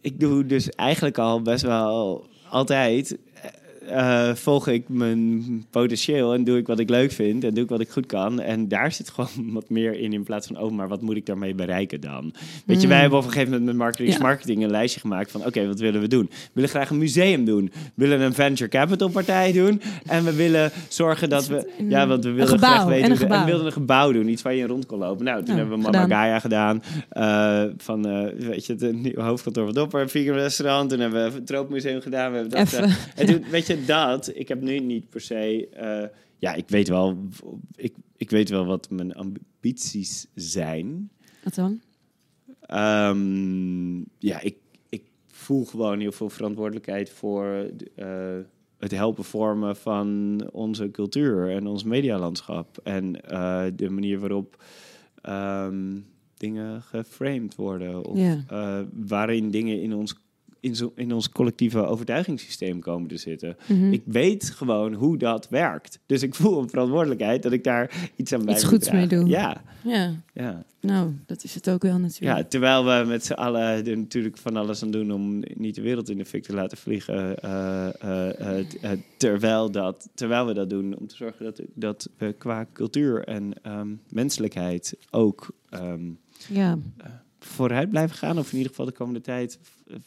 [0.00, 3.16] ik doe dus eigenlijk al best wel altijd...
[3.88, 7.68] eh, volg ik mijn potentieel en doe ik wat ik leuk vind en doe ik
[7.70, 8.40] wat ik goed kan.
[8.40, 11.26] En daar zit gewoon wat meer in in plaats van, oh, maar wat moet ik
[11.26, 12.32] daarmee bereiken dan?
[12.66, 14.12] Weet je, wij hebben op een gegeven moment met marketing.
[14.12, 14.18] Ja.
[14.22, 16.28] marketing een lijstje gemaakt van, oké, wat willen we doen?
[16.30, 17.64] We willen graag een museum doen.
[17.94, 19.80] We willen een venture capital partij doen.
[20.06, 23.16] En we willen zorgen dat we, ja, want we willen gebouw, graag weten, en we
[23.16, 23.44] gebouw.
[23.44, 25.24] wilden een gebouw doen, iets waar je in rond kon lopen.
[25.24, 26.18] Nou, toen Nou, hebben we Mama gedaan.
[26.18, 30.90] Gaia gedaan, eh, van, eh, weet je, het nieuwe hoofdkantoor van Dopper, een vegan restaurant.
[30.90, 32.32] Toen hebben we het Troopmuseum gedaan.
[32.32, 36.08] We hebben dat, en toen, weet je, dat, ik heb nu niet per se, eh,
[36.38, 37.18] ja, ik weet wel,
[37.74, 41.10] ik, ik weet wel wat mijn ambities zijn.
[41.44, 41.80] Wat dan?
[42.60, 44.56] Ehm, ja, ik,
[44.88, 48.38] ik voel gewoon heel veel verantwoordelijkheid voor eh,
[48.78, 52.78] het helpen vormen van onze cultuur en ons medialandschap.
[52.82, 54.62] En eh, de manier waarop
[55.22, 55.98] ehm,
[56.36, 58.04] dingen geframed worden.
[58.04, 58.84] Of Ja.
[58.92, 60.16] waarin dingen in ons,
[60.64, 63.56] in, zo, in ons collectieve overtuigingssysteem komen te zitten.
[63.66, 63.92] Mhm.
[63.92, 65.98] Ik weet gewoon hoe dat werkt.
[66.06, 69.06] Dus ik voel een verantwoordelijkheid dat ik daar iets aan bij Iets moet goeds mee
[69.06, 69.26] dragen.
[69.26, 69.34] doe.
[69.36, 70.64] Ja, Ja, ja.
[70.80, 72.38] nou, dat is het ook wel natuurlijk.
[72.38, 75.82] Ja, terwijl we met z'n allen er natuurlijk van alles aan doen om niet de
[75.82, 77.38] wereld in de fik te laten vliegen.
[77.38, 82.32] eh, eh, eh, terwijl, dat, terwijl we dat doen om te zorgen dat, dat we
[82.38, 86.10] qua cultuur en ehm, menselijkheid ook ehm,
[86.48, 86.78] ja.
[87.46, 88.38] Vooruit blijven gaan.
[88.38, 89.58] Of in ieder geval de komende tijd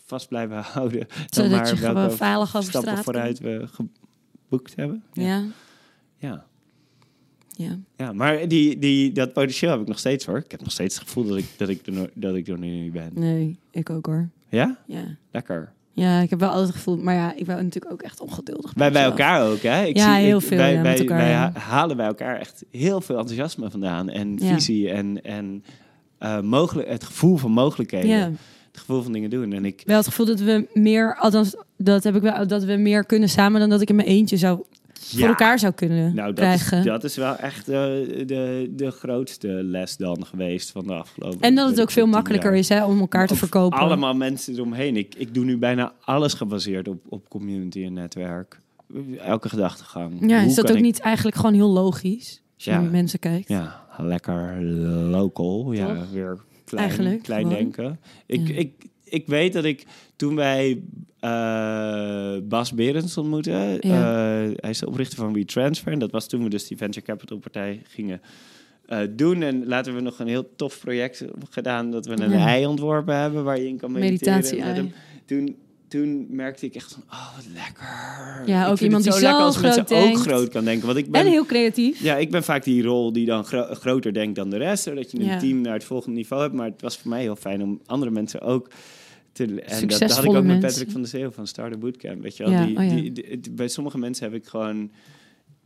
[0.06, 1.08] vast blijven houden.
[1.30, 5.04] Zodat maar je gewoon veilig over stappen straat vooruit we geboekt hebben.
[5.14, 5.44] Ja.
[6.18, 6.46] ja.
[7.50, 7.78] ja.
[7.98, 10.38] Ja, maar die, die, dat potentieel heb ik nog steeds hoor.
[10.38, 12.70] Ik heb nog steeds het gevoel dat ik, dat ik, er, dat ik er nu
[12.70, 13.12] niet ben.
[13.14, 14.30] Nee, ik ook hoor.
[14.50, 14.78] Ja?
[14.86, 15.04] Ja.
[15.32, 15.76] Lekker.
[15.92, 18.74] Ja, ik heb wel altijd het gevoel, maar ja, ik ben natuurlijk ook echt ongeduldig.
[18.74, 19.84] Wij bij elkaar ook, hè?
[19.86, 21.52] Ik Ja, zie, heel ik- veel, Wij, ja, wij, elkaar, wij ja.
[21.54, 24.10] halen bij elkaar echt heel veel enthousiasme vandaan.
[24.10, 25.64] En visie en, en
[26.18, 28.38] eh, mogelijk, het gevoel van mogelijkheden.
[28.72, 29.54] Het gevoel van dingen doen.
[29.54, 32.76] En ik, wel het gevoel dat we meer, althans, dat heb ik wel, dat we
[32.76, 34.64] meer kunnen samen dan dat ik in mijn eentje zou
[35.02, 36.84] voor elkaar zou kunnen nou, dat is, krijgen.
[36.92, 37.76] dat is wel echt eh,
[38.26, 42.50] de, de grootste les dan geweest van de afgelopen en dat het ook veel makkelijker
[42.50, 42.60] jaar.
[42.60, 43.78] is hè, om elkaar te Of verkopen.
[43.80, 44.98] Allemaal mensen eromheen.
[44.98, 48.60] Ik, ik doe nu bijna alles gebaseerd op, op community en netwerk.
[49.18, 50.30] Elke gedachtegang.
[50.30, 52.42] Ja, Hoe is dat ook ik- niet eigenlijk gewoon heel logisch?
[52.56, 52.82] Als je Ja.
[52.82, 53.48] naar mensen kijkt.
[53.48, 54.62] Ja, lekker
[55.10, 55.72] local.
[55.72, 57.58] Ja, weer klein, Eigenlijk, klein gewoon.
[57.58, 58.00] denken.
[58.26, 58.56] Ik, Ja.
[58.56, 58.72] ik,
[59.04, 60.82] ik weet dat ik toen wij
[61.20, 63.54] eh, Bas Berends ontmoetten,
[63.88, 64.42] Ja.
[64.44, 65.92] eh, hij is de oprichter van WeTransfer.
[65.92, 68.22] En dat was toen we dus die venture capital partij gingen
[68.86, 69.42] eh, doen.
[69.42, 72.46] En laten we nog een heel tof project gedaan dat we een Ja.
[72.48, 74.34] ei ontworpen hebben waar je in kan mediteren.
[74.34, 74.68] Meditatie-ei.
[74.68, 74.92] met hem.
[75.26, 75.56] Toen,
[75.88, 78.44] toen merkte ik echt van, oh wat lekker.
[78.46, 80.86] Ja, Ik ook iemand die zo lekker als mensen ook groot kan denken.
[80.86, 82.00] Want ik ben En heel creatief.
[82.02, 84.84] ja, ik ben vaak die rol die dan gro- groter denkt dan de rest.
[84.84, 85.40] Zodat je een Ja.
[85.40, 86.54] team naar het volgende niveau hebt.
[86.56, 88.70] Maar het was voor mij heel fijn om andere mensen ook
[89.32, 89.44] te...
[89.62, 90.60] En dat, dat had ik ook met.
[90.60, 92.22] Patrick van der Zeel van Starter Bootcamp.
[92.22, 92.52] Weet je wel?
[92.52, 92.90] Ja, Die, oh ja.
[92.96, 94.92] die, die- die- bij sommige mensen heb ik gewoon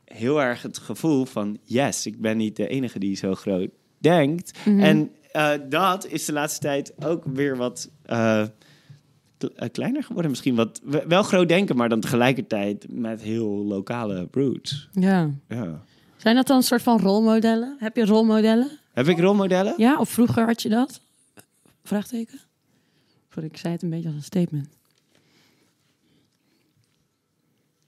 [0.06, 1.58] heel erg het gevoel van...
[1.64, 4.52] Yes, ik ben niet de enige die zo groot denkt.
[4.66, 4.80] Mhm.
[4.80, 7.90] En eh, dat is de laatste tijd ook weer wat...
[8.06, 8.44] eh,
[9.72, 10.56] kleiner geworden misschien.
[10.56, 14.90] Wat, we- wel groot denken, maar dan tegelijkertijd met heel lokale roots.
[14.92, 15.30] Ja.
[15.48, 15.82] Ja.
[16.18, 17.76] Zijn dat dan een soort van rolmodellen?
[17.80, 18.70] Heb je rolmodellen?
[18.94, 19.74] Heb ik rolmodellen?
[19.78, 21.02] Ja, of vroeger had je dat?
[21.84, 22.40] Vraagteken?
[23.30, 24.68] Voor ik zei het een beetje als een statement.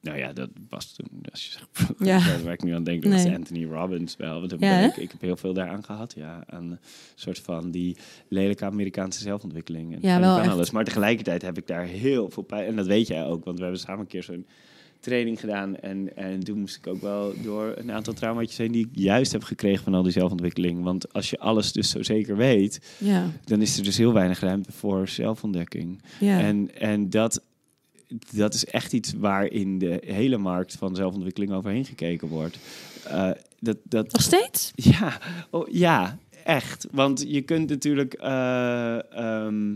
[0.04, 2.42] Nou ja, dat was toen, als je zegt, Ja.
[2.44, 3.36] waar ik nu aan denk, dat was Nee.
[3.36, 4.40] Anthony Robbins wel.
[4.40, 6.44] Want Ja, ik, ik heb heel veel daaraan gehad, ja.
[6.48, 6.80] Aan een
[7.16, 7.98] soort van die
[8.28, 9.94] lelijke Amerikaanse zelfontwikkeling.
[9.94, 10.50] En Ja, en wel echt.
[10.50, 10.72] alles.
[10.72, 12.68] Maar tegelijkertijd heb ik daar heel veel pijn.
[12.68, 14.46] En dat weet jij ook, want we hebben samen een keer zo'n
[15.00, 15.76] training gedaan.
[15.76, 19.32] En, en toen moest ik ook wel door een aantal traumaatjes heen die ik juist
[19.32, 20.84] heb gekregen van al die zelfontwikkeling.
[20.84, 23.30] Want als je alles dus zo zeker weet, Ja.
[23.46, 26.02] dan is er dus heel weinig ruimte voor zelfontdekking.
[26.20, 26.40] Ja.
[26.40, 27.44] En, en dat,
[28.31, 32.57] dat is echt iets waar in de hele markt van zelfontwikkeling overheen gekeken wordt.
[33.03, 33.30] Eh,
[33.60, 34.72] dat, dat, Nog steeds?
[34.76, 35.19] ja,
[35.49, 36.88] oh, ja, echt.
[36.91, 38.14] Want je kunt natuurlijk...
[38.14, 39.76] ehm,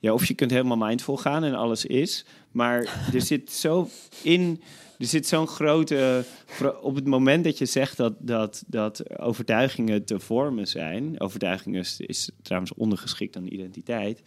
[0.00, 2.24] ja, of je kunt helemaal mindful gaan en alles is.
[2.50, 3.88] Maar er zit zo
[4.22, 4.60] in...
[4.98, 6.24] Er zit zo'n grote...
[6.80, 11.20] Op het moment dat je zegt dat, dat, dat overtuigingen te vormen zijn...
[11.20, 14.22] Overtuigingen is, is trouwens ondergeschikt aan identiteit...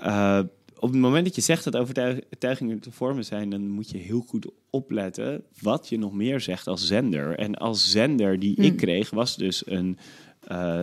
[0.00, 0.40] Eh,
[0.80, 4.20] op het moment dat je zegt dat overtuigingen te vormen zijn, dan moet je heel
[4.28, 7.38] goed opletten wat je nog meer zegt als zender.
[7.38, 8.76] En als zender die ik Hmm.
[8.76, 9.98] kreeg, was dus een
[10.46, 10.82] eh,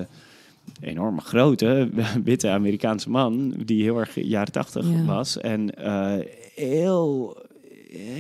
[0.81, 1.89] enorme grote
[2.23, 5.05] witte Amerikaanse man, die heel erg jaren tachtig Ja.
[5.05, 5.37] was.
[5.37, 6.15] En eh,
[6.55, 7.37] heel,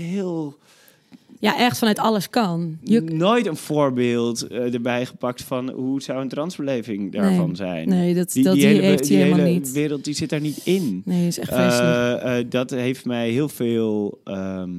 [0.01, 0.57] heel
[1.39, 2.77] Ja, echt vanuit alles kan.
[2.83, 7.89] Je, nooit een voorbeeld eh, erbij gepakt van hoe zou een transbeleving daarvan zijn.
[7.89, 9.71] nee, dat, Die, dat die die hele, heeft hij helemaal hele niet.
[9.71, 11.01] wereld die zit daar niet in.
[11.05, 12.21] Nee, is echt vreselijk.
[12.21, 14.71] Eh, eh, dat heeft mij heel veel ehm,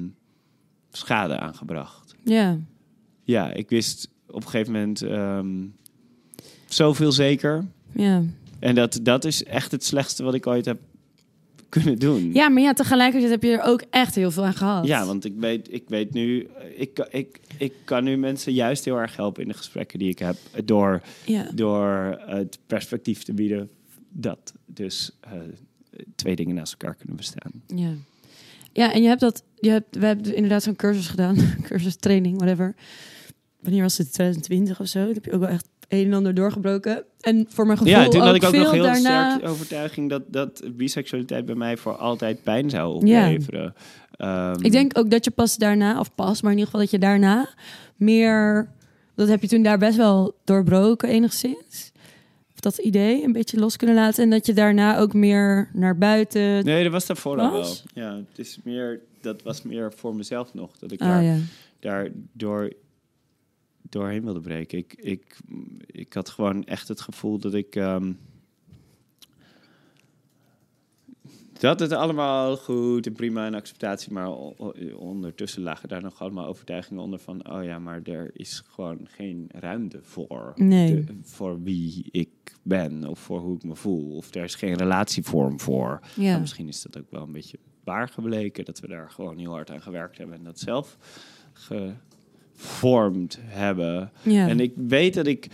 [0.91, 2.15] schade aangebracht.
[2.25, 2.59] ja.
[3.25, 5.49] Ja, ik wist op een gegeven moment ehm,
[6.67, 7.65] zoveel zeker.
[7.93, 8.23] Ja.
[8.59, 10.79] En dat, dat is echt het slechtste wat ik ooit heb
[11.77, 12.33] kunnen doen.
[12.33, 14.87] ja, maar ja, tegelijkertijd heb je er ook echt heel veel aan gehad.
[14.87, 18.53] Ja, want ik weet, ik weet nu, eh, ik, kan- ik, ik kan nu mensen
[18.53, 20.37] juist heel erg helpen in de gesprekken die ik heb.
[20.65, 21.49] Door, Ja.
[21.55, 23.71] door het perspectief te bieden
[24.09, 25.33] dat dus eh,
[26.15, 27.53] twee dingen naast elkaar kunnen bestaan.
[27.67, 27.91] Ja.
[28.73, 31.37] Ja, en je hebt dat, je hebt, we hebben inderdaad zo'n cursus gedaan,
[31.69, 32.75] cursus training, whatever.
[33.61, 34.13] Wanneer was het?
[34.13, 35.07] 2020 of zo?
[35.07, 37.05] Dat heb je ook wel echt een en ander doorgebroken.
[37.21, 39.31] En voor mijn gevoel Ja, toen had ik ook veel nog heel daarna.
[39.37, 43.75] sterk overtuiging dat, dat biseksualiteit bij mij voor altijd pijn zou opleveren.
[44.17, 46.91] Ehm, Ik denk ook dat je pas daarna, of pas, maar in ieder geval dat
[46.91, 47.49] je daarna
[47.97, 48.69] meer,
[49.15, 51.93] dat heb je toen daar best wel doorbroken enigszins.
[52.55, 55.99] Of dat idee een beetje los kunnen laten en dat je daarna ook meer naar
[55.99, 56.65] buiten.
[56.65, 57.75] Nee, dat was daarvoor al wel.
[57.95, 60.71] Ja, het is meer, dat was meer voor mezelf nog.
[60.79, 61.37] Dat ik Ah daar, ja.
[61.81, 62.73] daar door,
[63.89, 64.79] doorheen wilde breken.
[64.79, 65.37] Ik, ik,
[65.87, 67.77] ik had gewoon echt het gevoel dat ik...
[67.77, 68.13] ehm,
[71.59, 74.31] dat het allemaal goed en prima en acceptatie, maar
[74.97, 79.49] ondertussen lagen daar nog allemaal overtuigingen onder van, oh ja, maar er is gewoon geen
[79.53, 81.05] ruimte voor, Nee.
[81.05, 82.29] de- voor wie ik
[82.63, 86.01] ben of voor hoe ik me voel, of er is geen relatievorm voor.
[86.17, 86.39] Ja.
[86.39, 89.71] Misschien is dat ook wel een beetje waar gebleken, dat we daar gewoon heel hard
[89.71, 90.97] aan gewerkt hebben en dat zelf
[92.57, 94.11] gevormd hebben.
[94.23, 94.49] Ja.
[94.49, 95.47] En ik weet dat ik.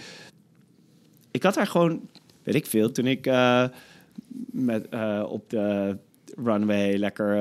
[1.31, 2.01] Ik had daar gewoon,
[2.43, 3.65] weet ik veel, toen ik eh,
[4.51, 5.97] met, eh, op de
[6.45, 7.37] runway lekker.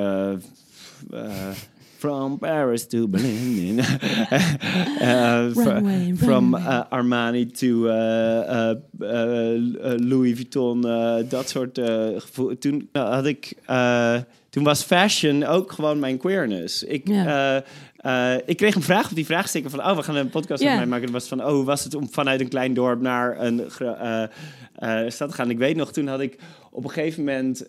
[1.11, 1.49] eh,
[1.97, 3.79] From Paris to Berlin.
[4.99, 6.83] Runway, From runway.
[6.89, 7.67] Armani to
[9.97, 10.81] Louis Vuitton.
[11.29, 11.79] dat soort
[12.17, 12.57] gevoel.
[12.57, 13.53] Toen had ik.
[14.49, 16.83] toen was fashion ook gewoon mijn queerness.
[16.83, 17.07] Ik.
[18.01, 19.79] Eh, ik kreeg een vraag op die vraagsticker van...
[19.79, 21.05] oh, we gaan een podcast mij maken.
[21.05, 24.23] Dat was van, oh, hoe was het om vanuit een klein dorp naar een eh,
[24.75, 25.49] eh, stad te gaan?
[25.49, 26.37] Ik weet nog, toen had ik
[26.71, 27.65] op een gegeven moment...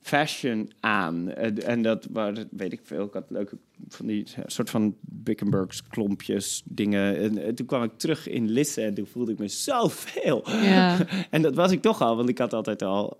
[0.00, 1.32] fashion aan.
[1.32, 3.56] En dat waren, weet ik veel, ik had leuke
[3.88, 7.16] van die soort van Bickenbergs klompjes dingen.
[7.42, 10.44] En toen kwam ik terug in Lisse en toen voelde ik me zoveel.
[10.50, 10.98] Ja.
[11.30, 13.18] en dat was ik toch al, want ik had altijd al...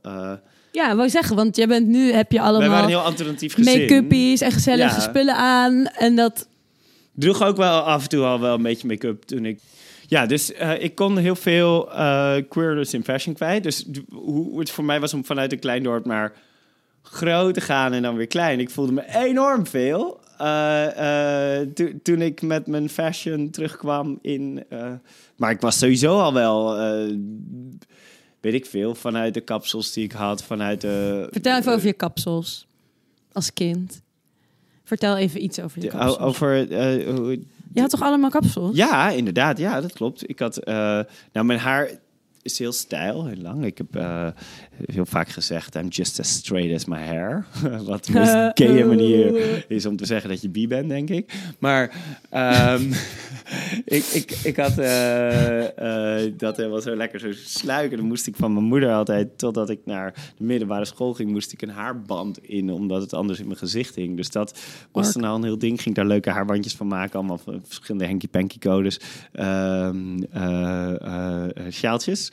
[0.75, 4.95] Ja, wou zeggen, want jij bent nu, heb je allemaal heel alternatief make-uppies en gezellige
[4.95, 5.01] Ja.
[5.01, 5.87] spullen aan.
[5.87, 6.49] En dat,
[7.15, 9.59] droeg ook wel af en toe al wel een beetje make-up toen ik...
[10.07, 11.89] Ja, dus eh, ik kon heel veel
[12.49, 13.63] queerness in fashion kwijt.
[13.63, 16.33] Dus hoe het voor mij was om vanuit een klein dorp naar
[17.03, 18.61] groot te gaan en dan weer klein.
[18.61, 20.21] Ik voelde me enorm veel.
[20.39, 24.65] eh, to- toen ik met mijn fashion terugkwam in...
[25.37, 26.77] maar ik was sowieso al wel...
[28.45, 31.27] weet ik veel, vanuit de kapsels die ik had, vanuit de...
[31.31, 32.67] vertel even over je kapsels
[33.33, 34.03] als kind.
[34.85, 36.19] Vertel even iets over je kapsels.
[36.19, 37.39] over eh,
[37.73, 38.77] Je had toch allemaal kapsels?
[38.77, 39.59] Ja, inderdaad.
[39.59, 40.29] Ja, dat klopt.
[40.29, 40.75] Ik had, eh,
[41.33, 41.91] nou, mijn haar
[42.45, 43.65] is heel stijl, heel lang.
[43.65, 44.27] Ik heb eh,
[44.87, 47.47] heel vaak gezegd, I'm just as straight as my hair.
[47.87, 51.33] Wat de meest gaye manier is om te zeggen dat je bi bent, denk ik.
[51.59, 51.95] Maar
[52.31, 52.93] ehm,
[53.85, 57.99] ik, ik, ik had eh, eh, dat helemaal zo lekker zo sluiken.
[57.99, 61.53] Dan moest ik van mijn moeder altijd, totdat ik naar de middelbare school ging, moest
[61.53, 64.17] ik een haarband in, omdat het anders in mijn gezicht hing.
[64.17, 64.61] Dus dat
[64.93, 65.83] was dan al een heel ding.
[65.83, 69.01] Ging daar leuke haarbandjes van maken, allemaal van verschillende Henky Panky codes,
[69.33, 69.91] eh,
[71.71, 72.33] sjaaltjes.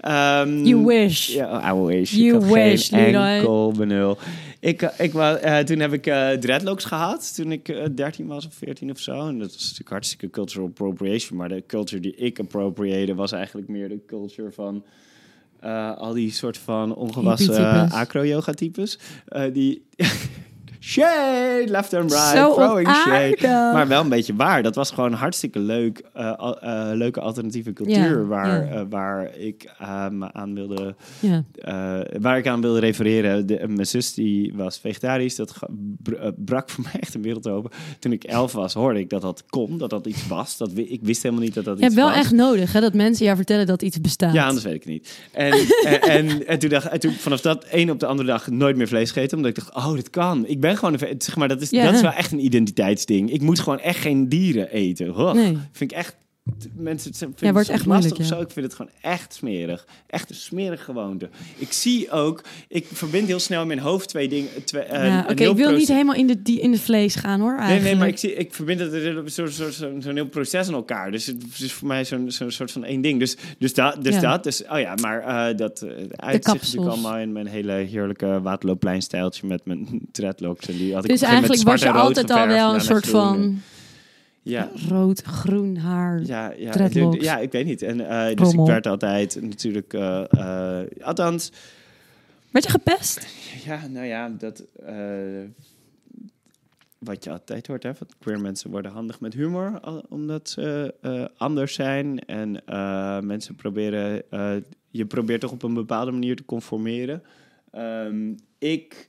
[0.00, 1.28] Ehm, You wish.
[1.34, 2.12] ja, I wish.
[2.12, 3.26] You ik had wish, geen Leroy.
[3.26, 4.18] enkel benul.
[4.60, 8.26] Ik, eh, ik, wa- eh, toen heb ik eh, dreadlocks gehad, toen ik eh 13
[8.26, 9.12] was of 14 of zo.
[9.28, 11.38] En dat was natuurlijk hartstikke cultural appropriation.
[11.38, 14.84] Maar de culture die ik appropriëerde was eigenlijk meer de culture van...
[15.98, 17.92] al die soort van ongewassen Hippie-types.
[17.92, 18.98] acro-yoga types.
[19.26, 19.82] eh, die...
[20.82, 23.36] shade, left and right, Zo throwing shade.
[23.38, 23.42] onaardig.
[23.72, 24.62] Maar wel een beetje waar.
[24.62, 26.02] Dat was gewoon hartstikke leuk.
[26.12, 26.28] eh,
[26.60, 28.70] eh, leuke alternatieve cultuur Ja, waar, ja.
[28.72, 29.70] eh, waar ik
[30.10, 31.44] me aan wilde Ja.
[32.20, 35.36] waar ik aan wilde refereren, de, mijn zus die was vegetarisch.
[35.36, 35.54] Dat
[36.36, 37.70] brak voor mij echt een wereld open.
[37.98, 40.56] Toen ik elf was, hoorde ik dat dat kon, dat dat iets was.
[40.56, 42.20] Dat, ik wist helemaal niet dat dat Je hebt iets wel was.
[42.20, 44.32] echt nodig hè, dat mensen jou vertellen dat iets bestaat.
[44.32, 45.18] Ja, anders weet ik het niet.
[45.32, 45.52] En,
[45.84, 48.76] en, en, en toen dacht en toen vanaf dat een op de andere dag nooit
[48.76, 49.36] meer vlees gegeten.
[49.36, 50.46] Omdat ik dacht, oh, dit kan.
[50.46, 51.84] Ik ben gewoon een zeg maar, dat is, Ja.
[51.84, 53.30] dat is wel echt een identiteitsding.
[53.32, 55.34] Ik moet gewoon echt geen dieren eten.
[55.34, 55.56] Nee.
[55.72, 56.16] Vind ik echt.
[56.74, 58.36] Mensen het vinden Ja, wordt echt lastig moeilijk, of ja.
[58.36, 58.40] zo.
[58.40, 59.86] Ik vind het gewoon echt smerig.
[60.06, 61.28] Echt een smerige gewoonte.
[61.56, 64.64] Ik zie ook, ik verbind heel snel in mijn hoofd twee dingen.
[64.64, 67.40] Twee, eh, Ja, Oké, ik wil niet helemaal in de, die, in de vlees gaan
[67.40, 67.50] hoor.
[67.50, 67.84] Nee, Eigenlijk.
[67.84, 68.92] nee, maar ik, zie, ik verbind het
[69.32, 71.10] zo'n zo, zo, zo'n heel proces aan elkaar.
[71.10, 73.18] Dus het is voor mij zo'n zo'n soort van één ding.
[73.18, 74.20] Dus, dus, dat, dus Ja.
[74.20, 74.44] dat.
[74.44, 79.46] Dus, oh ja, maar eh, dat eh, uitzicht natuurlijk allemaal in mijn hele heerlijke Waterloopplein-stijltje
[79.46, 80.68] met mijn dreadlocks.
[80.68, 83.60] En die had ik Dus eigenlijk was je altijd al wel een soort van
[84.44, 86.20] Ja, rood-groen haar.
[86.22, 87.24] ja, ja, Dreadlocks.
[87.24, 87.82] ja, ik weet niet.
[87.82, 88.64] En, eh, dus Rommel.
[88.64, 89.92] ik werd altijd natuurlijk...
[89.94, 91.52] eh, althans,
[92.50, 93.26] Werd je gepest?
[93.64, 94.64] Ja, nou ja, dat.
[96.98, 97.94] wat je altijd hoort, hè?
[97.94, 100.94] Van queer mensen worden handig met humor, al- omdat ze
[101.36, 102.18] anders zijn.
[102.24, 102.50] En
[103.26, 104.22] mensen proberen.
[104.90, 107.22] je probeert toch op een bepaalde manier te conformeren.
[107.70, 109.08] Ehm, ik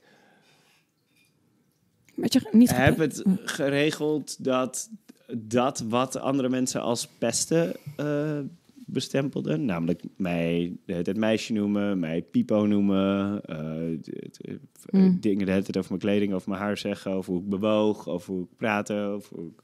[2.14, 4.90] je niet heb het geregeld dat
[5.38, 8.38] dat wat andere mensen als pesten eh,
[8.86, 14.48] bestempelden, namelijk mij tijd meisje noemen, mij pipo noemen, eh, d-
[14.90, 15.20] Hmm.
[15.20, 18.08] dingen de hele tijd over mijn kleding, over mijn haar zeggen, over hoe ik bewoog,
[18.08, 19.62] over hoe ik praatte, over hoe ik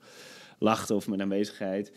[0.58, 1.92] lachte of mijn aanwezigheid.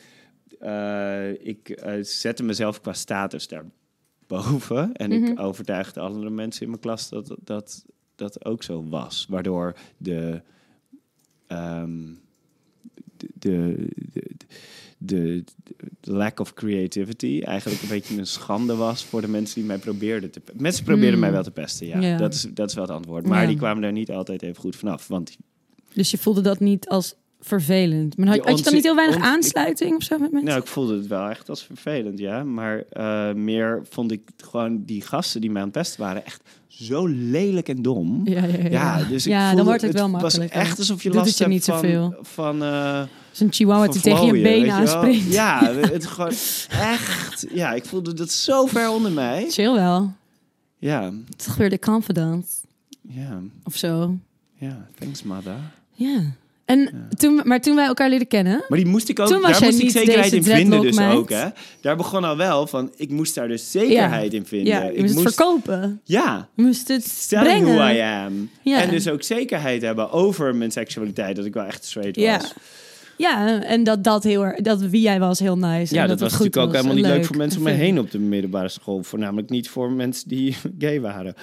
[0.60, 5.24] Eh, ik eh, zette mezelf qua status daarboven en Mhm.
[5.32, 7.86] ik overtuigde andere mensen in mijn klas dat dat,
[8.16, 10.42] dat ook zo was, waardoor de
[11.48, 12.00] ehm,
[13.34, 14.30] de, de,
[14.98, 15.44] de,
[16.02, 20.32] lack of creativity eigenlijk een beetje een schande was voor de mensen die mij probeerden
[20.32, 21.20] te Mensen probeerden Mm.
[21.20, 22.18] mij wel te pesten, ja.
[22.18, 23.28] Dat, is, dat is wel het antwoord.
[23.28, 25.08] Maar die kwamen daar niet altijd even goed vanaf.
[25.08, 25.38] Want
[25.94, 28.18] Dus je voelde dat niet als vervelend.
[28.18, 30.50] Maar had, had je dan niet heel weinig aansluiting of zo met mensen?
[30.50, 32.44] nou, ik voelde het wel echt als vervelend, ja.
[32.44, 36.42] Maar eh, meer vond ik gewoon die gasten die mij aan het pesten waren echt
[36.68, 38.22] zo lelijk en dom.
[38.26, 38.70] ja, ja, ja.
[38.70, 40.52] Ja, dus ik ja dan wordt het wel was makkelijk.
[40.52, 42.16] echt alsof je Doet last het je hebt niet van, zoveel.
[42.22, 43.02] van eh,
[43.32, 44.76] Zo'n chihuahua die tegen je benen wel?
[44.76, 45.34] aanspringt.
[45.34, 46.34] Ja, het gewoon
[46.70, 47.46] echt.
[47.54, 49.46] Ja, ik voelde dat zo ver onder mij.
[49.50, 50.14] Chill wel.
[50.78, 52.48] Ja, Het is toch weer de confidence
[53.02, 54.16] ja, of zo.
[54.58, 54.88] ja.
[55.00, 55.58] Thanks, Mada.
[55.94, 56.22] Ja.
[56.66, 59.60] En toen, maar toen wij elkaar leren kennen, Maar die moest ik ook, Toen was
[59.60, 61.16] daar moest ik zekerheid in vinden dus meid.
[61.18, 61.46] ook, hè.
[61.82, 64.74] Daar begon al wel van, ik moest daar dus zekerheid in vinden.
[64.74, 66.02] ja, je ik moest het verkopen.
[66.04, 67.76] Ja, Je moest het brengen.
[67.76, 68.50] who I am.
[68.62, 68.82] Ja.
[68.82, 72.38] En dus ook zekerheid hebben over mijn seksualiteit, dat ik wel echt straight Ja.
[72.38, 72.54] was.
[73.18, 75.94] Ja, en dat, dat, heel dat wie jij was heel nice.
[75.96, 77.60] Ja, en dat, was het goed natuurlijk ook was helemaal niet leuk leuk voor mensen
[77.60, 79.04] om me heen op de middelbare school.
[79.04, 81.34] Voornamelijk niet voor mensen die gay waren.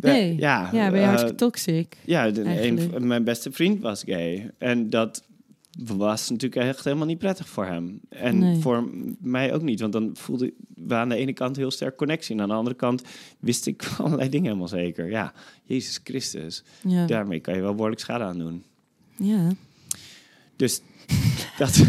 [0.00, 1.96] Nee, ja, ja, ben je eh, hartstikke toxic.
[2.04, 4.50] Ja, de- een mijn beste vriend was gay.
[4.58, 5.22] En dat
[5.84, 8.00] was natuurlijk echt helemaal niet prettig voor hem.
[8.08, 8.60] En Nee.
[8.60, 8.88] voor
[9.20, 12.34] mij ook niet, want dan voelde we aan de ene kant heel sterk connectie.
[12.34, 13.02] En aan de andere kant
[13.38, 15.10] wist ik allerlei dingen helemaal zeker.
[15.10, 15.32] Ja,
[15.64, 17.06] Jezus Christus, Ja.
[17.06, 18.62] daarmee kan je wel behoorlijk schade aan doen.
[19.16, 19.48] ja.
[20.56, 20.80] Dus
[21.58, 21.82] dat...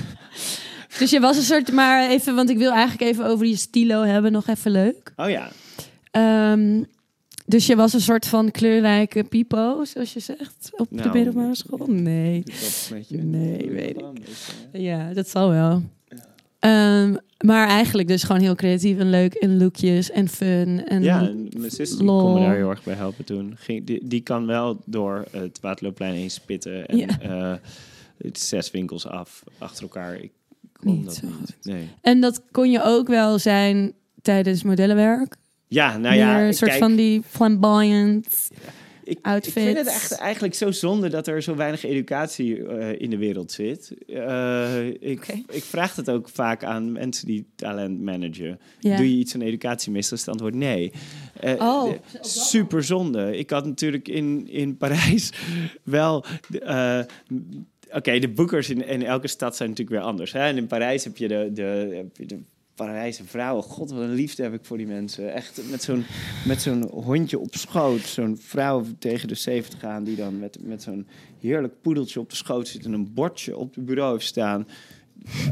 [0.99, 4.01] Dus je was een soort, maar even, want ik wil eigenlijk even over die stilo
[4.01, 5.13] hebben, nog even leuk.
[5.15, 5.51] Oh ja,
[6.11, 6.83] Ehm,
[7.45, 11.55] dus je was een soort van kleurrijke pipo, zoals je zegt, op de Nou, middelbare
[11.55, 11.85] school?
[11.87, 12.43] Nee.
[13.09, 14.05] Nee, weet ik.
[14.73, 15.81] Ja, dat zal wel.
[16.59, 17.15] Ehm,
[17.45, 20.85] maar eigenlijk dus gewoon heel creatief en leuk en lookjes en fun.
[20.87, 23.53] En Ja, en mijn zus kon me daar heel erg bij helpen toen.
[23.57, 27.19] Ging, die, die kan wel door het Waterloopplein heen spitten en Ja.
[27.21, 27.53] eh,
[28.17, 30.15] het zes winkels af achter elkaar.
[30.19, 30.31] Ik
[30.79, 31.35] kon Niet dat zo niet.
[31.35, 31.55] goed.
[31.61, 31.87] Nee.
[32.01, 35.35] En dat kon je ook wel zijn tijdens modellenwerk.
[35.73, 38.49] Ja, nou ja, Meer een soort kijk, van die flamboyant.
[39.03, 39.55] ik, outfits.
[39.55, 43.17] ik vind het echt, eigenlijk zo zonde dat er zo weinig educatie eh, in de
[43.17, 43.93] wereld zit.
[44.07, 48.59] Eh, ik, ik vraag het ook vaak aan mensen die talent managen.
[48.79, 50.11] Doe je iets aan educatie mis?
[50.11, 50.91] Is het antwoord nee.
[51.39, 53.37] Eh, Oh, super zonde.
[53.37, 55.31] Ik had natuurlijk in, in Parijs
[55.83, 56.25] wel...
[57.91, 60.31] Oké, de boekers in, in elke stad zijn natuurlijk weer anders.
[60.31, 60.39] Hè?
[60.39, 62.39] En in Parijs heb je de, de, heb je de
[62.75, 63.63] Parijse vrouwen.
[63.63, 65.33] God, wat een liefde heb ik voor die mensen.
[65.33, 66.05] Echt met zo'n,
[66.45, 67.99] met zo'n hondje op schoot.
[67.99, 71.07] Zo'n vrouw tegen de 70 aan die dan met, met zo'n
[71.39, 72.85] heerlijk poedeltje op de schoot zit...
[72.85, 74.67] en een bordje op het bureau staan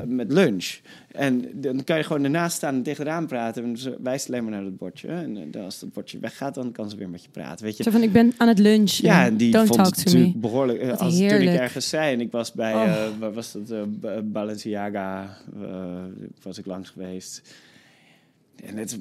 [0.05, 0.77] met lunch.
[1.11, 3.63] En dan kan je gewoon ernaast staan en tegen het raam praten.
[3.63, 5.07] En ze wijst alleen maar naar dat bordje.
[5.07, 7.65] En eh, dan als dat bordje weggaat, dan kan ze weer met je praten.
[7.65, 9.05] Weet je, Zo van, ik ben aan het lunchen.
[9.05, 10.79] ja, en die Don't vond het natuurlijk behoorlijk.
[10.79, 12.83] eh, Wat als toen ik ergens zei en ik was bij, Oh.
[13.21, 15.95] eh, was dat, eh, Ba- Balenciaga, eh,
[16.41, 17.41] was ik langs geweest.
[18.65, 18.97] En net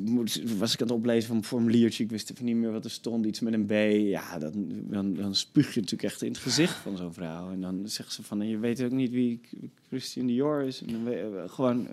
[0.58, 2.04] was ik aan het oplezen van een formuliertje.
[2.04, 3.26] Ik wist even niet meer wat er stond.
[3.26, 3.70] Iets met een B.
[4.10, 7.50] Ja, dan, dan, dan spuug je natuurlijk echt in het gezicht van zo'n vrouw.
[7.50, 9.40] En dan zegt ze van, en je weet ook niet wie
[9.88, 10.82] Christian Dior is.
[10.86, 11.86] En dan gewoon,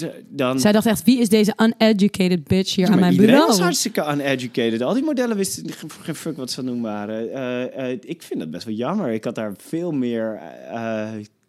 [0.00, 0.60] eh, dan...
[0.60, 3.52] Zij dacht echt, wie is deze uneducated bitch hier Ja, aan mijn iedereen bureau?
[3.52, 4.82] was hartstikke uneducated.
[4.82, 7.32] Al die modellen wisten geen- geen fuck wat ze aan doen waren.
[7.32, 9.10] Eh, eh, ik vind dat best wel jammer.
[9.12, 10.40] Ik had daar veel meer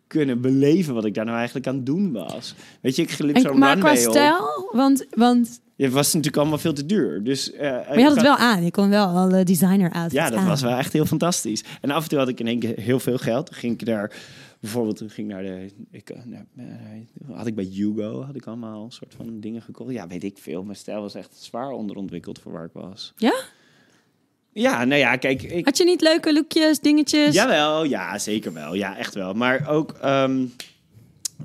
[0.09, 2.55] kunnen beleven wat ik daar nou eigenlijk aan het doen was.
[2.81, 3.97] Weet je, ik liep En, zo'n maar qua op.
[3.97, 7.23] stijl, want, want Het was natuurlijk allemaal veel te duur.
[7.23, 8.63] Dus, eh, maar je had het wel aan.
[8.63, 10.47] Je kon wel alle designer outfits ja, dat aan.
[10.47, 11.63] was wel echt heel fantastisch.
[11.81, 13.49] En af en toe had ik in één keer heel veel geld.
[13.49, 14.15] Dan ging ik daar,
[14.59, 16.65] bijvoorbeeld, toen ging naar de, ik, eh, naar, eh,
[17.37, 19.91] had ik bij Hugo, had ik allemaal een soort van dingen gekocht.
[19.91, 20.63] Ja, weet ik veel.
[20.63, 23.13] Mijn stijl was echt zwaar onderontwikkeld voor waar ik was.
[23.15, 23.33] Ja?
[24.59, 27.35] Ja, nou ja, kijk, ik, Had je niet leuke lookjes, dingetjes?
[27.35, 28.73] Jawel, ja, zeker wel.
[28.73, 29.33] Ja, echt wel.
[29.33, 29.91] Maar ook...
[30.01, 30.45] ehm,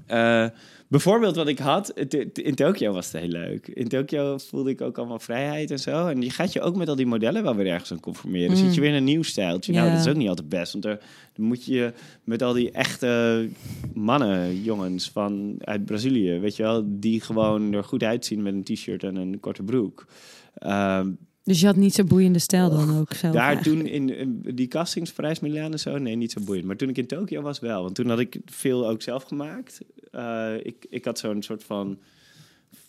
[0.06, 0.46] eh,
[0.88, 1.90] bijvoorbeeld wat ik had...
[2.32, 3.68] In Tokio was het heel leuk.
[3.68, 6.06] In Tokio voelde ik ook allemaal vrijheid en zo.
[6.06, 8.48] En je gaat je ook met al die modellen wel weer ergens aan conformeren.
[8.48, 8.64] Dan Mm.
[8.64, 9.72] zit je weer in een nieuw stijltje.
[9.72, 10.72] Nou, dat is ook niet altijd best.
[10.72, 10.98] Want er,
[11.34, 11.92] dan moet je
[12.24, 13.48] met al die echte
[13.94, 16.38] mannen, jongens van uit Brazilië...
[16.38, 20.06] weet je wel, die gewoon er goed uitzien met een t-shirt en een korte broek...
[20.54, 21.10] Ehm,
[21.44, 23.78] Dus je had niet zo boeiende stijl dan ook zelf daar eigenlijk.
[23.78, 26.66] toen in, die castings, Parijs, Milaan en zo, nee, niet zo boeiend.
[26.66, 29.80] Maar toen ik in Tokio was wel, want toen had ik veel ook zelf gemaakt.
[30.10, 31.98] Eh, ik, ik had zo'n soort van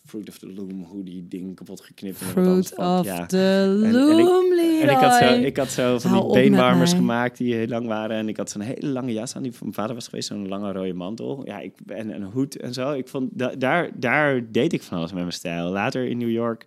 [0.06, 2.22] Fruit of the Loom hoodie ding kapot geknipt.
[2.22, 3.00] en Fruit van.
[3.00, 3.26] of Ja.
[3.26, 4.52] the en ik- Loom,
[4.82, 7.88] En ik had, zo, ik had zo van Hou die beenwarmers gemaakt die heel lang
[7.88, 8.18] waren.
[8.18, 10.28] En ik had zo'n hele lange jas aan die van mijn vader was geweest.
[10.28, 11.42] Zo'n lange rode mantel.
[11.46, 12.92] Ja, ik, en een hoed en zo.
[12.92, 15.70] Ik vond, da- daar, daar deed ik van alles met mijn stijl.
[15.72, 16.66] Later in New York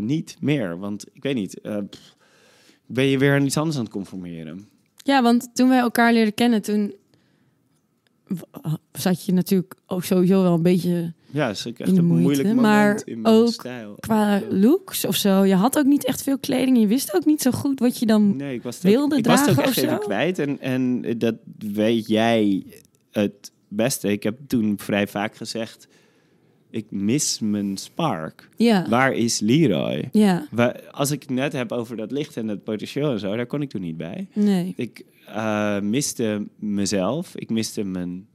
[0.00, 0.78] niet meer.
[0.78, 2.16] Want ik weet niet, eh, pff,
[2.86, 4.68] ben je weer aan iets anders aan het conformeren.
[4.96, 6.94] Ja, want toen wij elkaar leerden kennen, toen
[8.92, 12.48] zat je natuurlijk ook sowieso wel een beetje Ja, is ook echt een moeite, moeilijk
[12.48, 13.94] moment maar in mijn ook stijl.
[14.00, 15.44] qua looks of zo.
[15.44, 16.78] Je had ook niet echt veel kleding.
[16.78, 18.36] Je wist ook niet zo goed wat je dan...
[18.36, 20.38] Nee, ik was wilde ook, ik was het ook dragen echt even kwijt.
[20.38, 22.66] En, en dat weet jij
[23.10, 24.10] het beste.
[24.10, 25.88] Ik heb toen vrij vaak gezegd...
[26.70, 28.48] Ik mis mijn spark.
[28.56, 30.08] Ja, Waar is Leroy?
[30.12, 33.36] ja, Waar, als ik het net heb over dat licht en dat potentieel en zo...
[33.36, 34.26] daar kon ik toen niet bij.
[34.32, 34.72] nee.
[34.76, 37.36] Ik eh, miste mezelf.
[37.36, 38.26] Ik miste mijn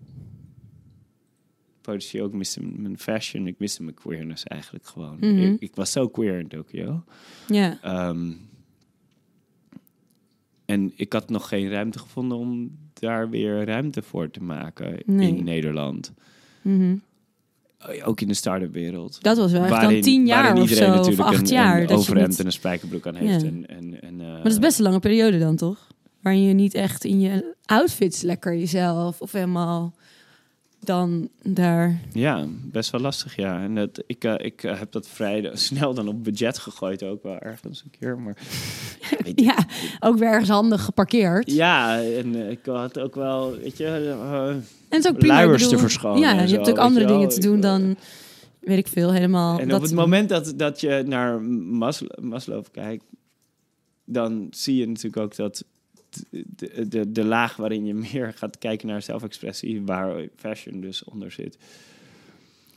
[1.82, 2.26] potentieel.
[2.26, 3.48] Ik miste mijn fashion.
[3.48, 5.18] Ik miste mijn queerness eigenlijk gewoon.
[5.20, 5.38] Mhm.
[5.38, 7.04] ik, ik was zo queer in Tokio.
[7.48, 8.32] Ja, Ehm,
[10.66, 15.36] en ik had nog geen ruimte gevonden om daar weer ruimte voor te maken Nee.
[15.38, 16.14] in Nederland.
[16.62, 16.96] mhm.
[18.04, 19.18] Ook in de start-up wereld.
[19.22, 20.94] dat was wel echt Waarin- dan tien jaar of zo.
[21.00, 21.82] Of acht een, jaar.
[21.82, 23.42] een dat je overhemd en een spijkerbroek aan heeft.
[23.42, 23.48] Ja.
[23.48, 25.88] En, en, en, eh, Maar dat is best een lange periode dan, toch?
[26.22, 29.94] Waarin je niet echt in je outfits lekker jezelf of helemaal
[30.84, 32.00] dan daar.
[32.14, 33.62] Ja, best wel lastig, ja.
[33.62, 37.24] En dat, ik, eh, ik eh, heb dat vrij snel dan op budget gegooid ook
[37.24, 38.20] wel ergens een keer.
[38.20, 38.38] Maar
[39.36, 39.66] Ja,
[40.00, 41.52] ook weer ergens handig geparkeerd.
[41.52, 43.86] ja, en eh, ik had ook wel, weet je,
[44.90, 45.34] En het ook prima.
[45.34, 47.98] ik luiers bedoel, te verschonen Ja, je zo, hebt ook andere dingen te doen dan,
[48.60, 49.60] weet ik veel, helemaal.
[49.60, 53.04] En dat op het moment dat, dat je naar Maslow, Maslow kijkt,
[54.06, 55.64] dan zie je natuurlijk ook dat
[56.30, 61.32] de, de, de laag waarin je meer gaat kijken naar zelfexpressie, waar fashion dus onder
[61.32, 61.58] zit,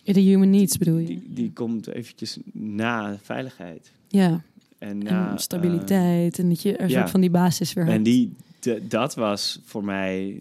[0.03, 1.07] De human needs bedoel je?
[1.07, 3.91] die, die komt eventjes na veiligheid.
[4.09, 4.43] ja,
[4.79, 6.39] En, en na, stabiliteit.
[6.39, 6.99] en dat je er ja.
[6.99, 7.97] soort van die basis weer hebt.
[7.97, 10.41] en die, de- dat was voor mij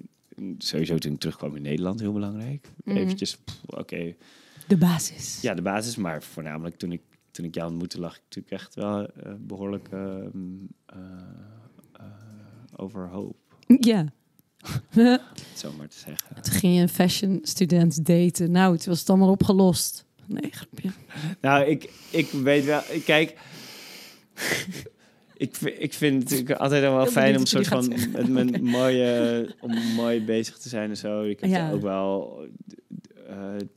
[0.57, 2.67] sowieso toen ik terugkwam in Nederland heel belangrijk.
[2.83, 2.97] Mhm.
[2.97, 4.13] Eventjes, oké,
[4.67, 5.41] De basis.
[5.41, 7.01] Ja, de basis, maar voornamelijk toen ik,
[7.31, 10.27] toen ik jou ontmoette, lag ik natuurlijk echt wel eh, behoorlijk ehm,
[10.85, 10.97] eh, eh,
[12.75, 13.35] overhoop,
[13.79, 14.05] Ja.
[15.55, 16.41] zo maar te zeggen.
[16.41, 18.51] Toen ging je een fashion student daten.
[18.51, 20.05] Nou, het was het allemaal opgelost.
[20.25, 20.89] Nee, grapje.
[21.41, 23.37] Nou, ik, ik weet wel, kijk,
[25.37, 29.73] ik, ik vind het natuurlijk altijd wel fijn om soort van met mijn mooie, om
[29.95, 31.23] mooi bezig te zijn en zo.
[31.23, 31.71] Ik heb Ja.
[31.71, 32.39] ook wel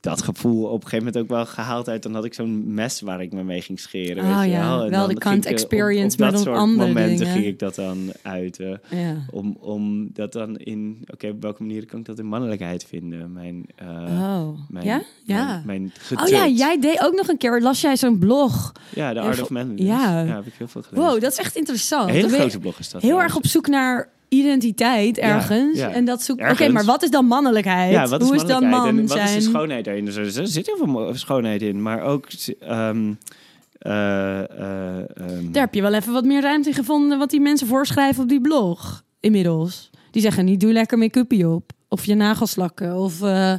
[0.01, 2.03] dat gevoel op een gegeven moment ook wel gehaald uit.
[2.03, 4.24] Dan had ik zo'n mes waar ik me mee ging scheren.
[4.24, 4.85] Oh weet je ja, wel.
[4.85, 7.33] En wel dan de kant eh, op- experience, op, dat op soort andere momenten dingen.
[7.33, 8.81] ging ik dat dan uiten.
[8.91, 9.16] Ja.
[9.31, 13.33] Om, om dat dan in, oké, op welke manier kan ik dat in mannelijkheid vinden?
[13.33, 14.49] Mijn, eh, oh.
[14.69, 15.03] mijn, ja?
[15.24, 15.62] Ja.
[15.66, 18.73] Mijn, mijn Oh ja, jij deed ook nog een keer, las jij zo'n blog.
[18.95, 19.87] Ja, de Art of Manliness.
[19.87, 20.23] ja.
[20.23, 20.35] Ja.
[20.35, 21.11] heb ik heel veel gelezen.
[21.11, 22.09] Wow, dat is echt interessant.
[22.09, 23.03] Een hele grote blog is dat.
[23.03, 25.78] Heel erg op zoek naar identiteit ergens.
[25.78, 25.90] ja.
[25.90, 26.50] En dat zoekt.
[26.50, 27.92] Oké, maar wat is dan mannelijkheid?
[27.92, 29.36] Ja, wat is Hoe is dan man en wat zijn?
[29.36, 30.04] is de schoonheid daarin?
[30.04, 32.26] Dus er zit heel veel schoonheid in, maar ook...
[32.60, 33.12] ehm,
[35.52, 38.28] Daar heb je wel even wat meer ruimte in gevonden wat die mensen voorschrijven op
[38.28, 39.04] die blog.
[39.20, 39.90] Inmiddels.
[40.10, 41.70] Die zeggen niet doe lekker make-upie op.
[41.88, 42.96] Of je nagels lakken.
[42.96, 43.52] Of eh,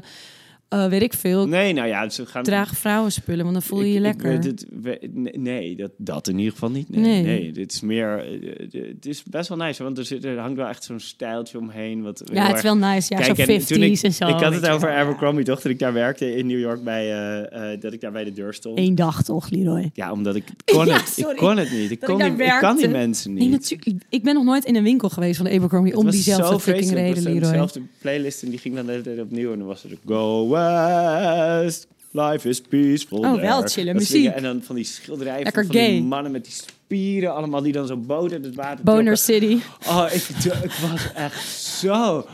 [0.70, 1.48] eh, weet ik veel.
[1.48, 2.44] Nee, nou ja, ze gaan...
[2.44, 4.32] Draag vrouwenspullen, want dan voel je Ik- je ik lekker.
[4.50, 6.90] het- we- nee, dat, dat in ieder geval niet.
[6.90, 7.24] Nee, Nee.
[7.24, 7.52] nee.
[7.52, 8.20] dit is meer...
[8.20, 11.58] eh, Het is best wel nice, want er, zit, er hangt wel echt zo'n stijltje
[11.58, 12.02] omheen.
[12.02, 13.14] Wat ja, het is wel nice.
[13.14, 14.28] Ja, Kijk, zo en 50s toen ik, en zo.
[14.28, 14.90] Ik had het over.
[14.92, 15.60] Abercrombie, toch?
[15.62, 18.34] Toen ik daar werkte in New York, bij, eh, eh, dat ik daar bij de
[18.34, 18.80] deur stond.
[18.80, 19.90] Eén dag toch, Leroy?
[19.94, 21.18] Ja, omdat ik ik kon Ja, het.
[21.18, 21.92] Ik kon het niet.
[21.92, 23.40] Ik, Dat kon ik die, ik kan die mensen niet.
[23.40, 24.04] Nee, natuurlijk.
[24.10, 26.92] Ik ben nog nooit in een winkel geweest van de Abercrombie Het om diezelfde fucking
[26.92, 27.40] reden, Het Leroy.
[27.40, 29.52] dezelfde playlist en die ging dan de hele tijd opnieuw.
[29.52, 33.42] En dan was er de Go West, Life is Peaceful Oh, there.
[33.48, 33.96] wel chille Dat soort dingen.
[33.96, 34.26] muziek.
[34.36, 37.88] En dan van die schilderijen Lekker van, die mannen met die spieren allemaal die dan
[37.88, 39.18] zo boten het water Boner.
[39.18, 39.58] City.
[39.88, 40.24] Oh, ik,
[40.64, 42.28] ik was echt zo...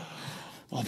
[0.68, 0.80] Oh,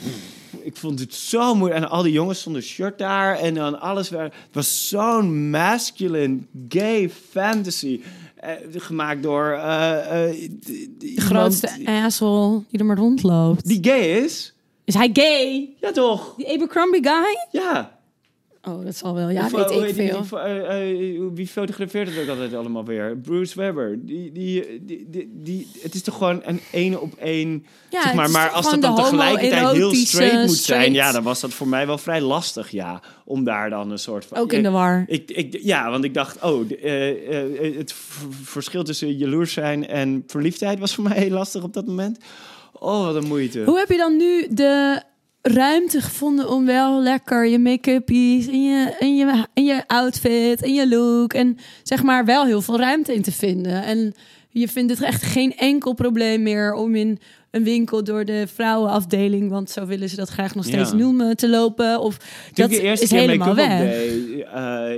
[0.63, 1.83] ik vond het zo moeilijk.
[1.85, 3.39] En al die jongens zonder shirt daar.
[3.39, 4.09] En dan alles.
[4.09, 6.39] werd- Het was zo'n masculine,
[6.69, 8.01] gay fantasy.
[8.37, 9.53] eh, gemaakt door...
[9.53, 10.51] eh, eh,
[10.99, 11.69] De grootste
[12.05, 13.67] asshole die er maar rondloopt.
[13.67, 14.53] Die gay is?
[14.87, 15.75] Is hij gay?
[15.81, 16.35] Ja, toch?
[16.37, 17.61] Die Abercrombie guy?
[17.63, 17.95] Ja.
[18.69, 19.29] Oh, dat zal wel.
[19.29, 20.23] Ja, Of, weet hoe ik veel.
[20.23, 23.17] die- eh, eh, wie fotografeert het ook altijd allemaal weer?
[23.17, 23.99] Bruce Webber.
[24.07, 27.67] Die, die, die, die, die- het is toch gewoon een ene op één...
[27.91, 30.93] Ja, zeg maar, maar als dat dan tegelijkertijd heel straight moet zijn...
[30.93, 33.03] Ja, dan was dat voor mij wel vrij lastig, ja.
[33.25, 34.39] Om daar dan een soort van...
[34.39, 35.05] Ook in de war.
[35.07, 37.95] Ik, ik, ja, want ik dacht, oh, eh, het
[38.43, 42.19] verschil tussen jaloers zijn en verliefdheid was voor mij heel lastig op dat moment.
[42.81, 43.63] Oh, wat een moeite.
[43.65, 45.03] Hoe heb je dan nu de
[45.43, 50.75] ruimte gevonden om wel lekker je make-uppies en je, en, je, en je outfit en
[50.75, 53.83] je look en zeg maar wel heel veel ruimte in te vinden?
[53.83, 54.15] En
[54.49, 57.19] je vindt het echt geen enkel probleem meer om in
[57.51, 60.97] een winkel door de vrouwenafdeling, want zo willen ze dat graag nog steeds Ja.
[60.97, 62.01] noemen, te lopen.
[62.01, 63.79] Of Toen dat ik de eerste is keer helemaal weg.
[63.79, 64.43] deed,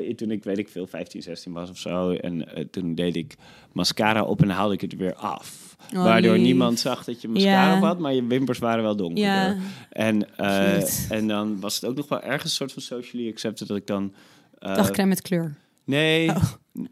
[0.09, 2.11] eh, toen ik, weet ik veel, 15, 16 was of zo.
[2.11, 3.35] En eh, toen deed ik
[3.73, 5.68] mascara op en haalde ik het weer af.
[5.97, 6.43] Oh, Waardoor lief.
[6.43, 7.77] niemand zag dat je mascara Ja.
[7.77, 9.25] op had, maar je wimpers waren wel donkerder.
[9.33, 9.57] Ja.
[9.91, 13.69] En, eh, en dan was het ook nog wel ergens een soort van socially accepted
[13.69, 14.13] dat ik dan...
[14.59, 15.55] eh, Dagcrème met kleur.
[15.85, 16.43] Nee, Oh.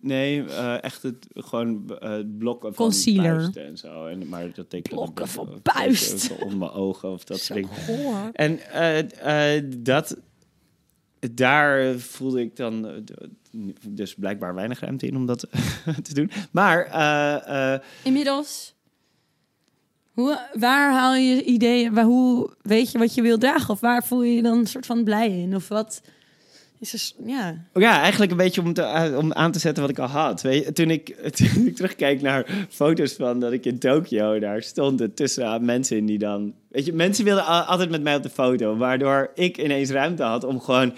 [0.00, 3.50] nee eh, echt het, gewoon het blokken van Concealer.
[3.54, 4.06] en zo.
[4.06, 8.32] En, maar dat tekent Blokken van ook Onder mijn ogen of dat soort dingen.
[8.32, 8.58] En
[9.82, 10.16] dat,
[11.34, 13.04] daar voelde ik dan
[13.88, 15.40] dus blijkbaar weinig ruimte in om dat
[16.02, 16.30] te doen.
[16.50, 18.74] Maar Inmiddels.
[20.16, 21.94] Hoe, waar haal je ideeën?
[21.94, 23.70] Waar, hoe weet je wat je wil dragen?
[23.70, 25.54] Of waar voel je je dan een soort van blij in?
[25.54, 26.02] Of wat
[26.78, 27.56] is er, ja.
[27.72, 30.08] oh ja, eigenlijk een beetje om, te, eh, om aan te zetten wat ik al
[30.08, 30.42] had.
[30.42, 31.16] Weet je, toen, ik,
[31.76, 36.54] terugkijk naar foto's van dat ik in Tokio daar stond, tussen mensen in die dan...
[36.68, 40.22] Weet je, mensen wilden al- altijd met mij op de foto, waardoor ik ineens ruimte
[40.22, 40.94] had om gewoon...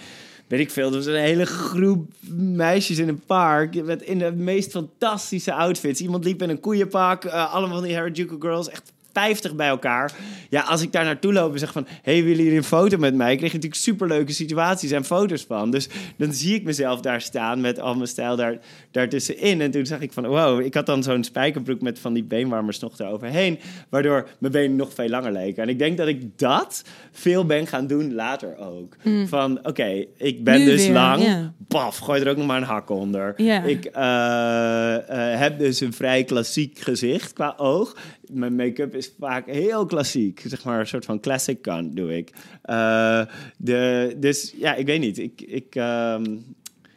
[0.47, 4.31] Weet ik veel, er was een hele groep meisjes in een park met in de
[4.31, 6.01] meest fantastische outfits.
[6.01, 10.11] Iemand liep in een koeienpak, eh, allemaal die Harajuku girls, echt 50 bij elkaar.
[10.49, 11.87] Ja, als ik daar naartoe loop en zeg van...
[12.01, 13.35] hey, willen jullie een foto met mij?
[13.35, 15.71] Kreeg je natuurlijk superleuke situaties en foto's van.
[15.71, 18.57] Dus dan zie ik mezelf daar staan met al mijn stijl daar,
[18.91, 19.61] daartussenin.
[19.61, 22.79] En toen zag ik van, wow, ik had dan zo'n spijkerbroek met van die beenwarmers
[22.79, 23.59] nog eroverheen.
[23.89, 25.63] Waardoor mijn benen nog veel langer leken.
[25.63, 28.95] En ik denk dat ik dat veel ben gaan doen later ook.
[29.25, 31.51] Van, oké, ik ben Nu dus weer, lang.
[31.67, 33.39] Paf, gooi er ook nog maar een hak onder.
[33.65, 37.95] Ik eh, eh, heb dus een vrij klassiek gezicht qua oog.
[38.29, 40.41] Mijn make-up is vaak heel klassiek.
[40.45, 42.31] Zeg maar een soort van classic kant doe ik.
[42.61, 43.21] Eh,
[43.57, 45.17] de, dus ja, ik weet niet.
[45.17, 46.37] Ik, ik, ehm,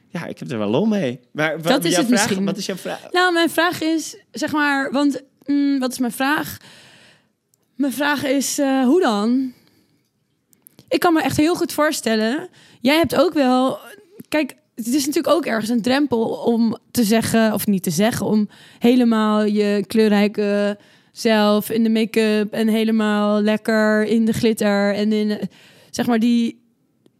[0.09, 1.21] ja, ik heb er wel lol mee.
[1.31, 2.45] Maar wat, Dat is jouw het vraag, misschien.
[2.45, 3.13] Wat is jouw vraag?
[3.13, 6.57] Nou, mijn vraag is, zeg maar, want mm, wat is mijn vraag?
[7.75, 9.53] Mijn vraag is, eh, hoe dan?
[10.89, 12.49] Ik kan me echt heel goed voorstellen.
[12.81, 13.79] Jij hebt ook wel,
[14.29, 18.27] kijk, het is natuurlijk ook ergens een drempel om te zeggen, of niet te zeggen,
[18.27, 18.49] om
[18.79, 20.79] helemaal je kleurrijke
[21.13, 25.43] zelf in de make-up en helemaal lekker in de glitter en in, eh,
[25.91, 26.61] zeg maar, die.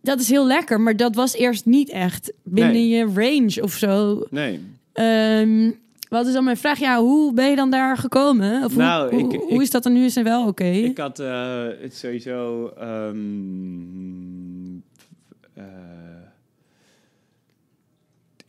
[0.03, 2.89] Dat is heel lekker, maar dat was eerst niet echt binnen Nee.
[2.89, 4.27] je range of zo.
[4.31, 4.61] Nee.
[4.93, 5.71] Ehm,
[6.09, 6.79] wat is dan mijn vraag?
[6.79, 8.65] Ja, hoe ben je dan daar gekomen?
[8.65, 10.05] Of hoe, Nou, hoe, ik- hoe ik- is dat dan nu?
[10.05, 10.65] Is het wel oké?
[10.65, 12.67] Ik had eh, het sowieso.
[12.79, 13.17] ehm,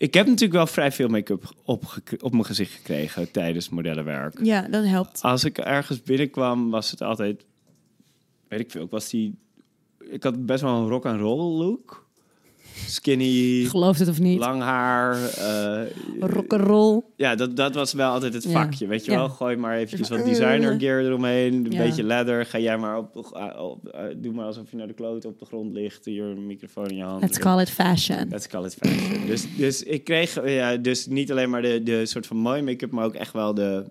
[0.04, 1.84] ik heb natuurlijk wel vrij veel make-up op,
[2.20, 4.40] op mijn gezicht gekregen tijdens modellenwerk.
[4.42, 5.22] Ja, dat helpt.
[5.22, 7.46] Als ik ergens binnenkwam, was het altijd.
[8.48, 8.84] Weet ik veel.
[8.84, 9.36] Ik was die.
[10.00, 12.03] Ik had best wel een rock and roll look.
[12.88, 14.40] Skinny, Geloof het of niet?
[14.40, 15.30] lang haar.
[15.30, 15.82] eh,
[16.20, 17.02] Rock'n'roll.
[17.16, 18.50] ja, dat, dat was wel altijd het Ja.
[18.52, 18.88] vakje.
[18.88, 19.18] Weet je Ja.
[19.18, 20.26] wel, gooi maar eventjes wat Uh.
[20.26, 21.54] designer gear eromheen.
[21.66, 21.78] Een Ja.
[21.84, 22.46] beetje leather.
[22.46, 25.40] Ga jij maar op, op, op- eh, doe maar alsof je naar de kloot op
[25.40, 26.08] de grond ligt.
[26.08, 27.22] Een microfoon in je hand.
[27.22, 28.28] Let's call it fashion.
[28.30, 29.28] Let's call it fashion.
[29.28, 32.62] dus, dus ik kreeg eh, ja, dus niet alleen maar de, de soort van mooie
[32.64, 33.84] make-up, maar ook echt wel de,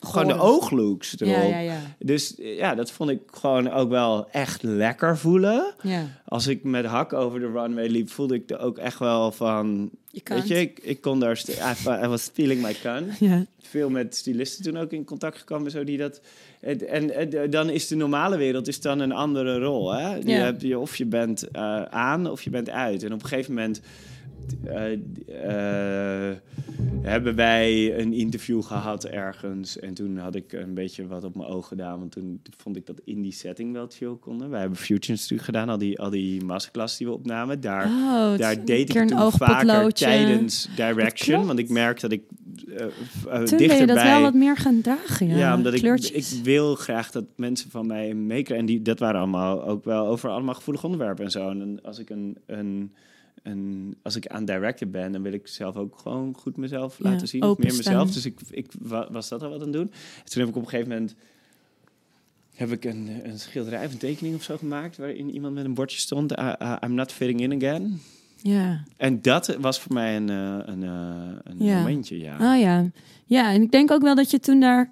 [0.00, 1.34] gewoon de ooglooks erop.
[1.34, 1.78] Ja, ja, ja.
[1.98, 5.74] Dus ja, dat vond ik gewoon ook wel echt lekker voelen.
[5.82, 6.06] ja.
[6.24, 9.90] Als ik met hak over de runway liep, voelde ik er ook echt wel van...
[10.12, 11.42] Je Weet je, ik, ik kon daar...
[11.48, 13.04] I, I was feeling my can.
[13.30, 13.44] Ja.
[13.60, 16.20] Veel met stylisten toen ook in contact gekomen, zo die dat...
[16.60, 20.18] En, en, en dan is de normale wereld is dan een andere rol, hè?
[20.18, 20.44] Die Ja.
[20.44, 23.02] heb je, of je bent eh, aan of je bent uit.
[23.02, 23.80] En op een gegeven moment...
[24.64, 24.92] eh,
[26.30, 26.36] eh,
[27.02, 29.78] hebben wij een interview gehad ergens.
[29.78, 31.98] En toen had ik een beetje wat op mijn oog gedaan.
[31.98, 34.50] Want toen vond ik dat in die setting wel chill konden.
[34.50, 35.68] Wij hebben Futures natuurlijk gedaan.
[35.68, 37.60] Al die, al die masterclass die we opnamen.
[37.60, 41.46] Daar, Oh, daar deed ik toen vaker tijdens Direction.
[41.46, 42.22] Want ik merk dat ik
[43.06, 45.36] f- eh, Toen ben je dat wel wat meer gaan dragen, ja.
[45.36, 46.38] Ja, omdat ik, Kleurtjes.
[46.38, 48.56] ik wil graag dat mensen van mij meekrijgen.
[48.56, 51.48] En die, dat waren allemaal ook wel over allemaal gevoelige onderwerpen en zo.
[51.50, 52.92] En als ik een, een,
[53.42, 57.10] een als ik aan director ben, dan wil ik zelf ook gewoon goed mezelf Ja,
[57.10, 57.42] laten zien.
[57.42, 58.10] Of meer mezelf.
[58.10, 59.90] Dus ik, ik wa- was dat al wat aan het doen.
[60.24, 61.14] En toen heb ik op een gegeven moment
[62.54, 65.74] heb ik een, een schilderij of een tekening of zo gemaakt waarin iemand met een
[65.74, 66.32] bordje stond.
[66.32, 68.00] "I- I- I'm not fitting in again.
[68.42, 68.84] Ja.
[68.96, 71.78] En dat was voor mij een, eh, een, eh, een Ja.
[71.78, 72.54] momentje, ja.
[72.54, 72.90] Oh ja.
[73.24, 74.90] Ja, en ik denk ook wel dat je toen daar...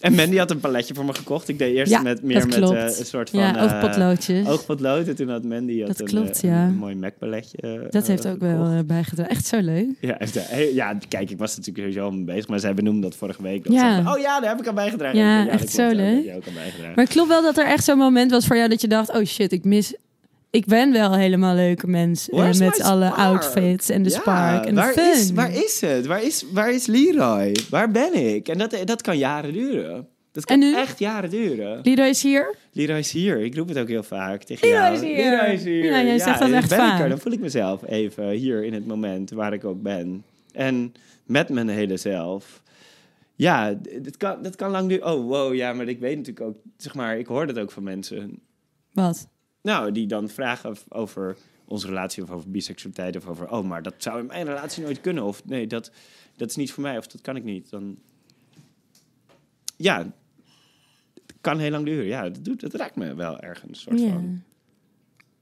[0.00, 1.48] En Mandy had een paletje voor me gekocht.
[1.48, 4.46] Ik deed eerst Ja, met meer met eh, een soort van ja, eh, oogpotloodjes.
[4.46, 5.08] oogpotlood.
[5.08, 6.64] En toen had Mandy had Dat een, klopt, eh, ja.
[6.66, 7.86] een mooi Mac paletje.
[7.90, 8.86] dat heeft ook wel gekocht.
[8.86, 9.30] bijgedragen.
[9.32, 9.86] Echt zo leuk.
[10.00, 10.18] Ja,
[10.74, 13.64] ja, kijk, ik was natuurlijk sowieso al mee bezig, maar zij benoemde dat vorige week.
[13.64, 13.96] Dat Ja.
[13.96, 15.18] ze van, oh ja, daar heb ik aan bijgedragen.
[15.18, 16.14] Ja, echt zo leuk.
[16.14, 16.92] heb je ook aan bijgedragen.
[16.94, 19.14] Maar ik klopt wel dat er echt zo'n moment was voor jou dat je dacht:
[19.14, 19.94] oh shit, ik mis.
[20.56, 22.28] Ik ben wel helemaal leuke mens.
[22.28, 23.18] eh, met alle spark?
[23.18, 25.12] outfits en de Ja, spark en de waar fun.
[25.12, 26.06] Is, waar is het?
[26.06, 27.56] Waar is, waar is Leroy?
[27.70, 28.48] Waar ben ik?
[28.48, 30.08] En dat, dat kan jaren duren.
[30.32, 31.80] Dat kan echt jaren duren.
[31.82, 32.54] Leroy is hier.
[32.72, 33.38] Leroy is hier.
[33.40, 34.94] Ik roep het ook heel vaak tegen Leroy jou.
[34.94, 35.16] is hier.
[35.16, 35.84] Leroy is hier.
[35.84, 37.00] Ja, jij zegt dat dan echt ben ik vaak.
[37.00, 37.08] er.
[37.08, 40.24] Dan voel ik mezelf even hier in het moment waar ik ook ben.
[40.52, 40.92] En
[41.24, 42.62] met mijn hele zelf.
[43.34, 45.12] Ja, dat kan, dat kan lang duren.
[45.12, 46.56] Oh, wow, ja, maar ik weet natuurlijk ook...
[46.76, 48.38] Zeg maar, ik hoor dat ook van mensen.
[48.92, 49.28] Wat?
[49.66, 53.50] Nou, die dan vragen over onze relatie of over biseksualiteit of over...
[53.50, 55.24] Oh, maar dat zou in mijn relatie nooit kunnen.
[55.24, 55.90] Of nee, dat,
[56.36, 57.70] dat is niet voor mij of dat kan ik niet.
[57.70, 57.98] Dan...
[59.76, 59.98] Ja,
[61.26, 62.06] het kan heel lang duren.
[62.06, 63.80] Ja, dat, doet, dat raakt me wel ergens.
[63.80, 64.08] Soort Ja.
[64.08, 64.42] van.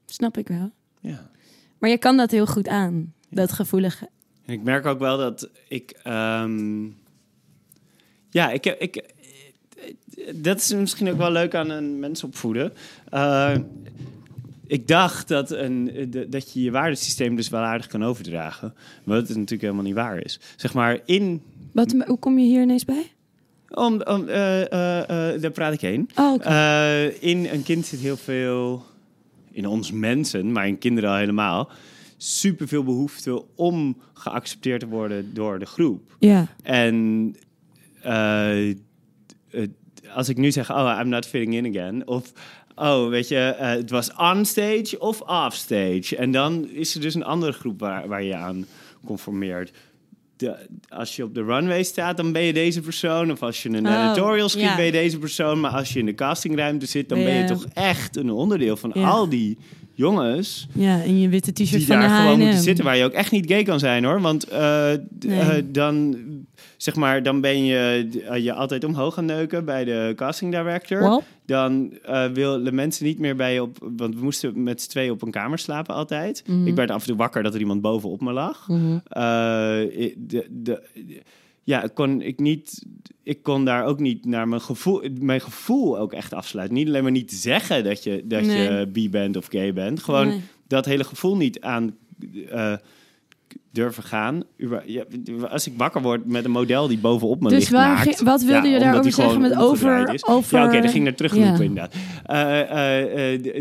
[0.07, 0.71] Snap ik wel.
[1.01, 1.31] Ja.
[1.79, 3.15] Maar je kan dat heel goed aan.
[3.31, 4.09] Dat gevoelige.
[4.45, 5.91] En ik merk ook wel dat ik...
[6.03, 6.85] ehm,
[8.31, 9.15] ja, ik, heb- ik,
[10.35, 12.73] dat is misschien ook wel leuk aan een mens opvoeden.
[13.11, 13.57] Eh,
[14.67, 18.75] ik dacht dat, een, de- dat je je waardesysteem dus wel aardig kan overdragen.
[19.05, 20.41] Wat het natuurlijk helemaal niet waar is.
[20.57, 21.43] Zeg maar, in...
[21.73, 23.13] Wat, hoe kom je hier ineens bij?
[23.69, 26.11] Om, om, eh, eh, eh, daar praat ik heen.
[26.17, 26.47] Oh.
[26.47, 28.85] Eh, in een kind zit heel veel,
[29.51, 31.71] in ons mensen, maar in kinderen al helemaal,
[32.17, 36.17] superveel behoefte om geaccepteerd te worden door de groep.
[36.19, 36.47] ja.
[36.63, 37.35] En
[38.03, 38.75] eh,
[40.15, 42.07] als ik nu zeg, oh, I'm not fitting in again.
[42.07, 42.33] Of,
[42.77, 46.17] oh, weet je, eh, het was on stage of off stage.
[46.17, 48.67] En dan is er dus een andere groep waar, waar je aan
[49.07, 49.71] conformeert.
[50.37, 50.55] De,
[50.89, 53.31] als je op de runway staat, dan ben je deze persoon.
[53.31, 54.77] Of als je een Oh, editorial script, ja.
[54.77, 55.61] ben je deze persoon.
[55.61, 57.47] Maar als je in de castingruimte zit, dan ben je Ja.
[57.47, 59.09] toch echt een onderdeel van Ja.
[59.09, 59.59] al die
[59.95, 62.85] jongens Ja, in je witte t-shirt die van daar gewoon moeten zitten.
[62.85, 64.21] Waar je ook echt niet gay kan zijn hoor.
[64.21, 64.91] Want eh,
[65.27, 65.39] Nee.
[65.41, 66.17] eh, dan,
[66.77, 71.23] zeg maar, dan ben je eh, je altijd omhoog gaan neuken bij de casting director.
[71.47, 73.77] Dan eh willen mensen niet meer bij je op...
[73.97, 76.43] Want we moesten met z'n tweeën op een kamer slapen altijd.
[76.47, 76.67] Mhm.
[76.67, 78.69] Ik werd af en toe wakker dat er iemand bovenop me lag.
[78.69, 78.99] Mhm.
[79.09, 79.23] Eh,
[80.17, 80.83] de, de,
[81.63, 82.85] ja, kon ik niet.
[83.23, 86.77] Ik kon daar ook niet naar mijn gevoel, mijn gevoel ook echt afsluiten.
[86.77, 88.63] Niet alleen maar niet zeggen dat je, dat Nee.
[88.63, 90.03] je bi bent of gay bent.
[90.03, 90.41] Gewoon Nee.
[90.67, 91.97] dat hele gevoel niet aan
[93.73, 94.43] durven gaan.
[95.51, 98.69] Als ik wakker word met een model die bovenop me Dus ligt waar wat wilde
[98.69, 101.89] ja, je daarover zeggen met over- over- Ja, oké, dan ging naar terugroepen Ja.
[101.89, 101.93] inderdaad.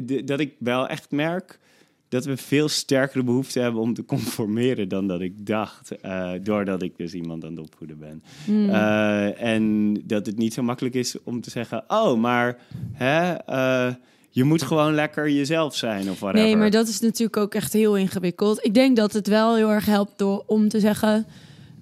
[0.07, 1.59] D- dat ik wel echt merk
[2.09, 5.91] dat we veel sterkere behoefte hebben om te conformeren dan dat ik dacht.
[6.41, 8.23] doordat ik dus iemand aan het opvoeden ben.
[8.45, 8.69] Hmm.
[9.29, 12.57] En dat het niet zo makkelijk is om te zeggen: Oh, maar
[12.93, 13.33] hè,
[14.35, 16.45] je moet gewoon lekker jezelf zijn of whatever.
[16.47, 18.65] Nee, maar dat is natuurlijk ook echt heel ingewikkeld.
[18.65, 21.26] Ik denk dat het wel heel erg helpt door om te zeggen...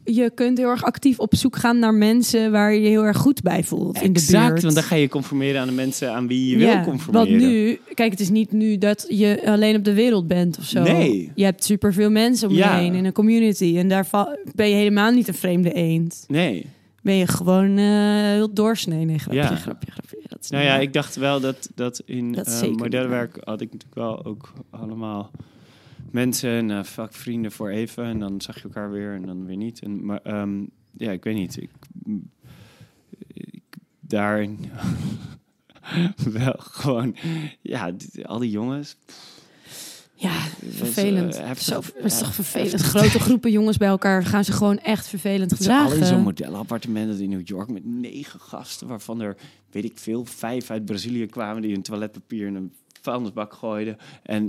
[0.04, 2.52] je kunt heel erg actief op zoek gaan naar mensen...
[2.52, 4.62] waar je je heel erg goed bij voelt in de Exact, buurt.
[4.62, 7.30] want dan ga je conformeren aan de mensen aan wie je Ja, wil conformeren.
[7.30, 10.66] Want nu, kijk, het is niet nu dat je alleen op de wereld bent of
[10.66, 10.82] zo.
[10.82, 11.32] Nee.
[11.36, 12.76] Je hebt superveel mensen om Ja.
[12.76, 13.78] je heen in een community.
[13.78, 14.08] En daar
[14.56, 16.24] ben je helemaal niet een vreemde eend.
[16.28, 16.66] Nee.
[17.02, 19.06] Ben je gewoon eh, heel doorsnee.
[19.06, 19.56] Nee, grapje, Ja.
[19.56, 20.18] grapje, grapje.
[20.28, 23.62] Dat is Nou ja, ik dacht wel dat, dat in Dat eh, zeker modellenwerk had
[23.62, 25.32] ik natuurlijk wel ook allemaal
[26.12, 28.04] mensen en eh, vaak vrienden voor even.
[28.04, 29.80] En dan zag je elkaar weer en dan weer niet.
[29.80, 30.60] En, maar ehm,
[30.98, 31.62] ja, ik weet niet.
[31.62, 31.72] Ik,
[33.28, 33.64] ik
[34.00, 34.60] daarin
[36.32, 37.16] wel gewoon,
[37.62, 37.92] ja,
[38.24, 38.98] al die jongens.
[40.22, 40.40] Ja,
[40.70, 41.36] vervelend.
[41.36, 42.72] eh, Zo, het is toch eh, vervelend.
[42.72, 42.90] heftig.
[42.90, 46.24] Grote groepen jongens bij elkaar gaan ze gewoon echt vervelend Ze alle in zo'n gedragen.
[46.24, 49.36] modellenappartement in New York met negen gasten, waarvan er,
[49.72, 53.98] weet ik veel, vijf uit Brazilië kwamen die hun toiletpapier in een vuilnisbak gooiden.
[54.24, 54.48] En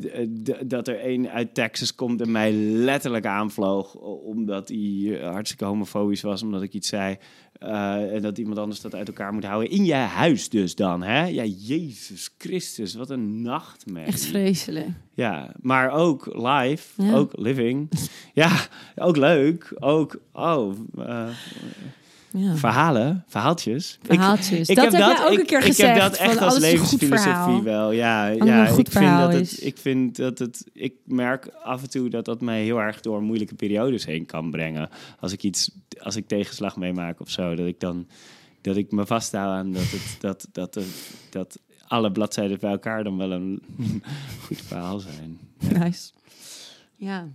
[0.00, 3.94] d- d- dat er één uit Texas komt en mij letterlijk aanvloog,
[4.24, 7.16] omdat hij hartstikke homofobisch was, omdat ik iets zei.
[7.58, 9.70] En dat iemand anders dat uit elkaar moet houden.
[9.70, 11.26] In je huis dus dan, hè?
[11.26, 14.08] Ja, Jezus Christus, wat een nachtmerrie.
[14.12, 14.86] Echt vreselijk.
[15.14, 17.14] Ja, maar ook live, Ja.
[17.14, 17.88] ook living.
[18.34, 18.50] Ja,
[18.96, 19.76] ook leuk.
[19.78, 20.72] Ook, oh,
[22.32, 22.56] Ja.
[22.56, 23.98] verhalen, verhaaltjes.
[24.02, 24.68] Verhaaltjes.
[24.68, 25.92] Ik, dat ik heb heb jij ook ik, een keer ik gezegd.
[25.92, 27.90] heb dat echt van als goed levensfilosofie wel.
[27.90, 30.64] Ja, ja ik, vind dat het, ik vind dat het...
[30.72, 34.50] Ik merk af en toe dat dat mij heel erg door moeilijke periodes heen kan
[34.50, 34.88] brengen.
[35.20, 38.06] Als ik iets, als ik tegenslag meemaak of zo, dat ik dan...
[38.60, 40.84] Dat ik me vasthoud aan dat, het, dat, dat, dat,
[41.30, 43.62] dat alle bladzijden bij elkaar dan wel een
[44.44, 45.38] goed verhaal zijn.
[45.58, 46.10] Nice.
[46.96, 47.28] Ja.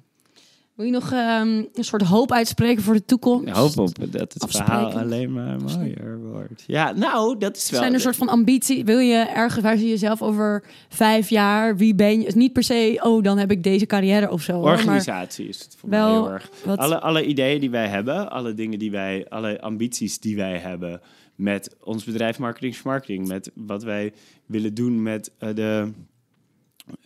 [0.76, 3.48] Wil je nog ehm, een soort hoop uitspreken voor de toekomst?
[3.48, 6.64] Ik hoop op dat het verhaal alleen maar mooier wordt.
[6.68, 7.80] Ja, nou, dat is wel...
[7.80, 8.86] Zijn er een soort van ambitie?
[8.86, 11.78] Wil je ergens, waar zie je jezelf over vijf jaar?
[11.78, 12.32] Wie ben je?
[12.36, 14.54] Niet per se, oh, dan heb ik deze carrière of zo.
[14.54, 16.50] hoor, Organisatie is het voor wel mij heel erg.
[16.66, 20.58] wat- Alle, alle ideeën die wij hebben, alle dingen die wij, alle ambities die wij
[20.58, 21.02] hebben
[21.36, 24.14] met ons bedrijf Marketing Marketing, met wat wij
[24.46, 25.92] willen doen met eh, de,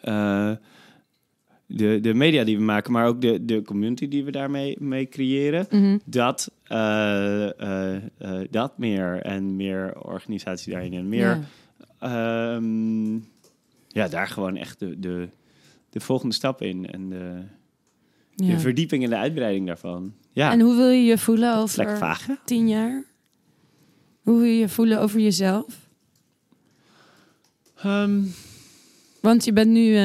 [0.01, 0.51] eh,
[1.67, 5.07] de, de media die we maken, maar ook de, de community die we daarmee mee
[5.09, 5.67] creëren.
[5.71, 5.97] Mhm.
[6.05, 11.39] Dat, eh, eh, eh, dat meer en meer organisatie daarin en meer.
[11.99, 12.55] Ja.
[12.55, 13.13] Ehm,
[13.87, 15.27] ja, daar gewoon echt de, de,
[15.89, 16.87] de volgende stap in.
[16.91, 17.41] En de,
[18.35, 18.53] Ja.
[18.53, 20.13] de verdieping en de uitbreiding daarvan.
[20.31, 23.03] Ja, En hoe wil je je voelen over vaag, tien jaar?
[24.21, 25.89] Hoe wil je je voelen over jezelf?
[27.83, 28.21] Ehm,
[29.21, 29.95] Want je bent nu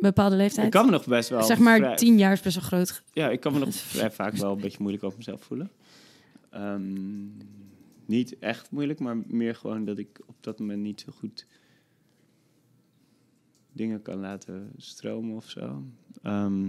[0.00, 0.66] bepaalde leeftijd.
[0.66, 1.42] ik kan me nog best wel...
[1.42, 3.02] zeg maar, vrij- tien jaar is best wel groot.
[3.12, 5.70] Ja, ik kan me nog vrij vaak wel een beetje moeilijk over mezelf voelen.
[6.50, 7.26] Ehm,
[8.06, 11.46] niet echt moeilijk, maar meer gewoon dat ik op dat moment niet zo goed
[13.72, 15.82] dingen kan laten stromen of zo.
[16.22, 16.68] Ehm,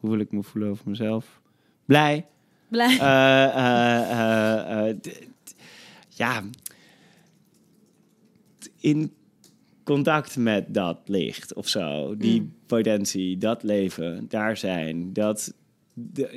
[0.00, 1.40] hoe wil ik me voelen over mezelf?
[1.84, 2.26] Blij.
[2.68, 2.98] Blij.
[2.98, 4.96] Eh, eh, eh,
[6.08, 6.42] ja,
[8.80, 9.12] in
[9.88, 12.52] contact met dat licht of zo, die Mm.
[12.66, 15.54] potentie, dat leven, daar zijn, dat,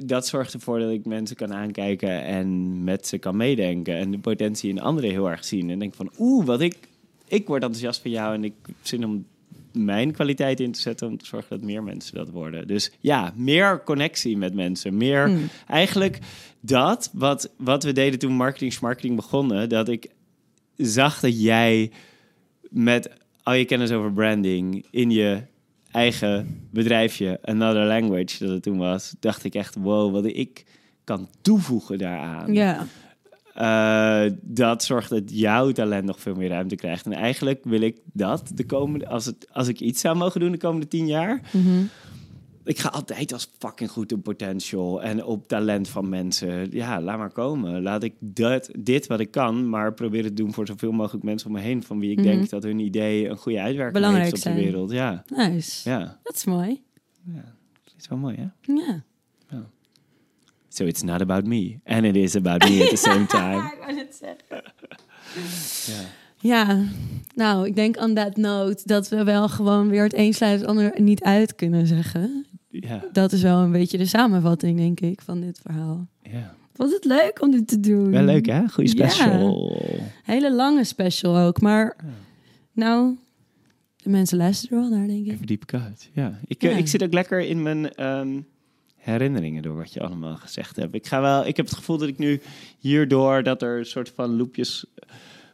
[0.06, 4.19] dat zorgt ervoor dat ik mensen kan aankijken en met ze kan meedenken en de
[4.19, 6.78] potentie in anderen heel erg zien en denk van, oeh, wat ik,
[7.28, 9.26] ik word enthousiast van jou en ik heb zin om
[9.73, 12.68] mijn kwaliteit in te zetten om te zorgen dat meer mensen dat worden.
[12.68, 14.98] Dus ja, meer connectie met mensen.
[14.98, 15.49] Meer Hmm.
[15.68, 16.19] eigenlijk
[16.60, 19.69] dat wat, wat we deden toen marketing marketing begonnen.
[19.69, 20.10] Dat ik
[20.78, 21.91] zag dat jij
[22.69, 23.10] met
[23.43, 25.41] al je kennis over branding in je
[25.91, 30.65] eigen bedrijfje, Another Language, dat het toen was, dacht ik echt, wow, wat ik
[31.03, 32.53] kan toevoegen daaraan.
[32.53, 32.85] Ja.
[33.53, 37.05] Eh, dat zorgt dat jouw talent nog veel meer ruimte krijgt.
[37.05, 40.51] En eigenlijk wil ik dat de komende, als, het, als ik iets zou mogen doen
[40.51, 41.84] de komende tien jaar, Mhm.
[42.63, 46.67] Ik ga altijd als fucking goed op potential en op talent van mensen.
[46.71, 47.81] Ja, laat maar komen.
[47.81, 51.47] Laat ik dat, dit wat ik kan, maar proberen te doen voor zoveel mogelijk mensen
[51.47, 52.27] om me heen, van wie ik Mhm.
[52.27, 54.55] denk dat hun idee een goede uitwerking Belangrijk heeft op zijn.
[54.55, 54.91] de wereld.
[54.91, 55.89] Ja, Nice.
[55.89, 56.81] ja, Dat is mooi.
[57.33, 57.43] ja.
[57.83, 58.73] Dat is wel mooi, hè?
[58.73, 59.03] Ja.
[60.73, 61.79] So it's not about me.
[61.85, 63.73] And it is about me at the same time.
[63.88, 64.63] ik het zeggen.
[65.85, 66.01] Ja.
[66.43, 66.83] Ja,
[67.35, 70.69] nou, ik denk on that note dat we wel gewoon weer het een sluit het
[70.69, 72.45] ander niet uit kunnen zeggen.
[72.72, 76.07] Ja, Dat is wel een beetje de samenvatting, denk ik, van dit verhaal.
[76.22, 76.56] ja.
[76.73, 78.11] Vond het leuk om dit te doen.
[78.11, 78.68] Wel leuk, hè?
[78.68, 79.10] Goeie Ja.
[79.10, 79.77] special.
[80.23, 82.07] Hele lange special ook, maar Ja.
[82.73, 83.18] nou,
[83.95, 85.31] de mensen luisteren er wel naar, denk ik.
[85.31, 86.10] Even diep cut.
[86.14, 86.39] Ja.
[86.48, 88.39] Ik, eh, ik zit ook lekker in mijn ehm,
[88.95, 90.95] herinneringen door wat je allemaal gezegd hebt.
[90.95, 92.41] Ik, ga wel, ik heb het gevoel dat ik nu
[92.80, 94.85] hierdoor dat er een soort van loopjes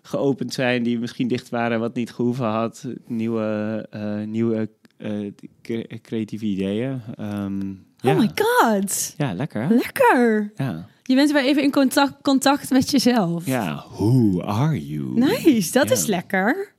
[0.01, 2.87] geopend zijn die misschien dicht waren, wat niet gehoeven had.
[3.07, 4.67] Nieuwe, eh, nieuwe eh,
[6.01, 7.01] creatieve ideeën.
[7.15, 8.11] Ehm, ja.
[8.13, 9.67] Oh my god, ja, lekker.
[9.69, 10.51] lekker.
[10.55, 10.87] Ja.
[11.03, 13.45] Je bent weer even in contact, contact met jezelf.
[13.45, 15.19] ja, who are you?
[15.19, 15.95] Nice, dat Ja.
[15.95, 16.75] is lekker.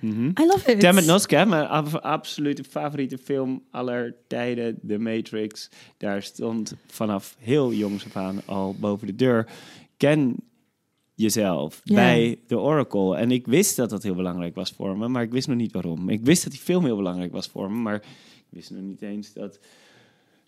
[0.00, 0.26] Mhm.
[0.26, 0.80] I love it.
[0.80, 5.70] Damn it, Noska, mijn ab- absolute favoriete film aller tijden, The Matrix.
[5.98, 9.46] Daar stond vanaf heel jongs af aan al boven de deur.
[9.96, 10.36] Ken
[11.20, 11.94] jezelf Ja.
[11.94, 13.16] bij de Oracle.
[13.16, 15.72] En ik wist dat dat heel belangrijk was voor me, maar ik wist nog niet
[15.72, 16.08] waarom.
[16.08, 18.02] Ik wist dat die film heel belangrijk was voor me, maar ik
[18.48, 19.58] wist nog niet eens dat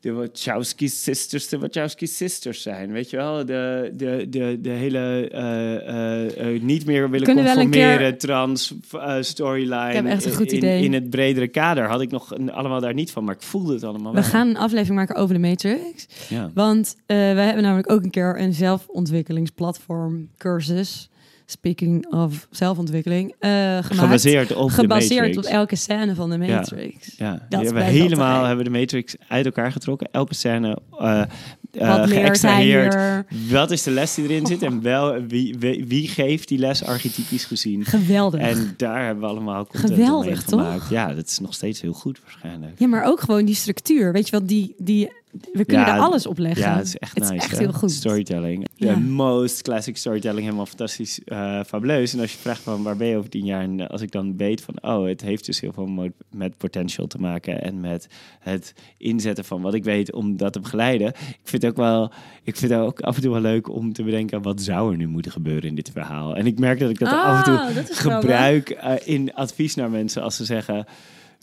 [0.02, 2.92] de Wachowski sisters de Wachowski sisters zijn.
[2.92, 3.46] Weet je wel?
[3.46, 8.74] De, de, de, de hele eh, eh, eh, niet meer willen Kunnen conformeren keer- trans
[9.20, 9.88] storyline.
[9.88, 10.82] Ik heb echt een goed in, idee.
[10.84, 13.72] In het bredere kader had ik nog een- allemaal daar niet van, maar ik voelde
[13.74, 14.30] het allemaal We wel.
[14.30, 16.06] gaan een aflevering maken over de Matrix.
[16.28, 16.50] Ja.
[16.54, 21.08] Want wij hebben namelijk ook een keer een zelfontwikkelingsplatform cursus.
[21.52, 23.34] Speaking of zelfontwikkeling.
[23.38, 23.86] eh, gemaakt.
[23.86, 26.54] Gebaseerd op Gebaseerd elke scène van de Ja.
[26.56, 27.14] Matrix.
[27.16, 30.08] Ja, Dat die hebben helemaal hebben de Matrix uit elkaar getrokken.
[30.12, 31.18] Elke scène Wat
[31.72, 33.24] leert hij geëxtraheerd.
[33.50, 36.84] Wat is de les die erin zit en wel, wie, wie, wie geeft die les
[36.84, 37.84] archetypisch gezien?
[37.84, 38.40] Geweldig.
[38.40, 40.60] En daar hebben we allemaal content Geweldig, toch?
[40.60, 40.88] gemaakt.
[40.90, 42.78] Ja, dat is nog steeds heel goed waarschijnlijk.
[42.78, 44.12] Ja, maar ook gewoon die structuur.
[44.12, 45.12] Weet je wat, die, die,
[45.52, 46.62] we kunnen Ja, er alles op leggen.
[46.62, 47.42] Ja, het is echt Het is nice.
[47.42, 47.59] echt hè?
[47.64, 47.90] heel goed.
[47.90, 48.66] Storytelling.
[48.74, 48.94] Ja.
[48.94, 52.12] De most classic storytelling, helemaal fantastisch, eh, fabuleus.
[52.12, 53.62] En als je vraagt van waar ben je over tien jaar?
[53.62, 57.18] En als ik dan weet van, oh, het heeft dus heel veel met potential te
[57.18, 57.62] maken.
[57.62, 58.06] En met
[58.40, 61.09] het inzetten van wat ik weet om dat te begeleiden.
[61.09, 62.10] Ik vind het ook wel,
[62.42, 64.96] ik vind het ook af en toe wel leuk om te bedenken, wat zou er
[64.96, 66.36] nu moeten gebeuren in dit verhaal?
[66.36, 68.20] En ik merk dat ik dat Ah, af en toe is grappig.
[68.20, 70.86] gebruik eh, in advies naar mensen als ze zeggen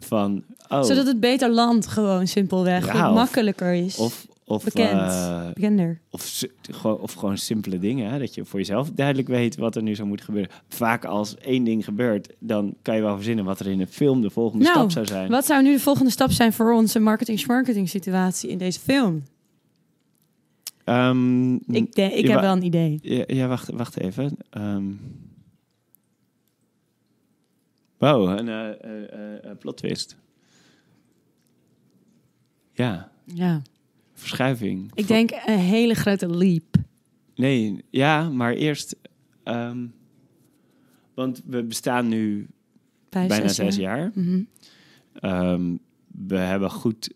[0.06, 2.86] van, oh, Zodat het beter landt, gewoon simpelweg.
[2.86, 3.98] Ja, Goed of- makkelijker is.
[3.98, 4.92] of, of, bekend.
[5.12, 6.00] eh, Bekender.
[6.12, 6.44] Of,
[6.84, 8.12] of gewoon simpele dingen.
[8.12, 8.20] Hè?
[8.20, 10.52] Dat je voor jezelf duidelijk weet wat er nu zou moeten gebeuren.
[10.68, 14.22] Vaak als één ding gebeurt, dan kan je wel verzinnen wat er in een film
[14.22, 15.30] de volgende Nou, stap zou zijn.
[15.30, 19.24] Wat zou nu de volgende stap zijn voor onze marketing-marketing situatie in deze film?
[20.84, 23.00] Ehm, Ik, ik heb wel een idee.
[23.02, 24.38] Ja, ja, wacht, wacht even.
[24.50, 24.84] Ehm
[28.00, 30.18] wow, een eh, eh, eh, eh, plot twist.
[32.74, 33.62] Ja, Ja.
[34.14, 34.92] verschuiving.
[34.94, 36.76] Ik denk een hele grote leap.
[37.36, 38.96] Nee, ja, maar eerst...
[39.44, 39.86] ehm,
[41.14, 42.48] want we bestaan nu
[43.10, 44.12] Vijf, bijna zes jaar.
[44.14, 44.44] Mhm.
[45.14, 45.76] Ehm,
[46.28, 47.14] we hebben goed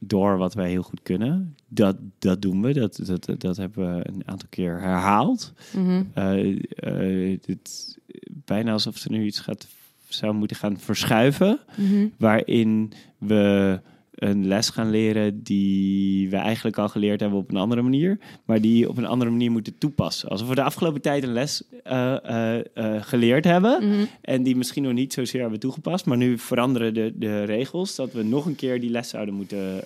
[0.00, 1.56] door wat wij heel goed kunnen.
[1.68, 2.72] Dat, dat doen we.
[2.72, 5.52] Dat, dat, dat hebben we een aantal keer herhaald.
[5.72, 6.02] Mhm.
[6.14, 7.98] Eh, eh, dit,
[8.44, 9.66] bijna alsof ze nu iets gaat,
[10.08, 11.58] zou moeten gaan verschuiven.
[11.76, 12.06] Mhm.
[12.16, 13.80] Waarin we
[14.20, 18.18] een les gaan leren die we eigenlijk al geleerd hebben op een andere manier.
[18.44, 20.28] Maar die op een andere manier moeten toepassen.
[20.28, 23.88] Alsof we de afgelopen tijd een les eh, eh, eh, geleerd hebben.
[23.88, 24.04] Mhm.
[24.20, 26.06] En die misschien nog niet zozeer hebben toegepast.
[26.06, 29.84] Maar nu veranderen de, de regels dat we nog een keer die les zouden moeten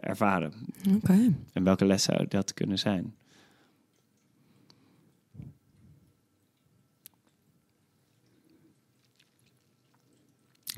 [0.00, 0.52] ervaren.
[0.94, 1.34] Oké.
[1.52, 3.14] En welke les zou dat kunnen zijn?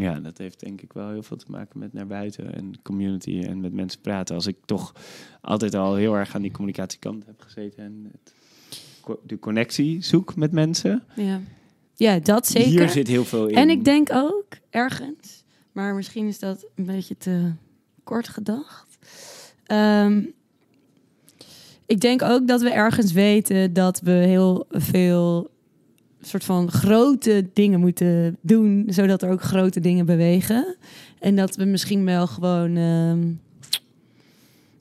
[0.00, 3.40] Ja, dat heeft denk ik wel heel veel te maken met naar buiten en community
[3.40, 4.34] en met mensen praten.
[4.34, 4.94] Als ik toch
[5.40, 8.34] altijd al heel erg aan die communicatiekant heb gezeten en het,
[9.22, 11.40] de connectie zoek met mensen, Ja.
[11.94, 12.70] Ja, dat zeker.
[12.70, 13.54] Hier zit heel veel in.
[13.56, 17.52] En ik denk ook ergens, maar misschien is dat een beetje te
[18.04, 18.98] kort gedacht.
[19.64, 20.22] Ehm,
[21.86, 25.50] ik denk ook dat we ergens weten dat we heel veel
[26.20, 30.76] soort van grote dingen moeten doen, zodat er ook grote dingen bewegen.
[31.18, 33.28] En dat we misschien wel gewoon, ehm,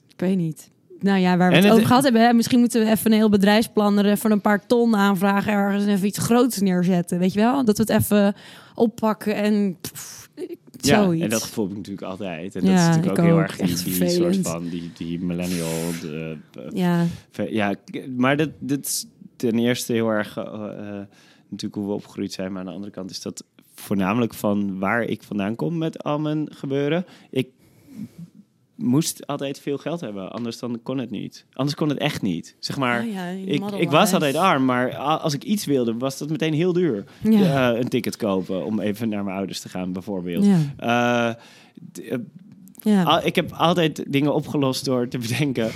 [0.08, 0.70] ik weet niet.
[1.00, 2.22] Nou ja, waar we het, het- over gehad hebben.
[2.22, 2.32] Hè?
[2.32, 5.90] Misschien moeten we even een heel bedrijfsplan er even een paar ton aanvragen ergens en
[5.90, 7.18] even iets groots neerzetten.
[7.18, 7.64] Weet je wel?
[7.64, 8.34] Dat we het even
[8.74, 10.28] oppakken en pff,
[10.80, 11.24] ja, zoiets.
[11.24, 12.54] en dat gevoel heb ik natuurlijk altijd.
[12.56, 15.68] En dat is natuurlijk ook heel erg die, die soort van die, die millennial.
[16.00, 17.04] De, eh, Ja,
[17.48, 17.74] Ja,
[18.16, 19.06] maar dat, dat is
[19.36, 21.00] ten eerste heel erg eh, eh,
[21.50, 22.50] natuurlijk hoe we opgegroeid zijn.
[22.52, 23.44] Maar aan de andere kant is dat
[23.74, 27.04] voornamelijk van waar ik vandaan kom met al mijn gebeuren.
[27.30, 27.48] Ik
[28.74, 31.44] moest altijd veel geld hebben, anders dan kon het niet.
[31.52, 32.56] Anders kon het echt niet.
[32.58, 36.18] Zeg maar, Oh ja, ik, ik was altijd arm, maar als ik iets wilde, was
[36.18, 37.04] dat meteen heel duur.
[37.22, 37.72] Ja.
[37.72, 40.44] Eh, een ticket kopen om even naar mijn ouders te gaan, bijvoorbeeld.
[40.46, 42.18] ja, Eh, eh,
[42.82, 43.02] ja.
[43.02, 45.70] al- ik heb altijd dingen opgelost door te bedenken.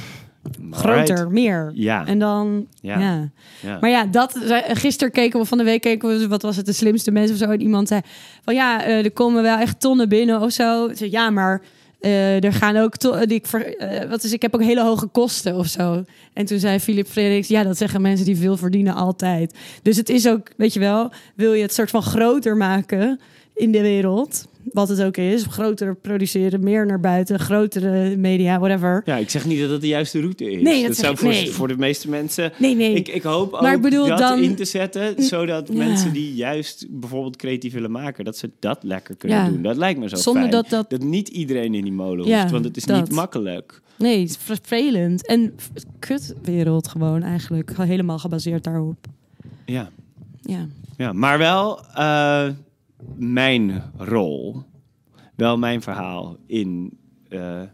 [0.70, 1.70] Groter, meer.
[1.74, 2.98] Ja, En dan, Ja.
[2.98, 3.28] ja.
[3.62, 3.78] ja.
[3.80, 4.38] Maar ja, dat,
[4.68, 7.40] gisteren keken we van de week, keken we, wat was het, de slimste mensen of
[7.42, 7.50] zo.
[7.50, 8.00] En iemand zei
[8.44, 10.86] van ja, eh, er komen wel echt tonnen binnen of zo.
[10.86, 11.62] Ik zei, ja, maar
[12.00, 15.06] eh, er gaan ook, to- die, ik eh, wat is, ik heb ook hele hoge
[15.06, 16.04] kosten of zo.
[16.32, 19.54] En toen zei Philip Frederiks, ja, dat zeggen mensen die veel verdienen altijd.
[19.82, 23.20] Dus het is ook, weet je wel, wil je het soort van groter maken
[23.54, 29.02] in de wereld, wat het ook is, groter produceren, meer naar buiten, grotere media, whatever.
[29.04, 30.62] Ja, ik zeg niet dat dat de juiste route is.
[30.62, 31.50] Nee, dat dat zou voor, nee.
[31.50, 32.52] voor de meeste mensen.
[32.58, 32.94] Nee, nee.
[32.94, 35.74] Ik, ik hoop ook Maar bedoel dat dan- in te zetten, zodat Ja.
[35.74, 39.48] mensen die juist bijvoorbeeld creatief willen maken, dat ze dat lekker kunnen Ja.
[39.48, 39.62] doen.
[39.62, 40.64] Dat lijkt me zo Zonder fijn.
[40.68, 43.00] dat dat niet iedereen in die molen Ja, hoeft, want het is dat.
[43.00, 43.82] niet makkelijk.
[43.98, 45.26] Nee, het is vervelend.
[45.26, 45.54] En
[45.98, 47.72] kutwereld gewoon eigenlijk.
[47.76, 49.06] Helemaal gebaseerd daarop.
[49.66, 49.90] Ja,
[50.42, 50.66] Ja.
[50.96, 52.48] ja maar wel eh,
[53.16, 54.62] mijn rol,
[55.36, 56.98] wel mijn verhaal in,
[57.28, 57.68] eh, eh,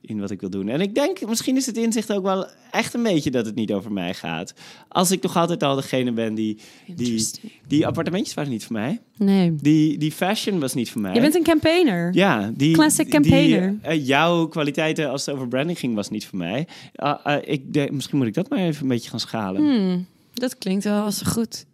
[0.00, 0.68] in wat ik wil doen.
[0.68, 3.72] En ik denk, misschien is het inzicht ook wel echt een beetje dat het niet
[3.72, 4.54] over mij gaat.
[4.88, 6.58] Als ik toch altijd al degene ben die...
[6.94, 7.28] die.
[7.66, 9.00] Die appartementjes waren niet voor mij.
[9.16, 9.54] Nee.
[9.54, 11.14] Die, die fashion was niet voor mij.
[11.14, 12.14] Je bent een campaigner.
[12.14, 13.78] ja, die, Classic die, campaigner.
[13.82, 16.66] eh, jouw kwaliteiten als het over branding ging, was niet voor mij.
[16.94, 19.62] Ah, ah, ik denk, misschien moet ik dat maar even een beetje gaan schalen.
[19.62, 21.66] Hmm, dat klinkt wel als goed.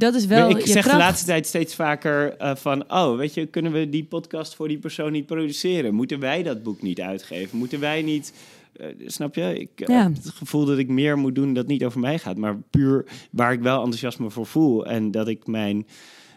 [0.00, 2.92] Dat is wel ik je zeg de laatste tijd steeds vaker eh, van...
[2.92, 5.94] oh, weet je, kunnen we die podcast voor die persoon niet produceren?
[5.94, 7.58] Moeten wij dat boek niet uitgeven?
[7.58, 8.32] Moeten wij niet...
[8.76, 9.58] eh, snap je?
[9.60, 10.02] Ik eh, Ja.
[10.02, 12.36] heb het gevoel dat ik meer moet doen dat niet over mij gaat.
[12.36, 14.86] Maar puur waar ik wel enthousiasme voor voel.
[14.86, 15.86] En dat ik mijn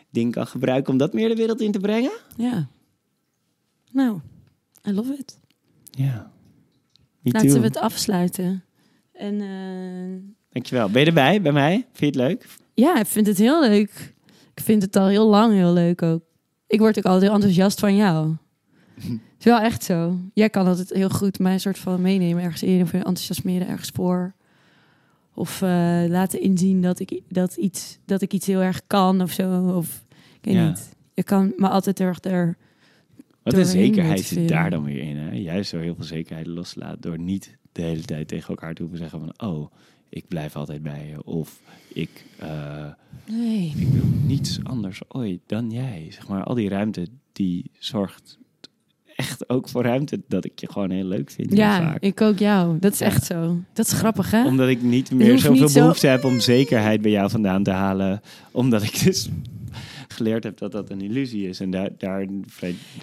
[0.09, 2.11] ding kan gebruiken om dat meer de wereld in te brengen.
[2.37, 2.67] Ja.
[3.91, 4.19] Nou,
[4.87, 5.39] I love it.
[5.91, 6.31] Ja.
[7.21, 8.63] Laten we het afsluiten.
[9.13, 10.89] En eh, Dankjewel.
[10.89, 11.73] Ben je erbij bij mij?
[11.93, 12.47] Vind je het leuk?
[12.73, 14.13] Ja, ik vind het heel leuk.
[14.55, 16.21] Ik vind het al heel lang heel leuk ook.
[16.67, 18.35] Ik word ook altijd heel enthousiast van jou.
[19.39, 20.17] is wel echt zo.
[20.33, 23.89] Jij kan altijd heel goed mij een soort van meenemen ergens in of enthousiasmeren ergens
[23.93, 24.33] voor.
[25.33, 29.31] Of eh, laten inzien dat ik, dat, iets, dat ik iets heel erg kan of
[29.31, 29.75] zo.
[29.75, 30.67] Of ik weet Ja.
[30.67, 30.89] niet.
[31.13, 32.57] Je kan me altijd erg er.
[33.43, 35.17] Wat een zekerheid zit daar dan weer in.
[35.17, 35.31] Hè?
[35.31, 38.99] Juist zo heel veel zekerheid loslaat door niet de hele tijd tegen elkaar te hoeven
[38.99, 39.49] zeggen van...
[39.49, 39.71] oh,
[40.13, 41.23] ik blijf altijd bij je.
[41.23, 41.59] Of
[41.93, 42.85] ik, eh,
[43.27, 43.73] Nee.
[43.77, 46.07] ik wil niets anders ooit dan jij.
[46.09, 48.37] Zeg maar, al die ruimte die zorgt
[49.15, 51.53] echt ook voor ruimte dat ik je gewoon heel leuk vind.
[51.57, 52.01] Ja, vaak.
[52.01, 52.79] ik ook jou.
[52.79, 53.05] Dat is Ja.
[53.05, 53.57] echt zo.
[53.73, 54.45] Dat is grappig, hè?
[54.45, 57.71] Omdat ik niet meer zoveel niet zo- behoefte heb om zekerheid bij jou vandaan te
[57.71, 58.21] halen.
[58.51, 59.29] Omdat ik dus
[60.07, 61.59] geleerd heb dat dat een illusie is.
[61.59, 61.89] En daar...
[61.97, 62.25] daar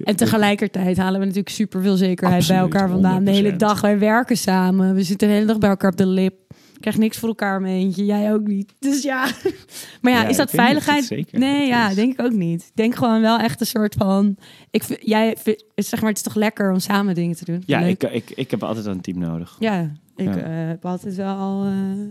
[0.04, 3.24] En tegelijkertijd halen we natuurlijk super veel zekerheid bij elkaar vandaan.
[3.24, 3.56] De hele 100%.
[3.60, 4.94] dag, wij werken samen.
[4.94, 6.34] We zitten de hele dag bij elkaar op de lip.
[6.80, 8.04] Ik krijg niks voor elkaar mee eentje.
[8.04, 8.74] Jij ook niet.
[8.78, 9.24] Dus ja.
[10.02, 11.04] Maar ja, Ja, is dat veiligheid?
[11.04, 11.94] zeker nee, ja, is.
[11.94, 12.62] denk ik ook niet.
[12.62, 14.36] Ik denk gewoon wel echt een soort van...
[14.70, 17.62] Ik, vind- jij, vind- zeg maar, het is toch lekker om samen dingen te doen?
[17.66, 19.56] Ja, ik, ik, ik heb altijd een team nodig.
[19.58, 20.36] Ja, ik Ja.
[20.36, 22.04] eh, heb altijd wel eh,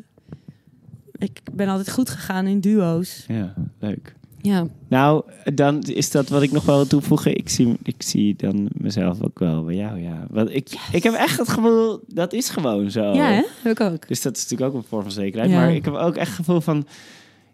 [1.18, 3.26] ik ben altijd goed gegaan in duo's.
[3.28, 4.16] Ja, leuk.
[4.42, 7.36] Ja, Nou, dan is dat wat ik nog wel wil toevoegen.
[7.36, 10.28] Ik zie, ik zie dan mezelf ook wel bij jou, ja.
[10.30, 13.14] Want ik, ik heb echt het gevoel, dat is gewoon zo.
[13.14, 13.44] ja hè?
[13.62, 14.08] Heb ik ook.
[14.08, 15.52] Dus dat is natuurlijk ook een vorm van zekerheid.
[15.52, 15.58] Ja.
[15.58, 16.88] Maar ik heb ook echt het gevoel van...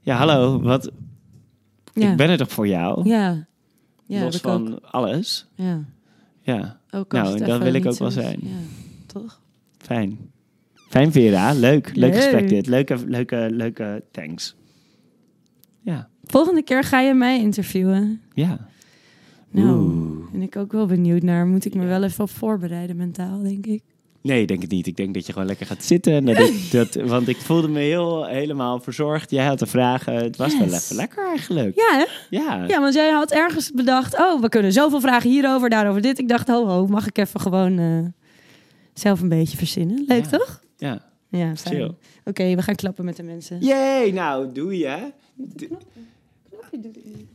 [0.02, 0.91] Ja, hallo, wat,
[1.94, 3.10] Ja, ik ben er toch voor jou?
[3.10, 3.45] ja.
[4.06, 4.41] ja los ook.
[4.41, 5.48] van alles.
[5.56, 5.84] Ja.
[6.41, 8.40] Ja, Ook Nou, en dat wil ik ook wel zijn.
[8.41, 8.49] Ja,
[9.06, 9.41] toch?
[9.78, 10.18] fijn.
[10.90, 11.53] Fijn, Vera.
[11.53, 11.86] Leuk.
[11.86, 12.16] Leuk Leuk.
[12.16, 12.68] gesprek dit.
[12.68, 14.56] Leuke, leuke, leuke thanks.
[15.82, 18.22] Ja, Volgende keer ga je mij interviewen.
[18.34, 18.68] ja.
[19.52, 20.31] Nou, Oeh.
[20.31, 21.45] ben ik ook wel benieuwd naar.
[21.47, 23.81] Moet ik me wel even op voorbereiden mentaal, denk ik.
[24.22, 24.88] Nee, denk het niet.
[24.88, 26.14] Ik denk dat je gewoon lekker gaat zitten.
[26.14, 29.31] En dat dat, want ik voelde me heel, helemaal verzorgd.
[29.31, 30.14] Jij had de vragen.
[30.15, 31.76] Het was wel even lekker eigenlijk.
[31.76, 32.06] Ja, hè?
[32.38, 32.65] Ja.
[32.68, 34.18] Ja, want jij had ergens bedacht...
[34.19, 36.19] oh, we kunnen zoveel vragen hierover, daarover dit.
[36.19, 37.99] Ik dacht, ho, ho, mag ik even gewoon eh,
[38.93, 40.03] zelf een beetje verzinnen?
[40.07, 40.38] Leuk, Ja.
[40.38, 40.61] toch?
[40.77, 41.02] ja.
[41.30, 41.95] Ja, fijn.
[42.26, 43.60] Oké, we gaan klappen met de mensen.
[43.60, 44.97] Jee, nou, doe je.
[46.81, 47.27] Nee.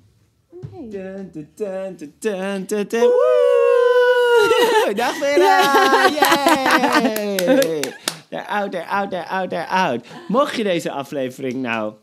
[0.88, 3.00] Dun, dun, dun, dun, dun, dun, dun.
[3.00, 4.94] Woe!
[4.94, 6.08] Dag Vera!
[6.08, 7.80] Yay!
[8.28, 10.06] Daar out, daar out, daar out, daar out.
[10.28, 11.94] Mocht je deze aflevering nou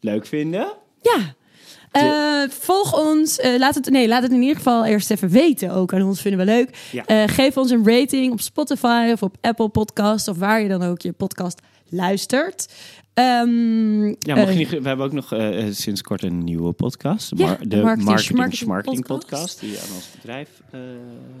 [0.00, 0.72] leuk vinden...
[1.00, 1.36] Ja.
[1.90, 3.38] Eh, volg ons.
[3.38, 5.70] Eh, laat, het, nee, laat het in ieder geval eerst even weten.
[5.70, 6.88] Ook aan ons vinden we leuk.
[6.92, 7.04] Ja.
[7.06, 10.28] Eh, geef ons een rating op Spotify of op Apple Podcast.
[10.28, 11.60] Of waar je dan ook je podcast
[11.90, 12.66] luistert.
[13.14, 16.72] Ehm, Ja, eh, je niet, we hebben ook nog eh, eh, sinds kort een nieuwe
[16.72, 17.32] podcast.
[17.36, 19.30] Ja, Mar- de Marketing Marketing, Marketing podcast.
[19.30, 19.60] podcast.
[19.60, 20.48] Die aan ons bedrijf...
[20.70, 20.80] eh,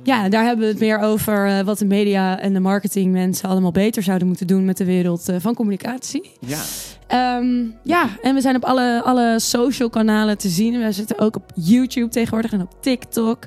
[0.02, 3.48] ja, daar hebben we het meer over eh, wat de media en de marketing mensen
[3.48, 6.30] allemaal beter zouden moeten doen met de wereld eh, van communicatie.
[6.40, 6.62] ja.
[7.06, 10.78] Ehm, ja, en we zijn op alle, alle social kanalen te zien.
[10.80, 13.38] We zitten ook op YouTube tegenwoordig en op TikTok.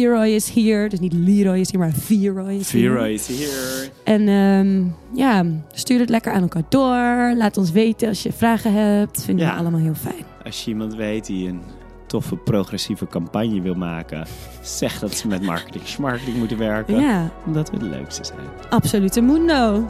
[0.00, 0.88] Veroy is hier.
[0.88, 3.06] Dus niet Leroy is hier, maar Veroy is hier.
[3.08, 3.90] Is hier.
[4.04, 4.82] En ehm,
[5.18, 7.34] ja, stuur het lekker aan elkaar door.
[7.36, 9.24] Laat ons weten als je vragen hebt.
[9.24, 9.52] Vinden Ja.
[9.52, 10.24] we allemaal heel fijn.
[10.44, 11.60] Als je iemand weet die een
[12.06, 14.26] toffe progressieve campagne wil maken...
[14.62, 17.00] zeg dat ze met marketing marketing moeten werken.
[17.00, 18.38] Ja, Omdat we de leukste zijn.
[18.70, 19.84] absolute mundo.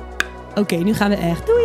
[0.55, 1.47] Oké, nu gaan we echt.
[1.47, 1.63] Doei!